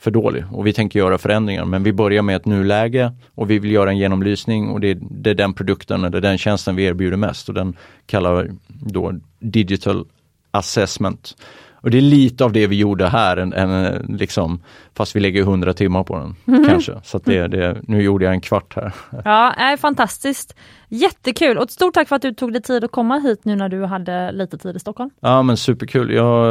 för 0.02 0.12
dålig 0.12 0.44
och 0.52 0.68
vi 0.68 0.74
tänker 0.74 1.00
göra 1.00 1.18
förändringar. 1.18 1.66
Men 1.66 1.84
vi 1.84 1.94
börjar 1.94 2.22
med 2.22 2.36
ett 2.36 2.46
nuläge 2.46 3.14
och 3.36 3.50
vi 3.50 3.60
vill 3.60 3.72
göra 3.72 3.90
en 3.90 3.98
genomlysning 3.98 4.70
och 4.70 4.80
det 4.80 4.88
är, 4.88 4.98
det 5.02 5.30
är 5.30 5.36
den 5.36 5.54
produkten 5.54 6.04
eller 6.04 6.22
den 6.22 6.38
tjänsten 6.38 6.76
vi 6.76 6.84
erbjuder 6.84 7.18
mest 7.18 7.50
och 7.50 7.56
den 7.56 7.78
kallar 8.06 8.44
vi 8.44 8.52
då 8.68 9.14
Digital 9.40 10.06
Assessment. 10.52 11.36
Och 11.82 11.92
det 11.92 11.98
är 11.98 12.02
lite 12.02 12.44
av 12.44 12.52
det 12.52 12.68
vi 12.68 12.76
gjorde 12.76 13.08
här, 13.08 13.38
en, 13.38 13.54
en, 13.54 14.06
liksom, 14.20 14.64
fast 14.96 15.16
vi 15.16 15.20
lägger 15.20 15.42
100 15.42 15.74
timmar 15.74 16.04
på 16.04 16.16
den. 16.18 16.36
Mm. 16.48 16.70
kanske. 16.70 16.94
Så 17.04 17.18
det, 17.18 17.48
det, 17.48 17.78
nu 17.88 18.02
gjorde 18.02 18.26
jag 18.26 18.34
en 18.34 18.42
kvart 18.42 18.76
här. 18.76 18.94
Ja, 19.26 19.54
är 19.54 19.78
fantastiskt. 19.78 20.56
Jättekul 20.90 21.58
och 21.58 21.72
stort 21.72 21.94
tack 21.94 22.08
för 22.08 22.16
att 22.16 22.22
du 22.22 22.34
tog 22.34 22.54
dig 22.54 22.62
tid 22.62 22.84
att 22.84 22.92
komma 22.92 23.20
hit 23.20 23.46
nu 23.46 23.56
när 23.56 23.70
du 23.70 23.86
hade 23.86 24.32
lite 24.32 24.58
tid 24.58 24.76
i 24.76 24.80
Stockholm. 24.80 25.10
Ja 25.20 25.44
men 25.44 25.58
superkul, 25.58 26.14
ja, 26.14 26.48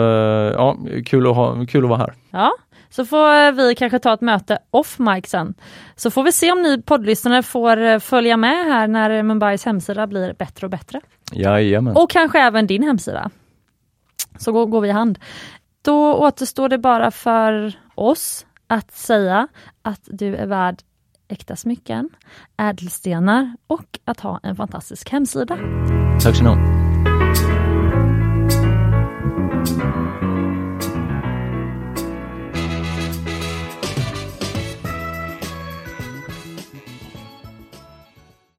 ja, 0.53 0.76
kul, 1.07 1.26
att 1.26 1.37
ha, 1.37 1.66
kul 1.66 1.85
att 1.85 1.91
vara 1.91 1.99
här. 1.99 2.14
Ja, 2.31 2.53
så 2.91 3.05
får 3.05 3.53
vi 3.53 3.74
kanske 3.74 3.99
ta 3.99 4.14
ett 4.14 4.20
möte 4.20 4.59
off 4.70 4.99
mic 4.99 5.26
sen. 5.26 5.55
Så 5.97 6.11
får 6.11 6.22
vi 6.22 6.33
se 6.33 6.53
om 6.53 6.62
ni 6.62 6.83
poddlyssnare 6.83 7.43
får 7.43 7.99
följa 7.99 8.37
med 8.37 8.66
här 8.66 8.89
när 8.89 9.22
Mumbais 9.22 9.64
hemsida 9.64 10.07
blir 10.07 10.35
bättre 10.39 10.66
och 10.66 10.70
bättre. 10.70 11.01
Jajamän. 11.33 11.97
Och 11.97 12.11
kanske 12.11 12.41
även 12.41 12.66
din 12.66 12.83
hemsida 12.83 13.31
så 14.41 14.53
går, 14.53 14.66
går 14.66 14.80
vi 14.80 14.88
i 14.88 14.93
hand. 14.93 15.18
Då 15.82 16.14
återstår 16.14 16.68
det 16.68 16.78
bara 16.78 17.11
för 17.11 17.72
oss 17.95 18.47
att 18.66 18.93
säga 18.93 19.49
att 19.82 20.01
du 20.05 20.36
är 20.36 20.47
värd 20.47 20.82
äkta 21.28 21.57
smycken, 21.57 22.09
ädelstenar 22.57 23.57
och 23.66 23.99
att 24.05 24.20
ha 24.20 24.41
en 24.43 24.57
fantastisk 24.57 25.11
hemsida. 25.11 25.59
Tack 26.22 26.36
så 26.36 26.45
mycket. 26.45 26.89